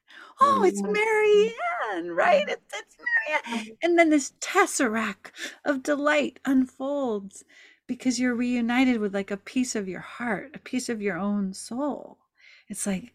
Oh, 0.42 0.64
it's 0.64 0.82
mm. 0.82 0.94
Mary 0.94 1.54
Ann, 1.92 2.12
right? 2.12 2.48
It's, 2.48 2.74
it's 2.74 2.96
Mary 2.98 3.42
Ann. 3.46 3.60
Um. 3.60 3.78
And 3.84 4.00
then 4.00 4.10
this 4.10 4.34
tesseract 4.40 5.32
of 5.66 5.84
delight 5.84 6.40
unfolds 6.46 7.44
because 7.90 8.20
you're 8.20 8.36
reunited 8.36 9.00
with 9.00 9.16
like 9.16 9.32
a 9.32 9.38
piece 9.38 9.76
of 9.76 9.90
your 9.90 10.00
heart, 10.00 10.52
a 10.54 10.60
piece 10.60 10.90
of 10.90 11.02
your 11.02 11.18
own 11.18 11.52
soul. 11.56 12.20
It's 12.68 12.86
like, 12.86 13.14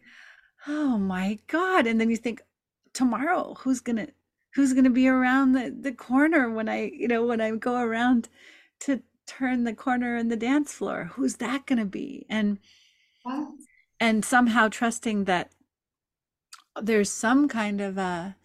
oh 0.67 0.97
my 0.97 1.39
God. 1.47 1.87
And 1.87 1.99
then 1.99 2.09
you 2.09 2.17
think, 2.17 2.41
tomorrow, 2.93 3.55
who's 3.61 3.79
gonna 3.79 4.07
who's 4.53 4.73
gonna 4.73 4.89
be 4.89 5.07
around 5.07 5.53
the, 5.53 5.73
the 5.79 5.93
corner 5.93 6.49
when 6.49 6.67
I, 6.67 6.91
you 6.93 7.07
know, 7.07 7.25
when 7.25 7.39
I 7.39 7.51
go 7.51 7.77
around 7.77 8.27
to 8.81 9.01
turn 9.25 9.63
the 9.63 9.73
corner 9.73 10.17
in 10.17 10.27
the 10.27 10.35
dance 10.35 10.73
floor? 10.73 11.11
Who's 11.13 11.37
that 11.37 11.65
gonna 11.65 11.85
be? 11.85 12.25
And 12.29 12.59
and 14.01 14.25
somehow 14.25 14.67
trusting 14.67 15.23
that 15.23 15.51
there's 16.81 17.09
some 17.09 17.47
kind 17.47 17.79
of 17.79 17.97
a 17.97 18.35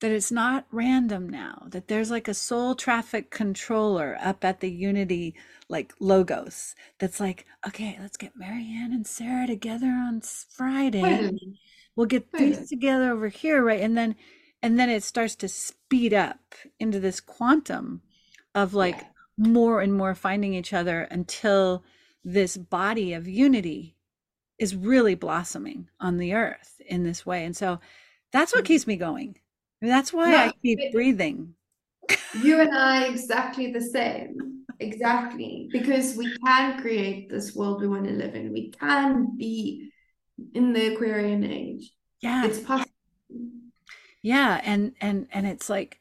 that 0.00 0.10
it's 0.10 0.30
not 0.30 0.66
random 0.70 1.28
now 1.28 1.66
that 1.68 1.88
there's 1.88 2.10
like 2.10 2.28
a 2.28 2.34
soul 2.34 2.74
traffic 2.74 3.30
controller 3.30 4.16
up 4.20 4.44
at 4.44 4.60
the 4.60 4.70
unity 4.70 5.34
like 5.68 5.92
logos 6.00 6.74
that's 6.98 7.20
like 7.20 7.46
okay 7.66 7.98
let's 8.00 8.16
get 8.16 8.36
Mary 8.36 8.68
Ann 8.76 8.92
and 8.92 9.06
sarah 9.06 9.46
together 9.46 9.88
on 9.88 10.20
friday. 10.20 11.36
We'll 11.96 12.06
get 12.06 12.30
these 12.32 12.68
together 12.68 13.10
over 13.10 13.28
here 13.28 13.62
right? 13.62 13.80
And 13.80 13.96
then 13.96 14.14
and 14.62 14.78
then 14.78 14.90
it 14.90 15.02
starts 15.02 15.34
to 15.36 15.48
speed 15.48 16.12
up 16.12 16.54
into 16.80 17.00
this 17.00 17.20
quantum 17.20 18.02
of 18.54 18.74
like 18.74 18.96
yeah. 18.96 19.06
more 19.36 19.80
and 19.80 19.94
more 19.94 20.14
finding 20.14 20.54
each 20.54 20.72
other 20.72 21.02
until 21.02 21.84
this 22.24 22.56
body 22.56 23.12
of 23.12 23.28
unity 23.28 23.96
is 24.58 24.74
really 24.74 25.14
blossoming 25.14 25.88
on 26.00 26.18
the 26.18 26.34
earth 26.34 26.80
in 26.86 27.04
this 27.04 27.24
way. 27.24 27.44
And 27.44 27.56
so 27.56 27.78
that's 28.32 28.52
what 28.52 28.64
mm-hmm. 28.64 28.72
keeps 28.72 28.86
me 28.86 28.96
going 28.96 29.36
that's 29.80 30.12
why 30.12 30.30
no, 30.30 30.36
I 30.38 30.52
keep 30.62 30.92
breathing. 30.92 31.54
you 32.42 32.60
and 32.60 32.74
I 32.76 33.06
exactly 33.06 33.72
the 33.72 33.80
same. 33.80 34.64
Exactly. 34.80 35.68
Because 35.72 36.16
we 36.16 36.36
can 36.44 36.80
create 36.80 37.28
this 37.28 37.54
world 37.54 37.80
we 37.80 37.88
want 37.88 38.04
to 38.04 38.12
live 38.12 38.34
in. 38.34 38.52
We 38.52 38.70
can 38.70 39.36
be 39.36 39.90
in 40.54 40.72
the 40.72 40.94
Aquarian 40.94 41.44
age. 41.44 41.90
Yeah. 42.20 42.46
It's 42.46 42.60
possible. 42.60 42.90
Yeah, 44.22 44.60
and 44.64 44.94
and 45.00 45.28
and 45.32 45.46
it's 45.46 45.70
like 45.70 46.00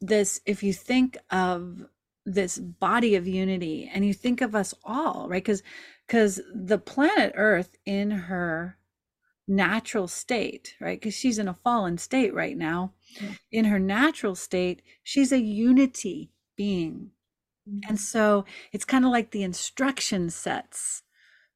this 0.00 0.40
if 0.46 0.62
you 0.62 0.72
think 0.72 1.18
of 1.30 1.84
this 2.24 2.58
body 2.58 3.16
of 3.16 3.26
unity 3.26 3.90
and 3.92 4.04
you 4.06 4.14
think 4.14 4.40
of 4.40 4.54
us 4.54 4.74
all, 4.84 5.28
right? 5.28 5.44
Cuz 5.44 5.62
cuz 6.06 6.40
the 6.54 6.78
planet 6.78 7.32
Earth 7.34 7.76
in 7.84 8.10
her 8.10 8.78
natural 9.46 10.06
state, 10.06 10.76
right? 10.80 11.00
Because 11.00 11.14
she's 11.14 11.38
in 11.38 11.48
a 11.48 11.54
fallen 11.54 11.98
state 11.98 12.34
right 12.34 12.56
now. 12.56 12.92
In 13.50 13.66
her 13.66 13.78
natural 13.78 14.34
state, 14.34 14.82
she's 15.02 15.32
a 15.32 15.40
unity 15.40 16.30
being. 16.56 17.10
Mm-hmm. 17.68 17.88
And 17.88 18.00
so 18.00 18.44
it's 18.72 18.84
kind 18.84 19.04
of 19.04 19.10
like 19.10 19.30
the 19.30 19.42
instruction 19.42 20.30
sets 20.30 21.02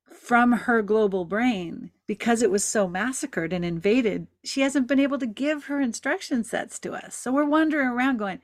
from 0.05 0.53
her 0.53 0.83
global 0.83 1.25
brain 1.25 1.91
because 2.07 2.43
it 2.43 2.51
was 2.51 2.65
so 2.65 2.87
massacred 2.87 3.53
and 3.53 3.65
invaded. 3.65 4.27
She 4.45 4.61
hasn't 4.61 4.87
been 4.87 5.01
able 5.01 5.19
to 5.19 5.27
give 5.27 5.65
her 5.65 5.81
instruction 5.81 6.45
sets 6.45 6.79
to 6.81 6.93
us. 6.93 7.15
So 7.15 7.33
we're 7.33 7.45
wandering 7.45 7.89
around 7.89 8.19
going, 8.19 8.41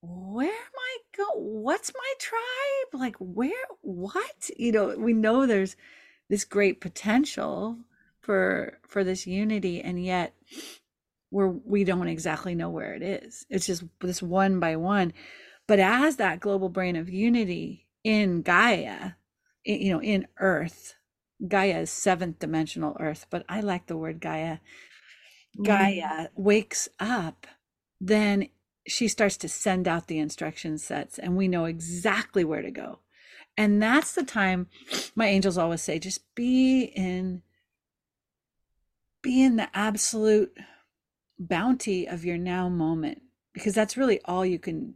where 0.00 0.48
am 0.48 0.52
I 0.52 0.98
go? 1.16 1.26
What's 1.36 1.92
my 1.94 2.14
tribe? 2.18 3.00
Like, 3.00 3.16
where, 3.18 3.52
what? 3.80 4.50
You 4.56 4.72
know, 4.72 4.96
we 4.98 5.12
know 5.12 5.46
there's 5.46 5.76
this 6.28 6.44
great 6.44 6.80
potential 6.80 7.78
for 8.20 8.78
for 8.86 9.04
this 9.04 9.26
unity 9.26 9.80
and 9.80 10.02
yet 10.02 10.34
we're 11.32 11.48
we 11.48 11.82
don't 11.82 12.06
exactly 12.06 12.54
know 12.54 12.70
where 12.70 12.94
it 12.94 13.02
is. 13.02 13.44
It's 13.50 13.66
just 13.66 13.84
this 14.00 14.22
one 14.22 14.60
by 14.60 14.76
one. 14.76 15.12
But 15.66 15.80
as 15.80 16.16
that 16.16 16.40
global 16.40 16.68
brain 16.68 16.96
of 16.96 17.08
unity 17.08 17.88
in 18.04 18.42
gaia 18.42 19.12
you 19.64 19.92
know 19.92 20.02
in 20.02 20.26
earth 20.38 20.96
gaia 21.46 21.82
is 21.82 21.90
seventh 21.90 22.40
dimensional 22.40 22.96
earth 22.98 23.26
but 23.30 23.44
i 23.48 23.60
like 23.60 23.86
the 23.86 23.96
word 23.96 24.20
gaia. 24.20 24.58
Mm. 25.56 25.64
gaia 25.64 26.28
wakes 26.34 26.88
up 26.98 27.46
then 28.00 28.48
she 28.86 29.08
starts 29.08 29.36
to 29.38 29.48
send 29.48 29.86
out 29.86 30.06
the 30.08 30.18
instruction 30.18 30.78
sets 30.78 31.18
and 31.18 31.36
we 31.36 31.48
know 31.48 31.66
exactly 31.66 32.44
where 32.44 32.62
to 32.62 32.70
go. 32.70 32.98
And 33.56 33.82
that's 33.82 34.14
the 34.14 34.24
time 34.24 34.66
my 35.14 35.26
angels 35.26 35.58
always 35.58 35.82
say 35.82 35.98
just 35.98 36.34
be 36.34 36.82
in 36.82 37.42
be 39.22 39.42
in 39.42 39.56
the 39.56 39.68
absolute 39.72 40.56
bounty 41.48 42.06
of 42.06 42.24
your 42.24 42.38
now 42.38 42.68
moment 42.68 43.22
because 43.52 43.74
that's 43.74 43.96
really 43.96 44.20
all 44.24 44.44
you 44.44 44.58
can 44.58 44.94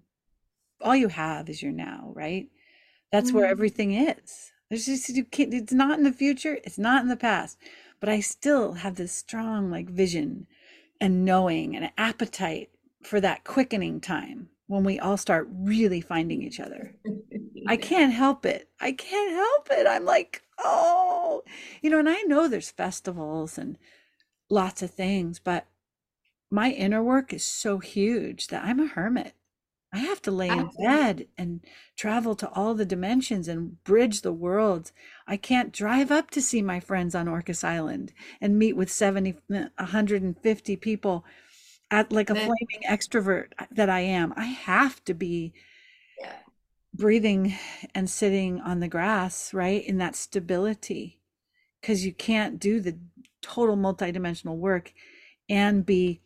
all 0.81 0.97
you 0.97 1.09
have 1.09 1.49
is 1.49 1.63
your 1.63 1.73
now 1.73 2.13
right? 2.15 2.49
That's 3.13 3.29
mm-hmm. 3.29 3.39
where 3.39 3.47
everything 3.47 3.95
is. 3.95 4.53
There's 4.69 4.87
just 4.87 5.09
you 5.11 5.25
can't, 5.25 5.55
it's 5.55 5.73
not 5.73 5.99
in 5.99 6.05
the 6.05 6.13
future 6.13 6.59
it's 6.65 6.79
not 6.79 7.03
in 7.03 7.09
the 7.09 7.17
past 7.17 7.57
but 8.01 8.09
i 8.09 8.21
still 8.21 8.75
have 8.75 8.97
this 8.97 9.13
strong 9.13 9.71
like 9.71 9.89
vision 9.89 10.47
and 11.01 11.25
knowing 11.25 11.77
and 11.77 11.91
appetite 11.97 12.71
for 13.03 13.21
that 13.21 13.45
quickening 13.45 14.01
time 14.01 14.49
when 14.67 14.83
we 14.83 14.99
all 14.99 15.17
start 15.17 15.49
really 15.53 16.01
finding 16.01 16.43
each 16.43 16.59
other. 16.59 16.93
I 17.69 17.77
can't 17.77 18.13
help 18.13 18.45
it. 18.45 18.69
I 18.81 18.93
can't 18.93 19.33
help 19.33 19.69
it. 19.71 19.87
I'm 19.87 20.05
like 20.05 20.43
oh. 20.59 21.43
You 21.83 21.91
know 21.91 21.99
and 21.99 22.09
i 22.09 22.23
know 22.23 22.49
there's 22.49 22.71
festivals 22.71 23.59
and 23.59 23.79
lots 24.49 24.83
of 24.83 24.91
things, 24.91 25.39
but 25.39 25.67
my 26.51 26.71
inner 26.71 27.03
work 27.03 27.33
is 27.33 27.45
so 27.45 27.79
huge 27.79 28.49
that 28.49 28.65
I'm 28.65 28.81
a 28.81 28.87
hermit. 28.87 29.35
I 29.93 29.99
have 29.99 30.21
to 30.23 30.31
lay 30.31 30.49
in 30.49 30.71
bed 30.79 31.27
and 31.39 31.61
travel 31.97 32.35
to 32.37 32.51
all 32.51 32.75
the 32.75 32.85
dimensions 32.85 33.49
and 33.49 33.83
bridge 33.85 34.21
the 34.21 34.33
worlds. 34.33 34.93
I 35.27 35.37
can't 35.37 35.73
drive 35.73 36.11
up 36.11 36.31
to 36.33 36.43
see 36.43 36.61
my 36.61 36.81
friends 36.81 37.15
on 37.15 37.27
Orcas 37.27 37.65
Island 37.65 38.13
and 38.41 38.59
meet 38.59 38.77
with 38.77 38.91
70, 38.91 39.37
uh, 39.55 39.69
150 39.79 40.77
people 40.77 41.25
at 41.91 42.13
like 42.13 42.31
a 42.31 42.35
flaming 42.35 42.83
extrovert 42.87 43.53
uh, 43.59 43.67
that 43.71 43.89
I 43.89 44.01
am. 44.01 44.35
I 44.37 44.47
have 44.47 45.03
to 45.05 45.15
be 45.15 45.55
yeah. 46.21 46.33
breathing 46.93 47.55
and 47.95 48.11
sitting 48.11 48.61
on 48.61 48.81
the 48.81 48.89
grass, 48.89 49.55
right? 49.55 49.83
In 49.85 49.99
that 49.99 50.17
stability. 50.17 51.21
Because 51.81 52.05
you 52.05 52.13
can't 52.13 52.59
do 52.59 52.81
the 52.81 52.99
total 53.41 53.77
multidimensional 53.77 54.57
work 54.57 54.93
and 55.49 55.87
be 55.87 56.21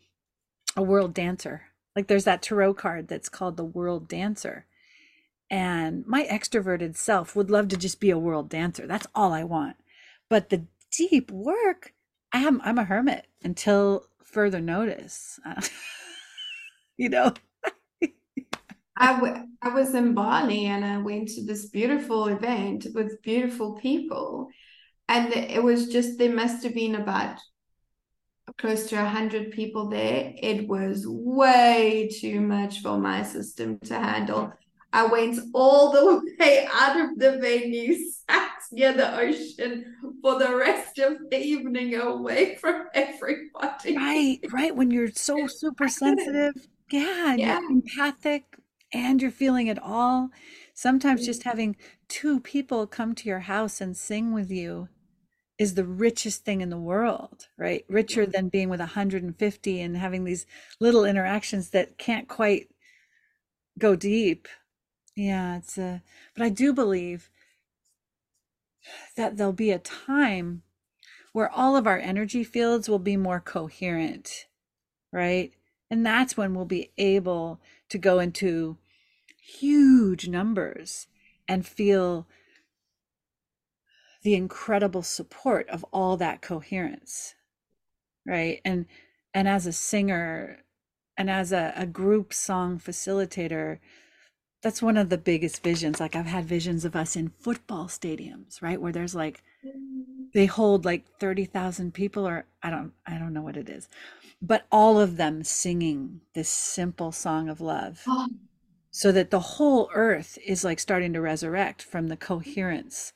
a 0.75 0.81
world 0.81 1.13
dancer. 1.13 1.63
Like 1.95 2.07
there's 2.07 2.23
that 2.23 2.41
tarot 2.41 2.75
card 2.75 3.07
that's 3.07 3.29
called 3.29 3.57
the 3.57 3.65
world 3.65 4.07
dancer. 4.07 4.65
And 5.49 6.05
my 6.07 6.25
extroverted 6.31 6.95
self 6.95 7.35
would 7.35 7.51
love 7.51 7.67
to 7.69 7.77
just 7.77 7.99
be 7.99 8.09
a 8.09 8.17
world 8.17 8.49
dancer. 8.49 8.87
That's 8.87 9.07
all 9.13 9.33
I 9.33 9.43
want. 9.43 9.75
But 10.29 10.49
the 10.49 10.65
deep 10.91 11.29
work, 11.29 11.93
I 12.33 12.39
am 12.39 12.61
I'm 12.63 12.77
a 12.77 12.85
hermit 12.85 13.27
until 13.43 14.05
further 14.23 14.61
notice. 14.61 15.39
you 16.97 17.09
know. 17.09 17.33
I, 18.97 19.13
w- 19.13 19.47
I 19.61 19.69
was 19.69 19.95
in 19.95 20.13
Bali 20.13 20.67
and 20.67 20.85
I 20.85 20.99
went 20.99 21.29
to 21.29 21.43
this 21.43 21.65
beautiful 21.65 22.27
event 22.27 22.87
with 22.93 23.21
beautiful 23.23 23.73
people. 23.73 24.49
And 25.09 25.33
it 25.33 25.61
was 25.63 25.89
just, 25.89 26.17
there 26.19 26.33
must 26.33 26.63
have 26.63 26.75
been 26.75 26.95
about 26.95 27.37
close 28.57 28.87
to 28.87 28.95
100 28.95 29.51
people 29.51 29.89
there. 29.89 30.33
It 30.37 30.67
was 30.67 31.05
way 31.07 32.09
too 32.19 32.41
much 32.41 32.81
for 32.81 32.97
my 32.97 33.23
system 33.23 33.79
to 33.79 33.95
handle. 33.95 34.53
I 34.93 35.05
went 35.05 35.39
all 35.53 35.91
the 35.91 36.21
way 36.39 36.67
out 36.71 36.99
of 36.99 37.17
the 37.17 37.37
venue, 37.39 37.95
sat 38.29 38.51
near 38.71 38.93
the 38.93 39.17
ocean 39.17 39.95
for 40.21 40.37
the 40.37 40.55
rest 40.55 40.99
of 40.99 41.17
the 41.29 41.39
evening 41.39 41.95
away 41.95 42.55
from 42.55 42.87
everybody. 42.93 43.95
Right, 43.95 44.39
right. 44.51 44.75
When 44.75 44.91
you're 44.91 45.11
so 45.11 45.47
super 45.47 45.87
sensitive, 45.87 46.53
yeah, 46.91 47.35
yeah. 47.35 47.59
you're 47.59 47.71
empathic 47.71 48.43
and 48.93 49.21
you're 49.21 49.31
feeling 49.31 49.67
it 49.67 49.79
all. 49.81 50.29
Sometimes 50.73 51.25
just 51.25 51.41
mm-hmm. 51.41 51.49
having 51.49 51.75
two 52.07 52.39
people 52.39 52.87
come 52.87 53.15
to 53.15 53.29
your 53.29 53.39
house 53.39 53.79
and 53.79 53.95
sing 53.95 54.33
with 54.33 54.51
you 54.51 54.89
is 55.61 55.75
the 55.75 55.85
richest 55.85 56.43
thing 56.43 56.61
in 56.61 56.71
the 56.71 56.77
world, 56.77 57.47
right? 57.55 57.85
Richer 57.87 58.25
than 58.25 58.49
being 58.49 58.67
with 58.67 58.79
150 58.79 59.79
and 59.81 59.95
having 59.95 60.23
these 60.23 60.47
little 60.79 61.05
interactions 61.05 61.69
that 61.69 61.99
can't 61.99 62.27
quite 62.27 62.69
go 63.77 63.95
deep. 63.95 64.47
Yeah, 65.15 65.57
it's 65.57 65.77
a, 65.77 66.01
but 66.33 66.43
I 66.43 66.49
do 66.49 66.73
believe 66.73 67.29
that 69.15 69.37
there'll 69.37 69.53
be 69.53 69.69
a 69.69 69.77
time 69.77 70.63
where 71.31 71.51
all 71.51 71.75
of 71.75 71.85
our 71.85 71.99
energy 71.99 72.43
fields 72.43 72.89
will 72.89 72.97
be 72.97 73.15
more 73.15 73.39
coherent, 73.39 74.47
right? 75.11 75.53
And 75.91 76.03
that's 76.03 76.35
when 76.35 76.55
we'll 76.55 76.65
be 76.65 76.89
able 76.97 77.61
to 77.89 77.99
go 77.99 78.17
into 78.17 78.79
huge 79.39 80.27
numbers 80.27 81.05
and 81.47 81.67
feel 81.67 82.25
the 84.23 84.35
incredible 84.35 85.03
support 85.03 85.67
of 85.69 85.85
all 85.91 86.17
that 86.17 86.41
coherence 86.41 87.35
right? 88.25 88.61
And 88.63 88.85
and 89.33 89.47
as 89.47 89.65
a 89.65 89.73
singer 89.73 90.59
and 91.17 91.29
as 91.29 91.51
a, 91.51 91.73
a 91.75 91.85
group 91.85 92.33
song 92.33 92.79
facilitator 92.79 93.79
that's 94.61 94.81
one 94.81 94.95
of 94.95 95.09
the 95.09 95.17
biggest 95.17 95.63
visions. 95.63 95.99
Like 95.99 96.15
i've 96.15 96.25
had 96.25 96.45
visions 96.45 96.85
of 96.85 96.95
us 96.95 97.15
in 97.15 97.29
football 97.39 97.85
stadiums 97.85 98.61
right? 98.61 98.81
Where 98.81 98.91
there's 98.91 99.15
like 99.15 99.43
mm. 99.65 100.03
they 100.33 100.45
hold 100.45 100.85
like 100.85 101.05
30,000 101.19 101.93
people 101.93 102.27
or 102.27 102.45
I 102.61 102.69
don't 102.69 102.93
I 103.05 103.17
don't 103.17 103.33
know 103.33 103.41
what 103.41 103.57
it 103.57 103.69
is 103.69 103.87
but 104.41 104.65
all 104.71 104.99
of 104.99 105.17
them 105.17 105.43
singing 105.43 106.21
this 106.33 106.49
simple 106.49 107.11
song 107.11 107.49
of 107.49 107.61
love 107.61 108.03
oh. 108.07 108.27
so 108.93 109.11
that 109.13 109.31
the 109.31 109.39
whole 109.39 109.89
earth 109.93 110.37
is 110.45 110.63
like 110.63 110.79
starting 110.79 111.13
to 111.13 111.21
resurrect 111.21 111.81
from 111.81 112.07
the 112.07 112.17
coherence 112.17 113.13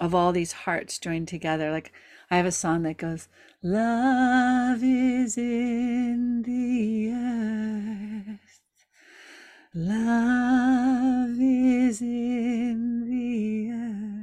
of 0.00 0.14
all 0.14 0.32
these 0.32 0.52
hearts 0.52 0.98
joined 0.98 1.28
together. 1.28 1.70
Like 1.70 1.92
I 2.30 2.36
have 2.36 2.46
a 2.46 2.52
song 2.52 2.82
that 2.82 2.96
goes, 2.96 3.28
Love 3.62 4.82
is 4.82 5.38
in 5.38 6.42
the 6.42 7.10
earth. 7.12 8.86
Love 9.74 11.36
is 11.40 12.00
in 12.00 13.06
the 13.08 13.70
earth. 13.72 14.14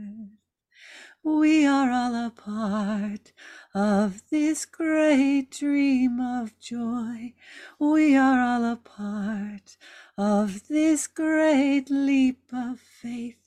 We 1.24 1.66
are 1.66 1.92
all 1.92 2.16
a 2.16 2.32
part 2.32 3.32
of 3.74 4.22
this 4.30 4.66
great 4.66 5.52
dream 5.52 6.20
of 6.20 6.58
joy. 6.60 7.34
We 7.80 8.16
are 8.16 8.40
all 8.40 8.66
a 8.66 8.76
part 8.76 9.78
of 10.18 10.68
this 10.68 11.08
great 11.08 11.90
leap 11.90 12.42
of 12.54 12.80
faith. 12.80 13.38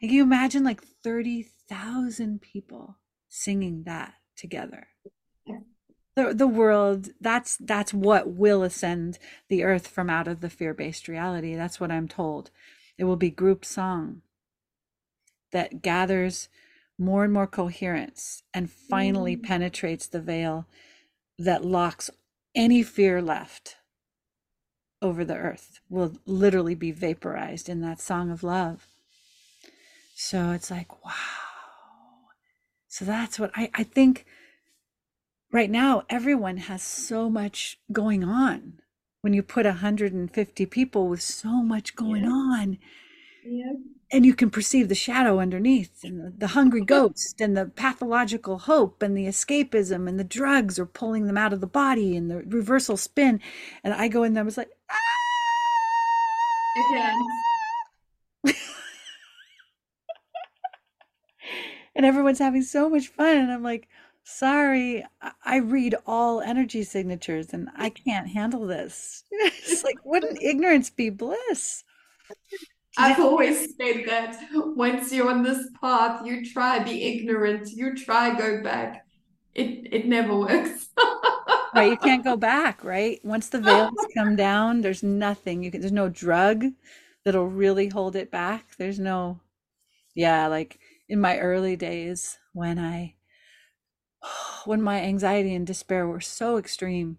And 0.00 0.10
can 0.10 0.16
you 0.16 0.22
imagine 0.22 0.64
like 0.64 0.82
30 0.82 1.42
thousand 1.68 2.40
people 2.40 2.96
singing 3.28 3.82
that 3.84 4.14
together. 4.36 4.88
The, 6.16 6.32
the 6.32 6.46
world 6.46 7.08
that's 7.20 7.56
that's 7.56 7.92
what 7.92 8.28
will 8.28 8.62
ascend 8.62 9.18
the 9.48 9.64
earth 9.64 9.88
from 9.88 10.08
out 10.08 10.28
of 10.28 10.40
the 10.40 10.50
fear-based 10.50 11.08
reality. 11.08 11.56
That's 11.56 11.80
what 11.80 11.90
i'm 11.90 12.06
told. 12.06 12.52
It 12.96 13.04
will 13.04 13.16
be 13.16 13.30
group 13.30 13.64
song 13.64 14.22
that 15.50 15.82
gathers 15.82 16.48
more 16.96 17.24
and 17.24 17.32
more 17.32 17.48
coherence 17.48 18.44
and 18.54 18.70
finally 18.70 19.36
mm. 19.36 19.42
penetrates 19.42 20.06
the 20.06 20.20
veil 20.20 20.66
that 21.36 21.64
locks 21.64 22.10
any 22.54 22.84
fear 22.84 23.20
left 23.20 23.76
over 25.02 25.24
the 25.24 25.36
earth 25.36 25.80
will 25.88 26.12
literally 26.24 26.76
be 26.76 26.92
vaporized 26.92 27.68
in 27.68 27.80
that 27.80 28.00
song 28.00 28.30
of 28.30 28.44
love. 28.44 28.86
So 30.14 30.52
it's 30.52 30.70
like 30.70 31.04
wow 31.04 31.43
so 32.94 33.04
that's 33.04 33.40
what 33.40 33.50
I, 33.56 33.68
I 33.74 33.82
think 33.82 34.24
right 35.50 35.68
now 35.68 36.04
everyone 36.08 36.58
has 36.58 36.80
so 36.80 37.28
much 37.28 37.80
going 37.90 38.22
on. 38.22 38.74
When 39.20 39.34
you 39.34 39.42
put 39.42 39.66
150 39.66 40.66
people 40.66 41.08
with 41.08 41.20
so 41.20 41.60
much 41.60 41.96
going 41.96 42.22
yeah. 42.22 42.30
on, 42.30 42.78
yeah. 43.44 43.72
and 44.12 44.24
you 44.24 44.32
can 44.32 44.48
perceive 44.48 44.88
the 44.88 44.94
shadow 44.94 45.40
underneath, 45.40 46.04
and 46.04 46.20
the, 46.20 46.34
the 46.38 46.46
hungry 46.46 46.84
ghost, 46.84 47.40
and 47.40 47.56
the 47.56 47.66
pathological 47.66 48.58
hope, 48.58 49.02
and 49.02 49.16
the 49.16 49.26
escapism, 49.26 50.08
and 50.08 50.16
the 50.16 50.22
drugs 50.22 50.78
are 50.78 50.86
pulling 50.86 51.26
them 51.26 51.36
out 51.36 51.52
of 51.52 51.60
the 51.60 51.66
body, 51.66 52.16
and 52.16 52.30
the 52.30 52.42
reversal 52.42 52.96
spin. 52.96 53.40
And 53.82 53.92
I 53.92 54.06
go 54.06 54.22
in 54.22 54.34
there, 54.34 54.44
I 54.44 54.44
was 54.44 54.56
like, 54.56 54.70
ah! 54.88 54.94
And 61.94 62.04
everyone's 62.06 62.38
having 62.38 62.62
so 62.62 62.88
much 62.88 63.08
fun 63.08 63.36
and 63.36 63.52
i'm 63.52 63.62
like 63.62 63.88
sorry 64.24 65.04
i 65.44 65.56
read 65.56 65.94
all 66.06 66.40
energy 66.40 66.82
signatures 66.82 67.52
and 67.52 67.68
i 67.76 67.88
can't 68.06 68.28
handle 68.28 68.66
this 68.66 69.24
it's 69.30 69.84
like 69.84 69.98
wouldn't 70.04 70.38
ignorance 70.42 70.90
be 70.90 71.10
bliss 71.10 71.84
I've 72.96 73.18
always 73.18 73.74
said 73.76 74.04
that 74.06 74.38
once 74.52 75.12
you're 75.12 75.28
on 75.28 75.42
this 75.42 75.68
path, 75.80 76.24
you 76.24 76.44
try 76.44 76.78
be 76.78 77.02
ignorant, 77.02 77.68
you 77.70 77.94
try 77.96 78.36
go 78.36 78.62
back. 78.62 79.04
It 79.54 79.88
it 79.92 80.06
never 80.06 80.36
works. 80.36 80.88
right, 81.74 81.90
you 81.90 81.96
can't 81.96 82.24
go 82.24 82.36
back, 82.36 82.84
right? 82.84 83.20
Once 83.24 83.48
the 83.48 83.60
veils 83.60 83.94
come 84.16 84.36
down, 84.36 84.80
there's 84.80 85.02
nothing. 85.02 85.62
You 85.62 85.70
can 85.70 85.80
there's 85.80 85.92
no 85.92 86.08
drug 86.08 86.66
that'll 87.24 87.48
really 87.48 87.88
hold 87.88 88.16
it 88.16 88.30
back. 88.30 88.76
There's 88.78 88.98
no 88.98 89.40
yeah, 90.14 90.46
like 90.46 90.78
in 91.08 91.20
my 91.20 91.38
early 91.38 91.76
days 91.76 92.38
when 92.52 92.78
I 92.78 93.14
when 94.64 94.82
my 94.82 95.00
anxiety 95.02 95.54
and 95.54 95.66
despair 95.66 96.06
were 96.06 96.20
so 96.20 96.56
extreme, 96.56 97.18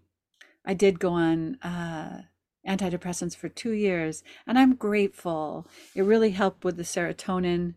I 0.66 0.74
did 0.74 1.00
go 1.00 1.12
on 1.12 1.56
uh, 1.62 2.24
antidepressants 2.68 3.36
for 3.36 3.50
two 3.50 3.72
years, 3.72 4.24
and 4.48 4.58
I'm 4.58 4.76
grateful. 4.76 5.68
It 5.96 6.02
really 6.02 6.32
helped 6.32 6.64
with 6.64 6.78
the 6.78 6.84
serotonin 6.84 7.76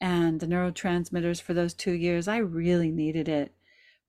and 0.00 0.40
the 0.40 0.46
neurotransmitters 0.46 1.40
for 1.40 1.54
those 1.54 1.74
two 1.74 1.92
years. 1.92 2.28
I 2.28 2.38
really 2.38 2.90
needed 2.90 3.28
it. 3.28 3.54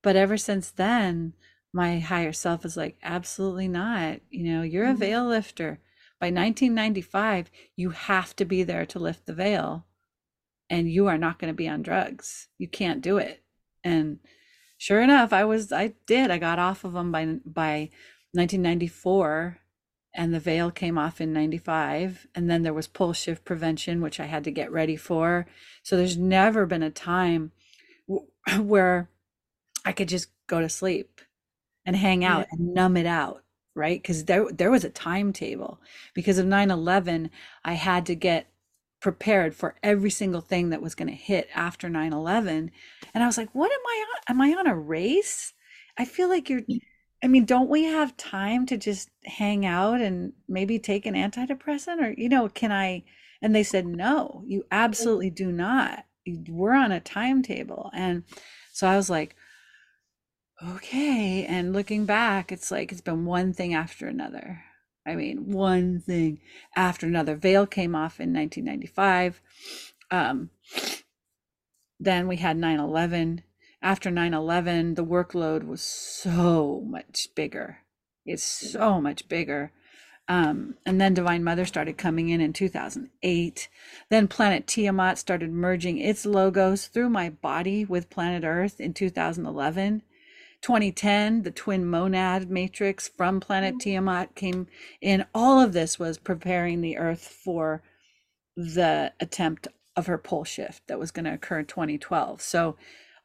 But 0.02 0.16
ever 0.16 0.36
since 0.36 0.70
then, 0.70 1.34
my 1.72 1.98
higher 1.98 2.32
self 2.32 2.64
is 2.64 2.76
like, 2.76 2.96
absolutely 3.02 3.68
not. 3.68 4.20
You 4.30 4.44
know, 4.44 4.62
you're 4.62 4.84
a 4.84 4.88
mm-hmm. 4.88 4.98
veil 4.98 5.26
lifter. 5.26 5.80
By 6.20 6.26
1995, 6.26 7.50
you 7.76 7.90
have 7.90 8.36
to 8.36 8.44
be 8.44 8.62
there 8.62 8.84
to 8.86 8.98
lift 8.98 9.26
the 9.26 9.32
veil 9.32 9.86
and 10.70 10.90
you 10.90 11.08
are 11.08 11.18
not 11.18 11.38
going 11.38 11.52
to 11.52 11.56
be 11.56 11.68
on 11.68 11.82
drugs. 11.82 12.46
You 12.56 12.68
can't 12.68 13.02
do 13.02 13.18
it. 13.18 13.42
And 13.82 14.20
sure 14.78 15.02
enough, 15.02 15.32
I 15.32 15.44
was 15.44 15.72
I 15.72 15.94
did. 16.06 16.30
I 16.30 16.38
got 16.38 16.60
off 16.60 16.84
of 16.84 16.92
them 16.92 17.10
by 17.10 17.24
by 17.44 17.90
1994 18.32 19.58
and 20.14 20.32
the 20.32 20.40
veil 20.40 20.70
came 20.70 20.98
off 20.98 21.20
in 21.20 21.32
95 21.32 22.26
and 22.34 22.50
then 22.50 22.62
there 22.62 22.74
was 22.74 22.88
pole 22.88 23.12
shift 23.12 23.44
prevention 23.44 24.00
which 24.00 24.18
I 24.20 24.26
had 24.26 24.44
to 24.44 24.50
get 24.50 24.70
ready 24.70 24.96
for. 24.96 25.46
So 25.82 25.96
there's 25.96 26.16
never 26.16 26.64
been 26.66 26.82
a 26.82 26.90
time 26.90 27.50
where 28.58 29.10
I 29.84 29.92
could 29.92 30.08
just 30.08 30.28
go 30.46 30.60
to 30.60 30.68
sleep 30.68 31.20
and 31.84 31.96
hang 31.96 32.24
out 32.24 32.46
yeah. 32.50 32.56
and 32.58 32.74
numb 32.74 32.96
it 32.96 33.06
out 33.06 33.42
right 33.74 34.00
because 34.02 34.24
there 34.24 34.46
there 34.52 34.70
was 34.70 34.84
a 34.84 34.90
timetable 34.90 35.80
because 36.12 36.38
of 36.38 36.46
9-11 36.46 37.30
i 37.64 37.74
had 37.74 38.04
to 38.06 38.16
get 38.16 38.48
prepared 39.00 39.54
for 39.54 39.76
every 39.82 40.10
single 40.10 40.40
thing 40.40 40.70
that 40.70 40.82
was 40.82 40.94
going 40.94 41.08
to 41.08 41.14
hit 41.14 41.48
after 41.54 41.88
9/11 41.88 42.70
and 43.14 43.22
I 43.22 43.26
was 43.26 43.38
like 43.38 43.54
what 43.54 43.72
am 43.72 43.80
I 43.86 44.04
on 44.04 44.36
am 44.36 44.40
I 44.40 44.58
on 44.58 44.66
a 44.66 44.76
race? 44.76 45.52
I 45.98 46.04
feel 46.04 46.28
like 46.28 46.48
you're 46.50 46.60
mm. 46.60 46.80
I 47.22 47.28
mean 47.28 47.44
don't 47.44 47.70
we 47.70 47.84
have 47.84 48.16
time 48.16 48.66
to 48.66 48.76
just 48.76 49.10
hang 49.24 49.66
out 49.66 50.00
and 50.00 50.32
maybe 50.48 50.78
take 50.78 51.06
an 51.06 51.14
antidepressant? 51.14 52.00
Or 52.00 52.14
you 52.16 52.28
know 52.28 52.48
can 52.48 52.72
I 52.72 53.04
and 53.42 53.54
they 53.54 53.62
said 53.62 53.86
no 53.86 54.44
you 54.46 54.64
absolutely 54.70 55.30
do 55.30 55.50
not. 55.52 56.04
We're 56.48 56.74
on 56.74 56.92
a 56.92 57.00
timetable. 57.00 57.90
And 57.94 58.24
so 58.72 58.86
I 58.86 58.96
was 58.96 59.10
like 59.10 59.34
okay. 60.62 61.46
And 61.46 61.72
looking 61.72 62.04
back 62.04 62.52
it's 62.52 62.70
like 62.70 62.92
it's 62.92 63.00
been 63.00 63.24
one 63.24 63.54
thing 63.54 63.74
after 63.74 64.06
another 64.06 64.62
I 65.06 65.14
mean, 65.14 65.50
one 65.50 66.00
thing 66.00 66.40
after 66.76 67.06
another. 67.06 67.34
Veil 67.34 67.66
came 67.66 67.94
off 67.94 68.20
in 68.20 68.32
1995. 68.34 69.40
Um, 70.10 70.50
then 71.98 72.28
we 72.28 72.36
had 72.36 72.56
9 72.56 72.78
11. 72.78 73.42
After 73.82 74.10
9 74.10 74.34
11, 74.34 74.94
the 74.94 75.04
workload 75.04 75.66
was 75.66 75.80
so 75.80 76.82
much 76.86 77.28
bigger. 77.34 77.78
It's 78.26 78.42
so 78.42 79.00
much 79.00 79.28
bigger. 79.28 79.72
Um, 80.28 80.76
and 80.86 81.00
then 81.00 81.14
Divine 81.14 81.42
Mother 81.42 81.64
started 81.64 81.98
coming 81.98 82.28
in 82.28 82.40
in 82.40 82.52
2008. 82.52 83.68
Then 84.10 84.28
Planet 84.28 84.66
Tiamat 84.66 85.18
started 85.18 85.50
merging 85.50 85.98
its 85.98 86.24
logos 86.24 86.86
through 86.86 87.08
my 87.10 87.30
body 87.30 87.84
with 87.84 88.10
Planet 88.10 88.44
Earth 88.44 88.80
in 88.80 88.94
2011. 88.94 90.02
2010, 90.62 91.42
the 91.42 91.50
twin 91.50 91.86
monad 91.86 92.50
matrix 92.50 93.08
from 93.08 93.40
planet 93.40 93.74
mm-hmm. 93.74 93.78
Tiamat 93.78 94.34
came 94.34 94.66
in. 95.00 95.24
All 95.34 95.60
of 95.60 95.72
this 95.72 95.98
was 95.98 96.18
preparing 96.18 96.80
the 96.80 96.98
Earth 96.98 97.26
for 97.26 97.82
the 98.56 99.12
attempt 99.20 99.68
of 99.96 100.06
her 100.06 100.18
pole 100.18 100.44
shift 100.44 100.86
that 100.86 100.98
was 100.98 101.10
going 101.10 101.24
to 101.24 101.34
occur 101.34 101.60
in 101.60 101.66
2012. 101.66 102.40
So, 102.42 102.76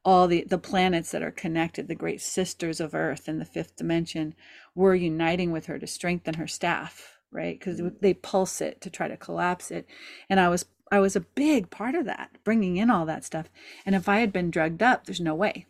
all 0.03 0.27
the, 0.27 0.43
the 0.47 0.59
planets 0.59 1.09
that 1.11 1.23
are 1.23 1.31
connected, 1.31 1.87
the 1.87 1.95
great 1.95 2.21
sisters 2.21 2.79
of 2.79 2.93
Earth 2.93 3.27
in 3.27 3.39
the 3.39 3.45
fifth 3.45 3.75
dimension, 3.75 4.35
were 4.75 4.93
uniting 4.93 5.51
with 5.51 5.65
her 5.65 5.79
to 5.79 5.87
strengthen 5.87 6.35
her 6.35 6.45
staff, 6.45 7.17
right? 7.31 7.57
Because 7.57 7.81
mm-hmm. 7.81 7.95
they 8.01 8.13
pulse 8.13 8.61
it 8.61 8.81
to 8.81 8.91
try 8.91 9.07
to 9.07 9.17
collapse 9.17 9.71
it. 9.71 9.87
And 10.29 10.39
I 10.39 10.47
was 10.47 10.65
I 10.91 10.99
was 10.99 11.15
a 11.15 11.21
big 11.21 11.71
part 11.71 11.95
of 11.95 12.05
that, 12.05 12.37
bringing 12.43 12.77
in 12.77 12.91
all 12.91 13.07
that 13.07 13.25
stuff. 13.25 13.49
And 13.85 13.95
if 13.95 14.07
I 14.07 14.19
had 14.19 14.31
been 14.31 14.51
drugged 14.51 14.83
up, 14.83 15.05
there's 15.05 15.19
no 15.19 15.33
way 15.33 15.65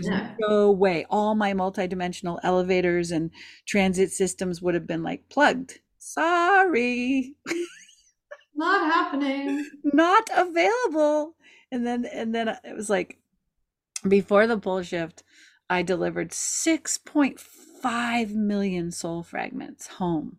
yeah. 0.00 0.34
no 0.38 0.70
way. 0.70 1.04
All 1.10 1.34
my 1.34 1.52
multidimensional 1.52 2.38
elevators 2.42 3.10
and 3.10 3.30
transit 3.66 4.12
systems 4.12 4.62
would 4.62 4.74
have 4.74 4.86
been 4.86 5.02
like 5.02 5.28
plugged. 5.28 5.80
Sorry. 5.98 7.34
Not 8.54 8.92
happening. 8.92 9.68
Not 9.84 10.28
available. 10.34 11.34
And 11.70 11.86
then 11.86 12.04
and 12.04 12.34
then 12.34 12.48
it 12.48 12.76
was 12.76 12.90
like 12.90 13.18
before 14.06 14.46
the 14.46 14.58
pole 14.58 14.82
shift, 14.82 15.22
I 15.68 15.82
delivered 15.82 16.30
6.5 16.30 18.34
million 18.34 18.90
soul 18.90 19.22
fragments 19.22 19.86
home. 19.86 20.36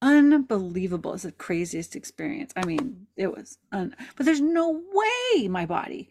Unbelievable. 0.00 1.14
It's 1.14 1.24
the 1.24 1.32
craziest 1.32 1.96
experience. 1.96 2.52
I 2.54 2.64
mean, 2.64 3.08
it 3.16 3.34
was 3.34 3.58
un- 3.72 3.96
but 4.16 4.26
there's 4.26 4.40
no 4.40 4.80
way 4.92 5.48
my 5.48 5.66
body 5.66 6.08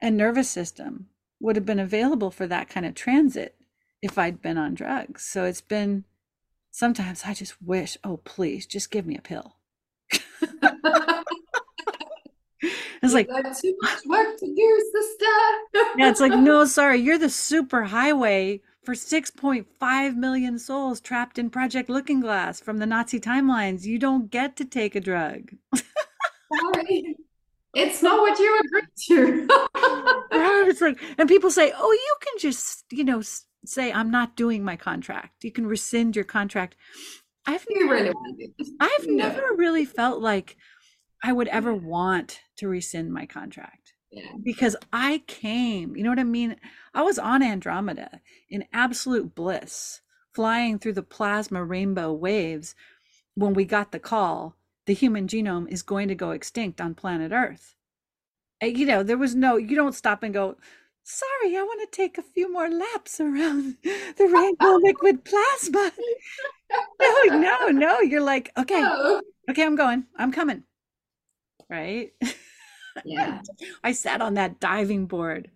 and 0.00 0.16
nervous 0.16 0.50
system 0.50 1.06
would 1.40 1.56
have 1.56 1.66
been 1.66 1.78
available 1.78 2.30
for 2.30 2.46
that 2.46 2.68
kind 2.68 2.86
of 2.86 2.94
transit 2.94 3.56
if 4.02 4.18
I'd 4.18 4.42
been 4.42 4.58
on 4.58 4.74
drugs. 4.74 5.24
So 5.24 5.44
it's 5.44 5.60
been 5.60 6.04
sometimes 6.70 7.22
I 7.24 7.34
just 7.34 7.60
wish, 7.62 7.96
oh, 8.04 8.18
please 8.18 8.66
just 8.66 8.90
give 8.90 9.06
me 9.06 9.16
a 9.16 9.22
pill. 9.22 9.54
it's 10.12 10.24
like 13.14 13.28
too 13.60 13.76
much 13.82 14.00
work 14.06 14.38
to 14.38 14.46
do, 14.46 14.90
sister. 14.92 15.24
yeah, 15.96 16.10
it's 16.10 16.20
like, 16.20 16.32
no, 16.38 16.64
sorry, 16.64 16.98
you're 16.98 17.18
the 17.18 17.30
super 17.30 17.84
highway 17.84 18.60
for 18.84 18.94
6.5 18.94 20.16
million 20.16 20.58
souls 20.58 21.00
trapped 21.00 21.38
in 21.38 21.50
Project 21.50 21.90
Looking 21.90 22.20
Glass 22.20 22.60
from 22.60 22.78
the 22.78 22.86
Nazi 22.86 23.20
timelines. 23.20 23.84
You 23.84 23.98
don't 23.98 24.30
get 24.30 24.56
to 24.56 24.64
take 24.64 24.94
a 24.94 25.00
drug. 25.00 25.50
sorry. 25.74 27.16
It's 27.74 28.02
not 28.02 28.20
what 28.20 28.38
you 28.38 28.60
agreed 28.64 28.88
to. 29.08 29.46
it's 30.68 30.80
like, 30.80 30.98
and 31.18 31.28
people 31.28 31.50
say, 31.50 31.72
"Oh, 31.76 31.92
you 31.92 32.16
can 32.20 32.38
just, 32.38 32.84
you 32.90 33.04
know, 33.04 33.22
say 33.64 33.92
I'm 33.92 34.10
not 34.10 34.36
doing 34.36 34.64
my 34.64 34.76
contract. 34.76 35.44
You 35.44 35.52
can 35.52 35.66
rescind 35.66 36.16
your 36.16 36.24
contract." 36.24 36.76
I've 37.46 37.66
never, 37.70 37.94
really 37.94 38.12
I've 38.80 39.06
no. 39.06 39.14
never 39.14 39.42
really 39.56 39.84
felt 39.84 40.20
like 40.20 40.56
I 41.22 41.32
would 41.32 41.48
ever 41.48 41.74
want 41.74 42.40
to 42.58 42.68
rescind 42.68 43.12
my 43.12 43.26
contract. 43.26 43.94
Yeah. 44.10 44.32
Because 44.42 44.76
I 44.92 45.22
came, 45.26 45.96
you 45.96 46.02
know 46.02 46.10
what 46.10 46.18
I 46.18 46.24
mean? 46.24 46.56
I 46.94 47.02
was 47.02 47.18
on 47.18 47.42
Andromeda 47.42 48.20
in 48.48 48.64
absolute 48.72 49.34
bliss, 49.34 50.00
flying 50.32 50.78
through 50.78 50.94
the 50.94 51.02
plasma 51.02 51.64
rainbow 51.64 52.12
waves 52.12 52.74
when 53.34 53.54
we 53.54 53.64
got 53.64 53.92
the 53.92 53.98
call 53.98 54.56
the 54.88 54.94
human 54.94 55.28
genome 55.28 55.68
is 55.68 55.82
going 55.82 56.08
to 56.08 56.14
go 56.14 56.30
extinct 56.30 56.80
on 56.80 56.94
planet 56.94 57.30
Earth. 57.30 57.76
Uh, 58.62 58.66
you 58.66 58.86
know, 58.86 59.02
there 59.02 59.18
was 59.18 59.34
no, 59.34 59.58
you 59.58 59.76
don't 59.76 59.94
stop 59.94 60.22
and 60.22 60.32
go, 60.32 60.56
sorry, 61.02 61.58
I 61.58 61.62
want 61.62 61.82
to 61.82 61.94
take 61.94 62.16
a 62.16 62.22
few 62.22 62.50
more 62.50 62.70
laps 62.70 63.20
around 63.20 63.76
the 63.84 64.26
rainbow 64.26 64.76
liquid 64.82 65.26
plasma. 65.26 65.92
no, 67.00 67.22
no, 67.36 67.68
no. 67.68 68.00
You're 68.00 68.22
like, 68.22 68.50
okay, 68.56 68.80
no. 68.80 69.20
okay, 69.50 69.62
I'm 69.62 69.76
going, 69.76 70.06
I'm 70.16 70.32
coming. 70.32 70.62
Right? 71.68 72.12
Yeah. 73.04 73.42
I 73.84 73.92
sat 73.92 74.22
on 74.22 74.34
that 74.34 74.58
diving 74.58 75.04
board 75.04 75.50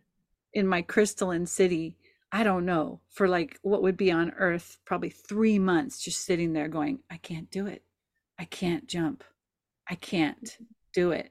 in 0.52 0.66
my 0.66 0.82
crystalline 0.82 1.46
city. 1.46 1.96
I 2.30 2.44
don't 2.44 2.66
know, 2.66 3.00
for 3.08 3.28
like 3.28 3.58
what 3.62 3.80
would 3.80 3.96
be 3.96 4.12
on 4.12 4.32
Earth, 4.32 4.76
probably 4.84 5.08
three 5.08 5.58
months, 5.58 6.02
just 6.02 6.26
sitting 6.26 6.52
there 6.52 6.68
going, 6.68 6.98
I 7.10 7.16
can't 7.16 7.50
do 7.50 7.66
it. 7.66 7.82
I 8.42 8.44
can't 8.46 8.88
jump. 8.88 9.22
I 9.88 9.94
can't 9.94 10.42
mm-hmm. 10.42 10.64
do 10.92 11.12
it. 11.12 11.30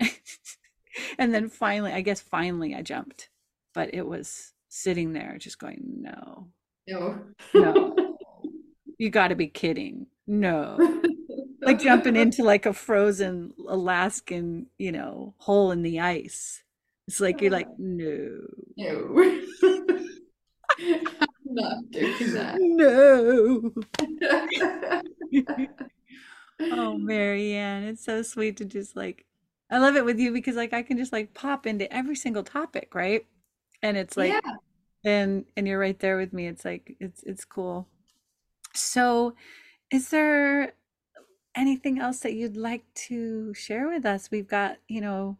and 1.18 1.32
then 1.32 1.48
finally, 1.48 1.92
I 1.92 2.00
guess 2.00 2.20
finally 2.20 2.74
I 2.74 2.82
jumped, 2.82 3.28
but 3.74 3.94
it 3.94 4.04
was 4.04 4.54
sitting 4.68 5.12
there 5.12 5.36
just 5.38 5.60
going, 5.60 5.80
no, 6.00 6.48
no, 6.88 7.20
no, 7.54 8.16
you 8.98 9.08
got 9.08 9.28
to 9.28 9.36
be 9.36 9.46
kidding. 9.46 10.08
No. 10.26 10.76
like 11.62 11.78
jumping 11.78 12.16
into 12.16 12.42
like 12.42 12.66
a 12.66 12.72
frozen 12.72 13.52
Alaskan, 13.68 14.66
you 14.78 14.90
know, 14.90 15.34
hole 15.38 15.70
in 15.70 15.82
the 15.82 16.00
ice. 16.00 16.64
It's 17.06 17.20
like 17.20 17.40
you're 17.40 17.52
like, 17.52 17.68
no. 17.78 18.40
No. 18.76 19.40
I'm 20.80 21.54
not 21.54 21.90
doing 21.92 22.32
that. 22.32 22.56
No 22.58 23.70
oh, 26.60 26.98
Mary 26.98 27.54
Ann, 27.54 27.84
it's 27.84 28.04
so 28.04 28.22
sweet 28.22 28.56
to 28.58 28.64
just 28.64 28.96
like, 28.96 29.24
I 29.70 29.78
love 29.78 29.96
it 29.96 30.04
with 30.04 30.18
you 30.18 30.32
because 30.32 30.56
like 30.56 30.72
I 30.72 30.82
can 30.82 30.96
just 30.96 31.12
like 31.12 31.34
pop 31.34 31.66
into 31.66 31.92
every 31.92 32.16
single 32.16 32.42
topic, 32.42 32.94
right? 32.94 33.26
And 33.82 33.96
it's 33.96 34.16
like, 34.16 34.32
yeah. 34.32 34.54
and 35.04 35.44
and 35.56 35.68
you're 35.68 35.78
right 35.78 35.98
there 35.98 36.16
with 36.16 36.32
me. 36.32 36.46
It's 36.46 36.64
like 36.64 36.96
it's 37.00 37.22
it's 37.22 37.44
cool. 37.44 37.86
So, 38.74 39.34
is 39.90 40.10
there 40.10 40.74
anything 41.54 41.98
else 41.98 42.20
that 42.20 42.34
you'd 42.34 42.56
like 42.56 42.84
to 43.08 43.52
share 43.54 43.88
with 43.88 44.06
us? 44.06 44.30
We've 44.30 44.48
got 44.48 44.78
you 44.88 45.00
know 45.00 45.38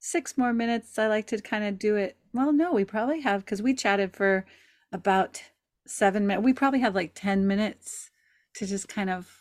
six 0.00 0.38
more 0.38 0.52
minutes. 0.52 0.98
I 0.98 1.08
like 1.08 1.26
to 1.28 1.40
kind 1.40 1.64
of 1.64 1.78
do 1.78 1.96
it. 1.96 2.16
Well, 2.32 2.52
no, 2.52 2.72
we 2.72 2.84
probably 2.84 3.20
have 3.20 3.44
because 3.44 3.62
we 3.62 3.74
chatted 3.74 4.14
for 4.14 4.46
about 4.92 5.42
seven 5.86 6.26
minutes. 6.26 6.44
We 6.44 6.52
probably 6.52 6.80
have 6.80 6.94
like 6.94 7.12
ten 7.14 7.46
minutes 7.46 8.10
to 8.54 8.66
just 8.66 8.88
kind 8.88 9.10
of 9.10 9.37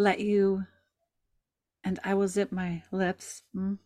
let 0.00 0.20
you 0.20 0.64
and 1.84 2.00
I 2.04 2.14
will 2.14 2.28
zip 2.28 2.50
my 2.52 2.82
lips. 2.90 3.42
Mm. 3.54 3.78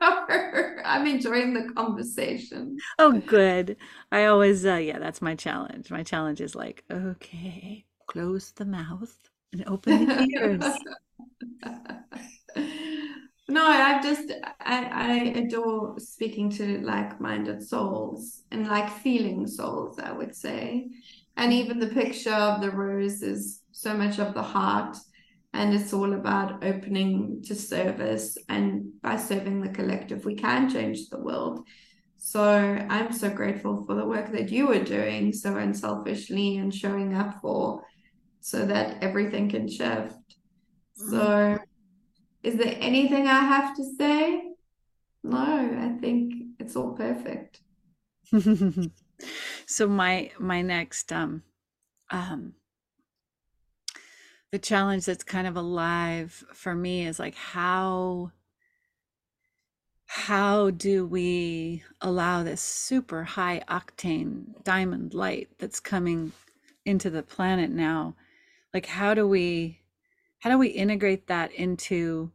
I'm 0.00 1.06
enjoying 1.06 1.54
the 1.54 1.72
conversation. 1.74 2.76
Oh, 2.98 3.12
good. 3.12 3.76
I 4.12 4.26
always, 4.26 4.64
uh, 4.64 4.74
yeah, 4.74 4.98
that's 4.98 5.22
my 5.22 5.34
challenge. 5.34 5.90
My 5.90 6.02
challenge 6.02 6.40
is 6.40 6.54
like, 6.54 6.84
okay, 6.90 7.84
close 8.06 8.52
the 8.52 8.64
mouth 8.64 9.16
and 9.52 9.66
open 9.66 10.06
the 10.06 10.28
ears. 10.38 10.64
no, 13.48 13.66
I've 13.66 14.02
just, 14.02 14.30
I, 14.60 14.84
I 14.84 15.14
adore 15.36 15.98
speaking 15.98 16.50
to 16.50 16.80
like 16.80 17.20
minded 17.20 17.62
souls 17.66 18.42
and 18.50 18.68
like 18.68 18.90
feeling 18.90 19.46
souls, 19.46 19.98
I 19.98 20.12
would 20.12 20.34
say. 20.36 20.88
And 21.36 21.52
even 21.52 21.78
the 21.78 21.88
picture 21.88 22.34
of 22.34 22.60
the 22.60 22.70
rose 22.70 23.22
is 23.22 23.57
so 23.78 23.94
much 23.94 24.18
of 24.18 24.34
the 24.34 24.42
heart 24.42 24.96
and 25.52 25.72
it's 25.72 25.92
all 25.92 26.12
about 26.12 26.64
opening 26.64 27.40
to 27.46 27.54
service 27.54 28.36
and 28.48 28.90
by 29.02 29.16
serving 29.16 29.60
the 29.60 29.68
collective 29.68 30.24
we 30.24 30.34
can 30.34 30.68
change 30.68 31.08
the 31.08 31.20
world. 31.20 31.64
So 32.16 32.42
i'm 32.42 33.12
so 33.12 33.30
grateful 33.30 33.84
for 33.86 33.94
the 33.94 34.04
work 34.04 34.32
that 34.32 34.50
you 34.50 34.72
are 34.72 34.82
doing 34.82 35.32
so 35.32 35.56
unselfishly 35.56 36.56
and 36.56 36.74
showing 36.74 37.14
up 37.14 37.40
for 37.40 37.84
so 38.40 38.66
that 38.66 39.02
everything 39.02 39.48
can 39.48 39.68
shift. 39.68 40.28
Mm-hmm. 41.00 41.10
so 41.10 41.58
is 42.42 42.56
there 42.56 42.76
anything 42.80 43.28
i 43.28 43.40
have 43.54 43.76
to 43.76 43.84
say? 43.96 44.42
No 45.22 45.46
i 45.86 46.00
think 46.00 46.34
it's 46.58 46.74
all 46.74 46.92
perfect. 46.92 47.60
So 49.66 49.88
my 49.88 50.30
my 50.38 50.62
next 50.62 51.12
um 51.12 51.42
um 52.10 52.54
the 54.50 54.58
challenge 54.58 55.04
that's 55.04 55.24
kind 55.24 55.46
of 55.46 55.56
alive 55.56 56.44
for 56.52 56.74
me 56.74 57.06
is 57.06 57.18
like 57.18 57.34
how 57.34 58.32
how 60.06 60.70
do 60.70 61.06
we 61.06 61.82
allow 62.00 62.42
this 62.42 62.62
super 62.62 63.24
high 63.24 63.62
octane 63.68 64.64
diamond 64.64 65.12
light 65.12 65.48
that's 65.58 65.80
coming 65.80 66.32
into 66.86 67.10
the 67.10 67.22
planet 67.22 67.70
now? 67.70 68.16
Like 68.72 68.86
how 68.86 69.12
do 69.12 69.28
we 69.28 69.80
how 70.38 70.50
do 70.50 70.56
we 70.56 70.68
integrate 70.68 71.26
that 71.26 71.52
into 71.52 72.32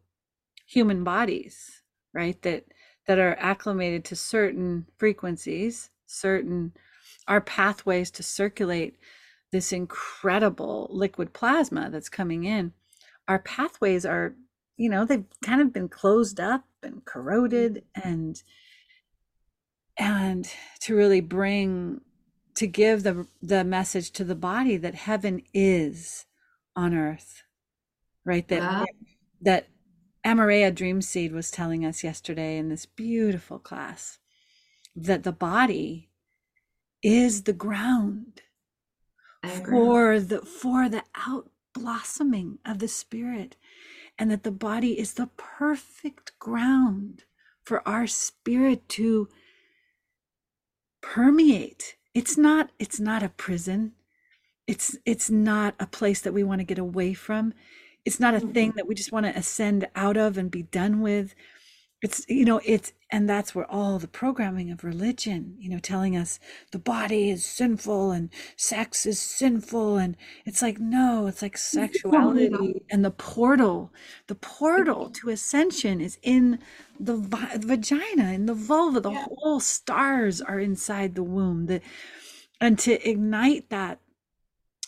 human 0.68 1.03
bodies 1.03 1.82
right 2.14 2.41
that 2.43 2.66
that 3.07 3.20
are 3.20 3.36
acclimated 3.39 4.05
to 4.05 4.16
certain 4.16 4.86
frequencies 4.97 5.89
certain 6.05 6.74
our 7.28 7.41
pathways 7.41 8.09
to 8.11 8.24
circulate 8.24 8.97
this 9.53 9.71
incredible 9.71 10.89
liquid 10.91 11.31
plasma 11.31 11.89
that's 11.89 12.09
coming 12.09 12.43
in. 12.43 12.73
Our 13.29 13.39
pathways 13.39 14.05
are 14.05 14.35
you 14.75 14.89
know 14.89 15.05
they've 15.05 15.25
kind 15.41 15.61
of 15.61 15.71
been 15.71 15.87
closed 15.87 16.41
up 16.41 16.65
and 16.81 16.95
mm. 16.95 17.05
corroded 17.05 17.83
and 17.95 18.43
and 19.97 20.49
to 20.81 20.95
really 20.95 21.21
bring 21.21 22.01
to 22.55 22.67
give 22.67 23.03
the 23.03 23.27
the 23.41 23.63
message 23.63 24.11
to 24.11 24.25
the 24.25 24.35
body 24.35 24.75
that 24.75 24.95
heaven 24.95 25.41
is 25.53 26.25
on 26.75 26.93
earth 26.93 27.43
right? 28.25 28.47
That 28.47 28.61
wow. 28.61 28.85
that 29.41 29.67
Amareya 30.25 30.73
Dream 30.73 31.01
Seed 31.01 31.33
was 31.33 31.51
telling 31.51 31.85
us 31.85 32.03
yesterday 32.03 32.57
in 32.57 32.69
this 32.69 32.85
beautiful 32.85 33.59
class 33.59 34.19
that 34.95 35.23
the 35.23 35.31
body 35.31 36.09
is 37.01 37.43
the 37.43 37.53
ground 37.53 38.41
for 39.43 40.19
the 40.19 40.41
for 40.41 40.89
the 40.89 41.03
out 41.27 41.49
blossoming 41.73 42.59
of 42.65 42.79
the 42.79 42.87
spirit 42.87 43.55
and 44.17 44.29
that 44.31 44.43
the 44.43 44.51
body 44.51 44.99
is 44.99 45.13
the 45.13 45.29
perfect 45.37 46.37
ground 46.39 47.23
for 47.63 47.87
our 47.87 48.07
spirit 48.07 48.87
to 48.89 49.27
permeate. 51.01 51.95
It's 52.13 52.37
not 52.37 52.71
it's 52.79 52.99
not 52.99 53.23
a 53.23 53.29
prison. 53.29 53.93
It's 54.67 54.97
it's 55.05 55.29
not 55.29 55.75
a 55.79 55.87
place 55.87 56.21
that 56.21 56.33
we 56.33 56.43
want 56.43 56.59
to 56.59 56.65
get 56.65 56.79
away 56.79 57.13
from. 57.13 57.53
It's 58.05 58.19
not 58.19 58.33
a 58.33 58.39
thing 58.39 58.69
mm-hmm. 58.69 58.77
that 58.77 58.87
we 58.87 58.95
just 58.95 59.11
want 59.11 59.25
to 59.25 59.37
ascend 59.37 59.87
out 59.95 60.17
of 60.17 60.37
and 60.37 60.51
be 60.51 60.63
done 60.63 61.01
with 61.01 61.35
it's 62.03 62.25
you 62.27 62.43
know 62.43 62.59
it's 62.65 62.91
and 63.09 63.29
that's 63.29 63.55
where 63.55 63.69
all 63.71 63.97
the 63.97 64.07
programming 64.07 64.69
of 64.69 64.83
religion 64.83 65.55
you 65.57 65.69
know 65.69 65.79
telling 65.79 66.17
us 66.17 66.37
the 66.71 66.77
body 66.77 67.29
is 67.29 67.45
sinful 67.45 68.11
and 68.11 68.29
sex 68.57 69.05
is 69.05 69.17
sinful 69.17 69.97
and 69.97 70.17
it's 70.45 70.61
like 70.61 70.79
no 70.79 71.27
it's 71.27 71.41
like 71.41 71.57
sexuality 71.57 72.83
and 72.91 73.05
the 73.05 73.11
portal 73.11 73.91
the 74.27 74.35
portal 74.35 75.09
to 75.09 75.29
ascension 75.29 76.01
is 76.01 76.19
in 76.21 76.59
the 76.99 77.15
vi- 77.15 77.57
vagina 77.59 78.33
in 78.33 78.45
the 78.47 78.53
vulva 78.53 78.99
the 78.99 79.11
yeah. 79.11 79.25
whole 79.37 79.61
stars 79.61 80.41
are 80.41 80.59
inside 80.59 81.15
the 81.15 81.23
womb 81.23 81.67
the 81.67 81.81
and 82.59 82.77
to 82.77 83.09
ignite 83.09 83.69
that 83.69 83.99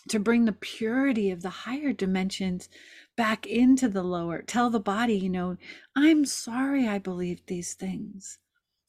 to 0.08 0.20
bring 0.20 0.44
the 0.44 0.52
purity 0.52 1.30
of 1.30 1.42
the 1.42 1.48
higher 1.48 1.92
dimensions 1.92 2.68
back 3.16 3.46
into 3.46 3.88
the 3.88 4.02
lower. 4.02 4.42
Tell 4.42 4.70
the 4.70 4.80
body, 4.80 5.14
you 5.14 5.30
know, 5.30 5.56
I'm 5.96 6.24
sorry 6.24 6.86
I 6.86 6.98
believed 6.98 7.46
these 7.46 7.74
things. 7.74 8.38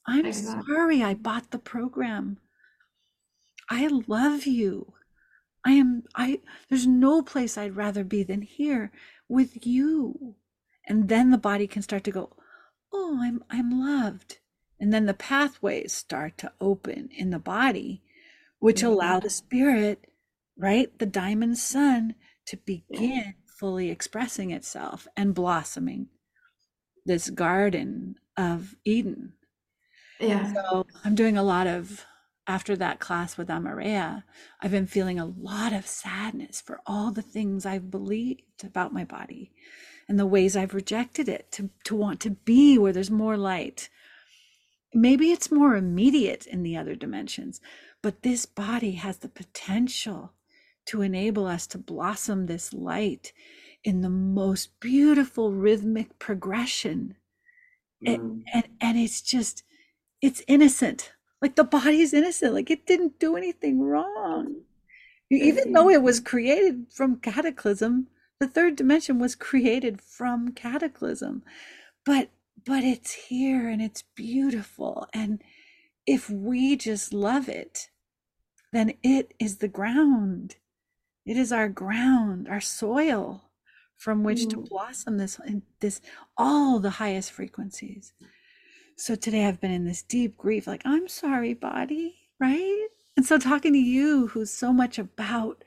I'm 0.05 0.31
sorry 0.31 1.03
I 1.03 1.13
bought 1.13 1.51
the 1.51 1.59
program. 1.59 2.37
I 3.69 3.87
love 4.07 4.45
you. 4.45 4.93
I 5.65 5.71
am 5.71 6.03
I 6.15 6.39
there's 6.69 6.87
no 6.87 7.21
place 7.21 7.57
I'd 7.57 7.75
rather 7.75 8.05
be 8.05 8.23
than 8.23 8.41
here 8.41 8.91
with 9.27 9.65
you. 9.65 10.35
And 10.87 11.09
then 11.09 11.31
the 11.31 11.37
body 11.37 11.67
can 11.67 11.81
start 11.81 12.05
to 12.05 12.11
go, 12.11 12.31
"Oh, 12.93 13.19
I'm 13.21 13.43
I'm 13.49 13.71
loved." 13.71 14.37
And 14.79 14.93
then 14.93 15.07
the 15.07 15.13
pathways 15.13 15.91
start 15.91 16.37
to 16.37 16.53
open 16.61 17.09
in 17.11 17.31
the 17.31 17.39
body, 17.39 18.01
which 18.59 18.77
mm-hmm. 18.77 18.87
allow 18.87 19.19
the 19.19 19.29
spirit, 19.29 20.05
right? 20.57 20.97
The 20.99 21.05
diamond 21.05 21.57
sun 21.57 22.15
to 22.45 22.57
begin 22.57 23.33
fully 23.57 23.89
expressing 23.89 24.51
itself 24.51 25.07
and 25.15 25.33
blossoming 25.33 26.07
this 27.05 27.29
garden 27.29 28.15
of 28.35 28.75
Eden. 28.85 29.33
Yeah. 30.19 30.53
So 30.53 30.85
I'm 31.03 31.15
doing 31.15 31.37
a 31.37 31.43
lot 31.43 31.67
of 31.67 32.05
after 32.47 32.77
that 32.77 32.99
class 32.99 33.37
with 33.37 33.49
Amareya, 33.49 34.23
I've 34.61 34.71
been 34.71 34.87
feeling 34.87 35.19
a 35.19 35.25
lot 35.25 35.73
of 35.73 35.85
sadness 35.85 36.61
for 36.61 36.79
all 36.85 37.11
the 37.11 37.21
things 37.21 37.65
I've 37.65 37.91
believed 37.91 38.63
about 38.63 38.93
my 38.93 39.03
body 39.03 39.51
and 40.07 40.17
the 40.17 40.25
ways 40.25 40.55
I've 40.55 40.73
rejected 40.73 41.27
it 41.27 41.51
to, 41.53 41.69
to 41.83 41.95
want 41.95 42.21
to 42.21 42.29
be 42.29 42.77
where 42.77 42.93
there's 42.93 43.11
more 43.11 43.35
light. 43.35 43.89
Maybe 44.93 45.31
it's 45.31 45.51
more 45.51 45.75
immediate 45.75 46.47
in 46.47 46.63
the 46.63 46.77
other 46.77 46.95
dimensions, 46.95 47.59
but 48.01 48.23
this 48.23 48.45
body 48.45 48.93
has 48.93 49.17
the 49.17 49.27
potential 49.27 50.31
to 50.87 51.01
enable 51.01 51.45
us 51.45 51.67
to 51.67 51.77
blossom 51.77 52.45
this 52.45 52.73
light 52.73 53.33
in 53.83 54.01
the 54.01 54.09
most 54.09 54.79
beautiful 54.79 55.53
rhythmic 55.53 56.17
progression. 56.19 57.15
Mm. 58.05 58.13
And, 58.13 58.43
and, 58.53 58.63
and 58.81 58.97
it's 58.97 59.21
just, 59.21 59.63
it's 60.21 60.43
innocent. 60.47 61.11
Like 61.41 61.55
the 61.55 61.63
body 61.63 62.01
is 62.01 62.13
innocent. 62.13 62.53
Like 62.53 62.71
it 62.71 62.85
didn't 62.85 63.19
do 63.19 63.35
anything 63.35 63.81
wrong. 63.81 64.61
Even 65.29 65.73
though 65.73 65.89
it 65.89 66.01
was 66.01 66.19
created 66.19 66.87
from 66.89 67.17
cataclysm, 67.17 68.07
the 68.39 68.47
third 68.47 68.75
dimension 68.75 69.19
was 69.19 69.35
created 69.35 70.01
from 70.01 70.53
cataclysm. 70.53 71.43
But 72.05 72.29
but 72.65 72.83
it's 72.83 73.13
here 73.13 73.69
and 73.69 73.81
it's 73.81 74.03
beautiful. 74.15 75.07
And 75.13 75.41
if 76.05 76.29
we 76.29 76.75
just 76.75 77.13
love 77.13 77.49
it, 77.49 77.89
then 78.73 78.93
it 79.03 79.33
is 79.39 79.57
the 79.57 79.67
ground 79.67 80.55
it 81.27 81.37
is 81.37 81.51
our 81.51 81.69
ground, 81.69 82.47
our 82.47 82.61
soil 82.61 83.43
from 83.97 84.23
which 84.23 84.45
mm. 84.45 84.49
to 84.51 84.57
blossom 84.57 85.17
this 85.17 85.39
this 85.79 86.01
all 86.37 86.79
the 86.79 86.91
highest 86.91 87.31
frequencies. 87.31 88.13
So 88.95 89.15
today 89.15 89.45
I've 89.45 89.61
been 89.61 89.71
in 89.71 89.85
this 89.85 90.01
deep 90.01 90.37
grief 90.37 90.65
like 90.65 90.81
I'm 90.85 91.07
sorry 91.07 91.53
body, 91.53 92.15
right? 92.39 92.87
And 93.15 93.25
so 93.25 93.37
talking 93.37 93.73
to 93.73 93.79
you 93.79 94.27
who's 94.27 94.51
so 94.51 94.71
much 94.71 94.97
about 94.97 95.63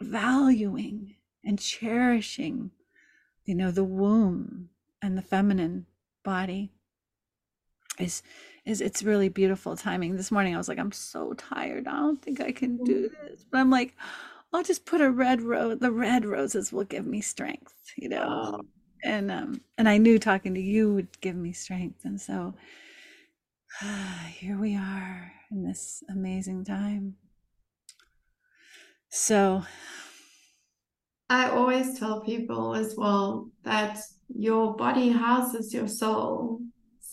valuing 0.00 1.16
and 1.44 1.58
cherishing 1.58 2.70
you 3.44 3.54
know 3.54 3.70
the 3.70 3.84
womb 3.84 4.68
and 5.00 5.16
the 5.16 5.22
feminine 5.22 5.86
body 6.22 6.70
is 7.98 8.22
is 8.68 8.82
it's 8.82 9.02
really 9.02 9.30
beautiful 9.30 9.76
timing. 9.76 10.16
This 10.16 10.30
morning 10.30 10.54
I 10.54 10.58
was 10.58 10.68
like, 10.68 10.78
I'm 10.78 10.92
so 10.92 11.32
tired. 11.32 11.88
I 11.88 11.92
don't 11.92 12.20
think 12.20 12.40
I 12.40 12.52
can 12.52 12.76
do 12.84 13.08
mm. 13.08 13.28
this. 13.28 13.44
But 13.50 13.58
I'm 13.58 13.70
like, 13.70 13.96
I'll 14.52 14.62
just 14.62 14.84
put 14.84 15.00
a 15.00 15.10
red 15.10 15.40
rose. 15.40 15.78
The 15.78 15.90
red 15.90 16.26
roses 16.26 16.70
will 16.70 16.84
give 16.84 17.06
me 17.06 17.22
strength, 17.22 17.74
you 17.96 18.10
know. 18.10 18.58
Oh. 18.58 18.60
And 19.04 19.30
um 19.30 19.60
and 19.78 19.88
I 19.88 19.96
knew 19.96 20.18
talking 20.18 20.54
to 20.54 20.60
you 20.60 20.92
would 20.92 21.20
give 21.20 21.34
me 21.34 21.52
strength. 21.52 22.04
And 22.04 22.20
so 22.20 22.54
uh, 23.82 24.18
here 24.28 24.58
we 24.58 24.76
are 24.76 25.32
in 25.50 25.64
this 25.64 26.02
amazing 26.10 26.64
time. 26.64 27.14
So 29.08 29.62
I 31.30 31.48
always 31.48 31.98
tell 31.98 32.20
people 32.20 32.74
as 32.74 32.94
well 32.96 33.48
that 33.62 33.98
your 34.28 34.76
body 34.76 35.08
houses 35.08 35.72
your 35.72 35.88
soul 35.88 36.60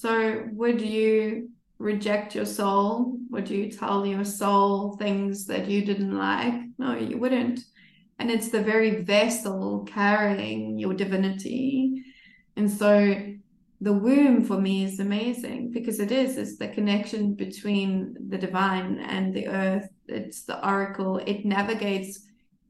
so, 0.06 0.44
would 0.52 0.82
you 0.82 1.50
reject 1.80 2.36
your 2.36 2.46
soul? 2.46 3.18
Would 3.32 3.50
you 3.50 3.72
tell 3.72 4.06
your 4.06 4.24
soul 4.24 4.98
things 4.98 5.48
that 5.48 5.68
you 5.68 5.84
didn't 5.84 6.16
like? 6.16 6.54
No, 6.78 6.96
you 6.96 7.18
wouldn't. 7.18 7.62
And 8.20 8.30
it's 8.30 8.50
the 8.50 8.62
very 8.62 9.02
vessel 9.02 9.84
carrying 9.92 10.78
your 10.78 10.94
divinity. 10.94 12.04
And 12.56 12.70
so, 12.70 13.16
the 13.82 13.94
womb 13.94 14.46
for 14.46 14.62
me 14.62 14.84
is 14.84 15.00
amazing 15.00 15.72
because 15.72 16.00
it 16.00 16.12
is 16.12 16.38
it's 16.38 16.58
the 16.58 16.68
connection 16.68 17.34
between 17.34 18.16
the 18.30 18.38
divine 18.38 19.00
and 19.00 19.34
the 19.34 19.48
earth 19.50 19.90
it's 20.08 20.44
the 20.44 20.66
oracle 20.66 21.18
it 21.18 21.46
navigates 21.46 22.26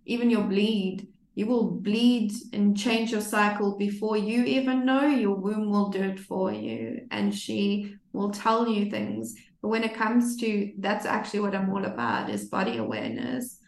even 0.05 0.31
your 0.31 0.41
bleed 0.41 1.07
you 1.35 1.45
will 1.45 1.69
bleed 1.69 2.31
and 2.53 2.77
change 2.77 3.11
your 3.11 3.21
cycle 3.21 3.77
before 3.77 4.15
you 4.15 4.43
even 4.45 4.85
know 4.85 5.05
your 5.05 5.35
womb 5.35 5.69
will 5.69 5.89
do 5.89 6.01
it 6.01 6.19
for 6.19 6.51
you 6.51 7.05
and 7.11 7.35
she 7.35 7.95
will 8.13 8.31
tell 8.31 8.67
you 8.67 8.89
things. 8.89 9.35
But 9.61 9.67
when 9.67 9.83
it 9.83 9.93
comes 9.93 10.37
to 10.37 10.71
that's 10.79 11.05
actually 11.05 11.41
what 11.41 11.53
i'm 11.53 11.69
all 11.69 11.83
about 11.85 12.29
is 12.29 12.45
body 12.45 12.77
awareness. 12.77 13.59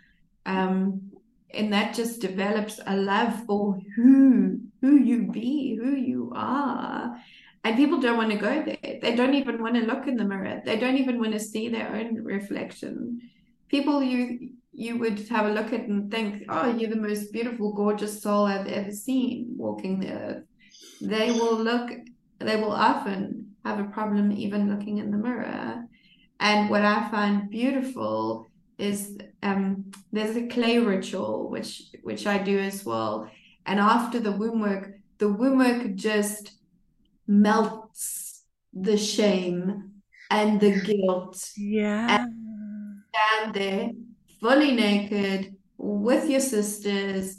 Um 0.45 1.11
and 1.53 1.73
that 1.73 1.93
just 1.93 2.21
develops 2.21 2.79
a 2.85 2.95
love 2.95 3.45
for 3.45 3.79
who 3.95 4.61
who 4.81 4.97
you 4.97 5.29
be 5.29 5.75
who 5.75 5.93
you 5.93 6.31
are. 6.35 7.17
And 7.65 7.75
people 7.75 7.99
don't 7.99 8.15
want 8.15 8.31
to 8.31 8.37
go 8.37 8.63
there. 8.63 8.99
They 9.01 9.13
don't 9.13 9.33
even 9.33 9.61
want 9.61 9.75
to 9.75 9.81
look 9.81 10.07
in 10.07 10.15
the 10.15 10.23
mirror. 10.23 10.61
They 10.63 10.77
don't 10.77 10.97
even 10.97 11.19
want 11.19 11.33
to 11.33 11.39
see 11.39 11.67
their 11.67 11.93
own 11.93 12.23
reflection. 12.23 13.19
People 13.67 14.01
you 14.01 14.51
you 14.77 14.95
would 14.99 15.27
have 15.29 15.47
a 15.47 15.49
look 15.49 15.73
at 15.73 15.87
and 15.87 16.11
think, 16.11 16.43
oh, 16.49 16.69
you're 16.69 16.91
the 16.91 16.95
most 16.95 17.33
beautiful, 17.33 17.73
gorgeous 17.73 18.21
soul 18.21 18.45
I've 18.45 18.67
ever 18.67 18.91
seen 18.91 19.55
walking 19.57 19.99
the 19.99 20.11
earth. 20.11 20.43
They 21.01 21.31
will 21.31 21.57
look, 21.57 21.89
they 22.37 22.57
will 22.57 22.71
often 22.71 23.55
have 23.65 23.79
a 23.79 23.85
problem 23.85 24.31
even 24.31 24.69
looking 24.69 24.99
in 24.99 25.09
the 25.09 25.17
mirror. 25.17 25.83
And 26.39 26.69
what 26.69 26.85
I 26.85 27.09
find 27.09 27.49
beautiful 27.49 28.45
is 28.77 29.17
um, 29.41 29.91
there's 30.11 30.37
a 30.37 30.45
clay 30.45 30.77
ritual 30.77 31.49
which 31.49 31.81
which 32.03 32.27
I 32.27 32.37
do 32.37 32.59
as 32.59 32.85
well. 32.85 33.27
And 33.65 33.79
after 33.79 34.19
the 34.19 34.31
womb 34.31 34.61
work, 34.61 34.91
the 35.17 35.33
womb 35.33 35.57
work 35.57 35.95
just 35.95 36.51
melts 37.25 38.43
the 38.71 38.95
shame 38.95 40.03
and 40.29 40.61
the 40.61 40.79
guilt. 40.81 41.49
Yeah. 41.57 42.19
And 42.19 43.01
stand 43.11 43.55
there 43.55 43.89
fully 44.39 44.71
naked 44.71 45.55
with 45.77 46.29
your 46.29 46.39
sisters 46.39 47.37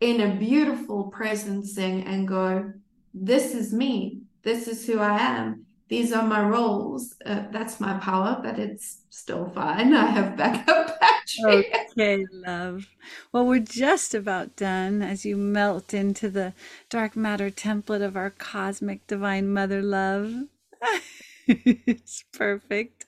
in 0.00 0.20
a 0.20 0.34
beautiful 0.36 1.12
presencing 1.14 2.06
and 2.06 2.28
go, 2.28 2.72
This 3.14 3.54
is 3.54 3.72
me. 3.72 4.22
This 4.42 4.68
is 4.68 4.86
who 4.86 5.00
I 5.00 5.18
am. 5.18 5.66
These 5.88 6.12
are 6.12 6.26
my 6.26 6.42
roles. 6.42 7.14
Uh, 7.24 7.44
that's 7.50 7.80
my 7.80 7.98
power, 7.98 8.40
but 8.42 8.58
it's 8.58 9.02
still 9.10 9.50
fine. 9.50 9.94
I 9.94 10.06
have 10.06 10.36
backup 10.36 11.00
battery. 11.00 11.72
Okay, 11.90 12.24
love. 12.30 12.86
Well, 13.32 13.46
we're 13.46 13.60
just 13.60 14.14
about 14.14 14.54
done 14.54 15.02
as 15.02 15.24
you 15.24 15.36
melt 15.36 15.92
into 15.94 16.30
the 16.30 16.52
dark 16.88 17.16
matter 17.16 17.50
template 17.50 18.02
of 18.02 18.16
our 18.16 18.30
cosmic 18.30 19.06
divine 19.06 19.48
mother 19.52 19.82
love. 19.82 20.32
it's 21.46 22.24
perfect. 22.32 23.06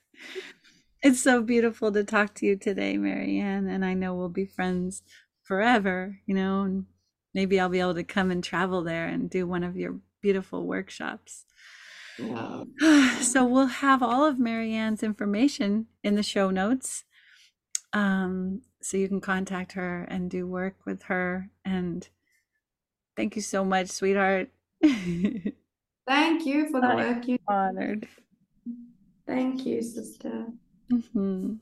It's 1.02 1.20
so 1.22 1.42
beautiful 1.42 1.90
to 1.92 2.04
talk 2.04 2.34
to 2.36 2.46
you 2.46 2.56
today, 2.56 2.98
Mary 2.98 3.38
Ann, 3.38 3.66
and 3.68 3.84
I 3.84 3.94
know 3.94 4.14
we'll 4.14 4.28
be 4.28 4.44
friends 4.44 5.02
forever, 5.42 6.20
you 6.26 6.34
know, 6.34 6.62
and 6.62 6.86
maybe 7.32 7.58
I'll 7.58 7.70
be 7.70 7.80
able 7.80 7.94
to 7.94 8.04
come 8.04 8.30
and 8.30 8.44
travel 8.44 8.82
there 8.82 9.06
and 9.06 9.30
do 9.30 9.46
one 9.46 9.64
of 9.64 9.76
your 9.76 9.98
beautiful 10.20 10.66
workshops. 10.66 11.46
Yeah. 12.18 12.64
So 13.22 13.44
we'll 13.44 13.66
have 13.66 14.02
all 14.02 14.24
of 14.24 14.38
Mary 14.38 14.72
Ann's 14.74 15.02
information 15.02 15.86
in 16.02 16.16
the 16.16 16.22
show 16.22 16.50
notes. 16.50 17.04
Um, 17.92 18.62
so 18.82 18.96
you 18.96 19.08
can 19.08 19.20
contact 19.20 19.72
her 19.72 20.04
and 20.04 20.30
do 20.30 20.46
work 20.46 20.76
with 20.84 21.04
her. 21.04 21.50
And 21.64 22.08
thank 23.16 23.36
you 23.36 23.42
so 23.42 23.64
much, 23.64 23.88
sweetheart. 23.88 24.50
thank 24.82 26.46
you 26.46 26.68
for 26.70 26.80
the 26.80 26.94
work 26.94 27.28
you 27.28 27.38
honored. 27.48 28.08
Thank 29.26 29.64
you, 29.66 29.82
sister. 29.82 30.46
Mm-hmm. 30.92 31.54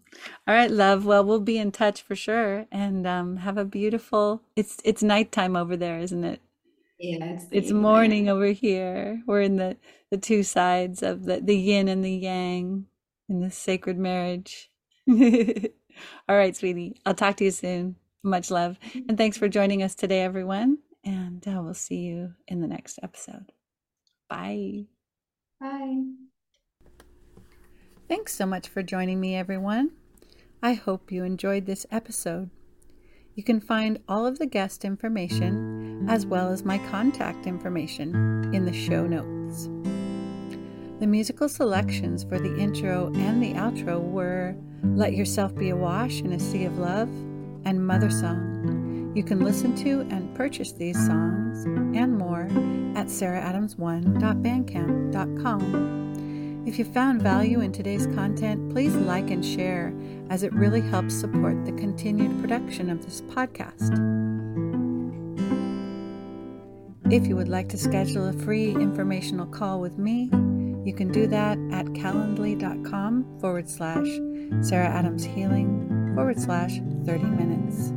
All 0.46 0.54
right, 0.54 0.70
love. 0.70 1.04
Well, 1.04 1.24
we'll 1.24 1.40
be 1.40 1.58
in 1.58 1.70
touch 1.72 2.02
for 2.02 2.16
sure, 2.16 2.66
and 2.72 3.06
um, 3.06 3.36
have 3.38 3.58
a 3.58 3.64
beautiful. 3.64 4.42
It's 4.56 4.78
it's 4.84 5.02
nighttime 5.02 5.56
over 5.56 5.76
there, 5.76 5.98
isn't 5.98 6.24
it? 6.24 6.40
Yeah, 6.98 7.34
it's, 7.34 7.46
it's 7.50 7.72
morning 7.72 8.28
over 8.28 8.46
here. 8.46 9.22
We're 9.26 9.42
in 9.42 9.56
the 9.56 9.76
the 10.10 10.18
two 10.18 10.42
sides 10.42 11.02
of 11.02 11.24
the 11.24 11.40
the 11.40 11.56
yin 11.56 11.88
and 11.88 12.04
the 12.04 12.12
yang 12.12 12.86
in 13.28 13.40
this 13.40 13.56
sacred 13.56 13.98
marriage. 13.98 14.70
All 15.08 16.36
right, 16.36 16.56
sweetie. 16.56 17.00
I'll 17.04 17.14
talk 17.14 17.36
to 17.38 17.44
you 17.44 17.50
soon. 17.50 17.96
Much 18.22 18.50
love, 18.50 18.78
and 19.08 19.18
thanks 19.18 19.36
for 19.38 19.48
joining 19.48 19.82
us 19.82 19.94
today, 19.94 20.22
everyone. 20.22 20.78
And 21.04 21.46
uh, 21.46 21.60
we'll 21.62 21.74
see 21.74 21.98
you 21.98 22.34
in 22.48 22.60
the 22.60 22.66
next 22.68 22.98
episode. 23.02 23.52
Bye. 24.28 24.86
Bye. 25.60 26.27
Thanks 28.08 28.34
so 28.34 28.46
much 28.46 28.68
for 28.68 28.82
joining 28.82 29.20
me, 29.20 29.36
everyone. 29.36 29.90
I 30.62 30.72
hope 30.72 31.12
you 31.12 31.24
enjoyed 31.24 31.66
this 31.66 31.84
episode. 31.90 32.48
You 33.34 33.42
can 33.42 33.60
find 33.60 33.98
all 34.08 34.24
of 34.26 34.38
the 34.38 34.46
guest 34.46 34.82
information 34.82 36.06
as 36.08 36.24
well 36.24 36.50
as 36.50 36.64
my 36.64 36.78
contact 36.90 37.46
information 37.46 38.50
in 38.54 38.64
the 38.64 38.72
show 38.72 39.06
notes. 39.06 39.68
The 41.00 41.06
musical 41.06 41.50
selections 41.50 42.24
for 42.24 42.38
the 42.38 42.58
intro 42.58 43.12
and 43.14 43.42
the 43.42 43.52
outro 43.52 44.00
were 44.00 44.56
Let 44.82 45.12
Yourself 45.12 45.54
Be 45.54 45.68
Awash 45.68 46.22
in 46.22 46.32
a 46.32 46.40
Sea 46.40 46.64
of 46.64 46.78
Love 46.78 47.10
and 47.66 47.86
Mother 47.86 48.08
Song. 48.10 49.12
You 49.14 49.22
can 49.22 49.44
listen 49.44 49.76
to 49.84 50.00
and 50.10 50.34
purchase 50.34 50.72
these 50.72 50.96
songs 51.06 51.66
and 51.94 52.16
more 52.16 52.44
at 52.96 53.08
saraadams1.bandcamp.com. 53.08 56.07
If 56.68 56.78
you 56.78 56.84
found 56.84 57.22
value 57.22 57.62
in 57.62 57.72
today's 57.72 58.06
content, 58.08 58.70
please 58.70 58.94
like 58.94 59.30
and 59.30 59.42
share, 59.42 59.90
as 60.28 60.42
it 60.42 60.52
really 60.52 60.82
helps 60.82 61.14
support 61.14 61.64
the 61.64 61.72
continued 61.72 62.38
production 62.42 62.90
of 62.90 63.02
this 63.02 63.22
podcast. 63.22 63.94
If 67.10 67.26
you 67.26 67.36
would 67.36 67.48
like 67.48 67.70
to 67.70 67.78
schedule 67.78 68.28
a 68.28 68.34
free 68.34 68.72
informational 68.72 69.46
call 69.46 69.80
with 69.80 69.96
me, 69.96 70.24
you 70.84 70.92
can 70.94 71.10
do 71.10 71.26
that 71.28 71.56
at 71.72 71.86
calendly.com 71.86 73.38
forward 73.40 73.66
slash 73.66 74.06
Sara 74.60 74.88
Adams 74.88 75.24
Healing 75.24 76.12
forward 76.14 76.38
slash 76.38 76.80
30 77.06 77.24
minutes. 77.24 77.92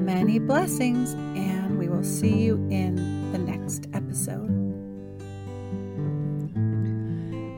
Many 0.00 0.38
blessings, 0.38 1.14
and 1.14 1.76
we 1.76 1.88
will 1.88 2.04
see 2.04 2.44
you 2.44 2.54
in 2.70 3.32
the 3.32 3.38
next 3.38 3.88
episode. 3.94 4.61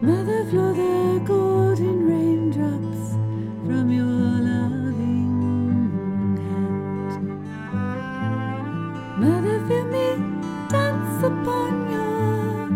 Mother, 0.05 0.45
flow 0.51 0.75
the 0.75 1.19
golden 1.25 2.07
raindrops 2.07 3.17
from 3.67 3.91
your 3.91 4.05
loving 4.05 6.37
hand. 6.45 7.49
Mother, 9.19 9.67
feel 9.67 9.85
me 9.87 10.17
dance 10.69 11.25
upon 11.25 11.91
your 11.91 12.69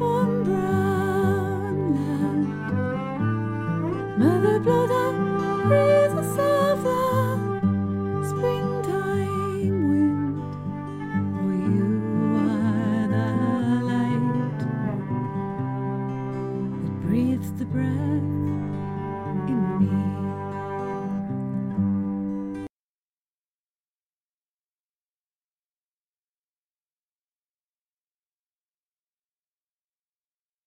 warm 0.00 0.42
brown 0.42 1.94
land. 1.94 2.48
Mother, 4.18 4.58
blow 4.58 4.86
the 4.88 5.27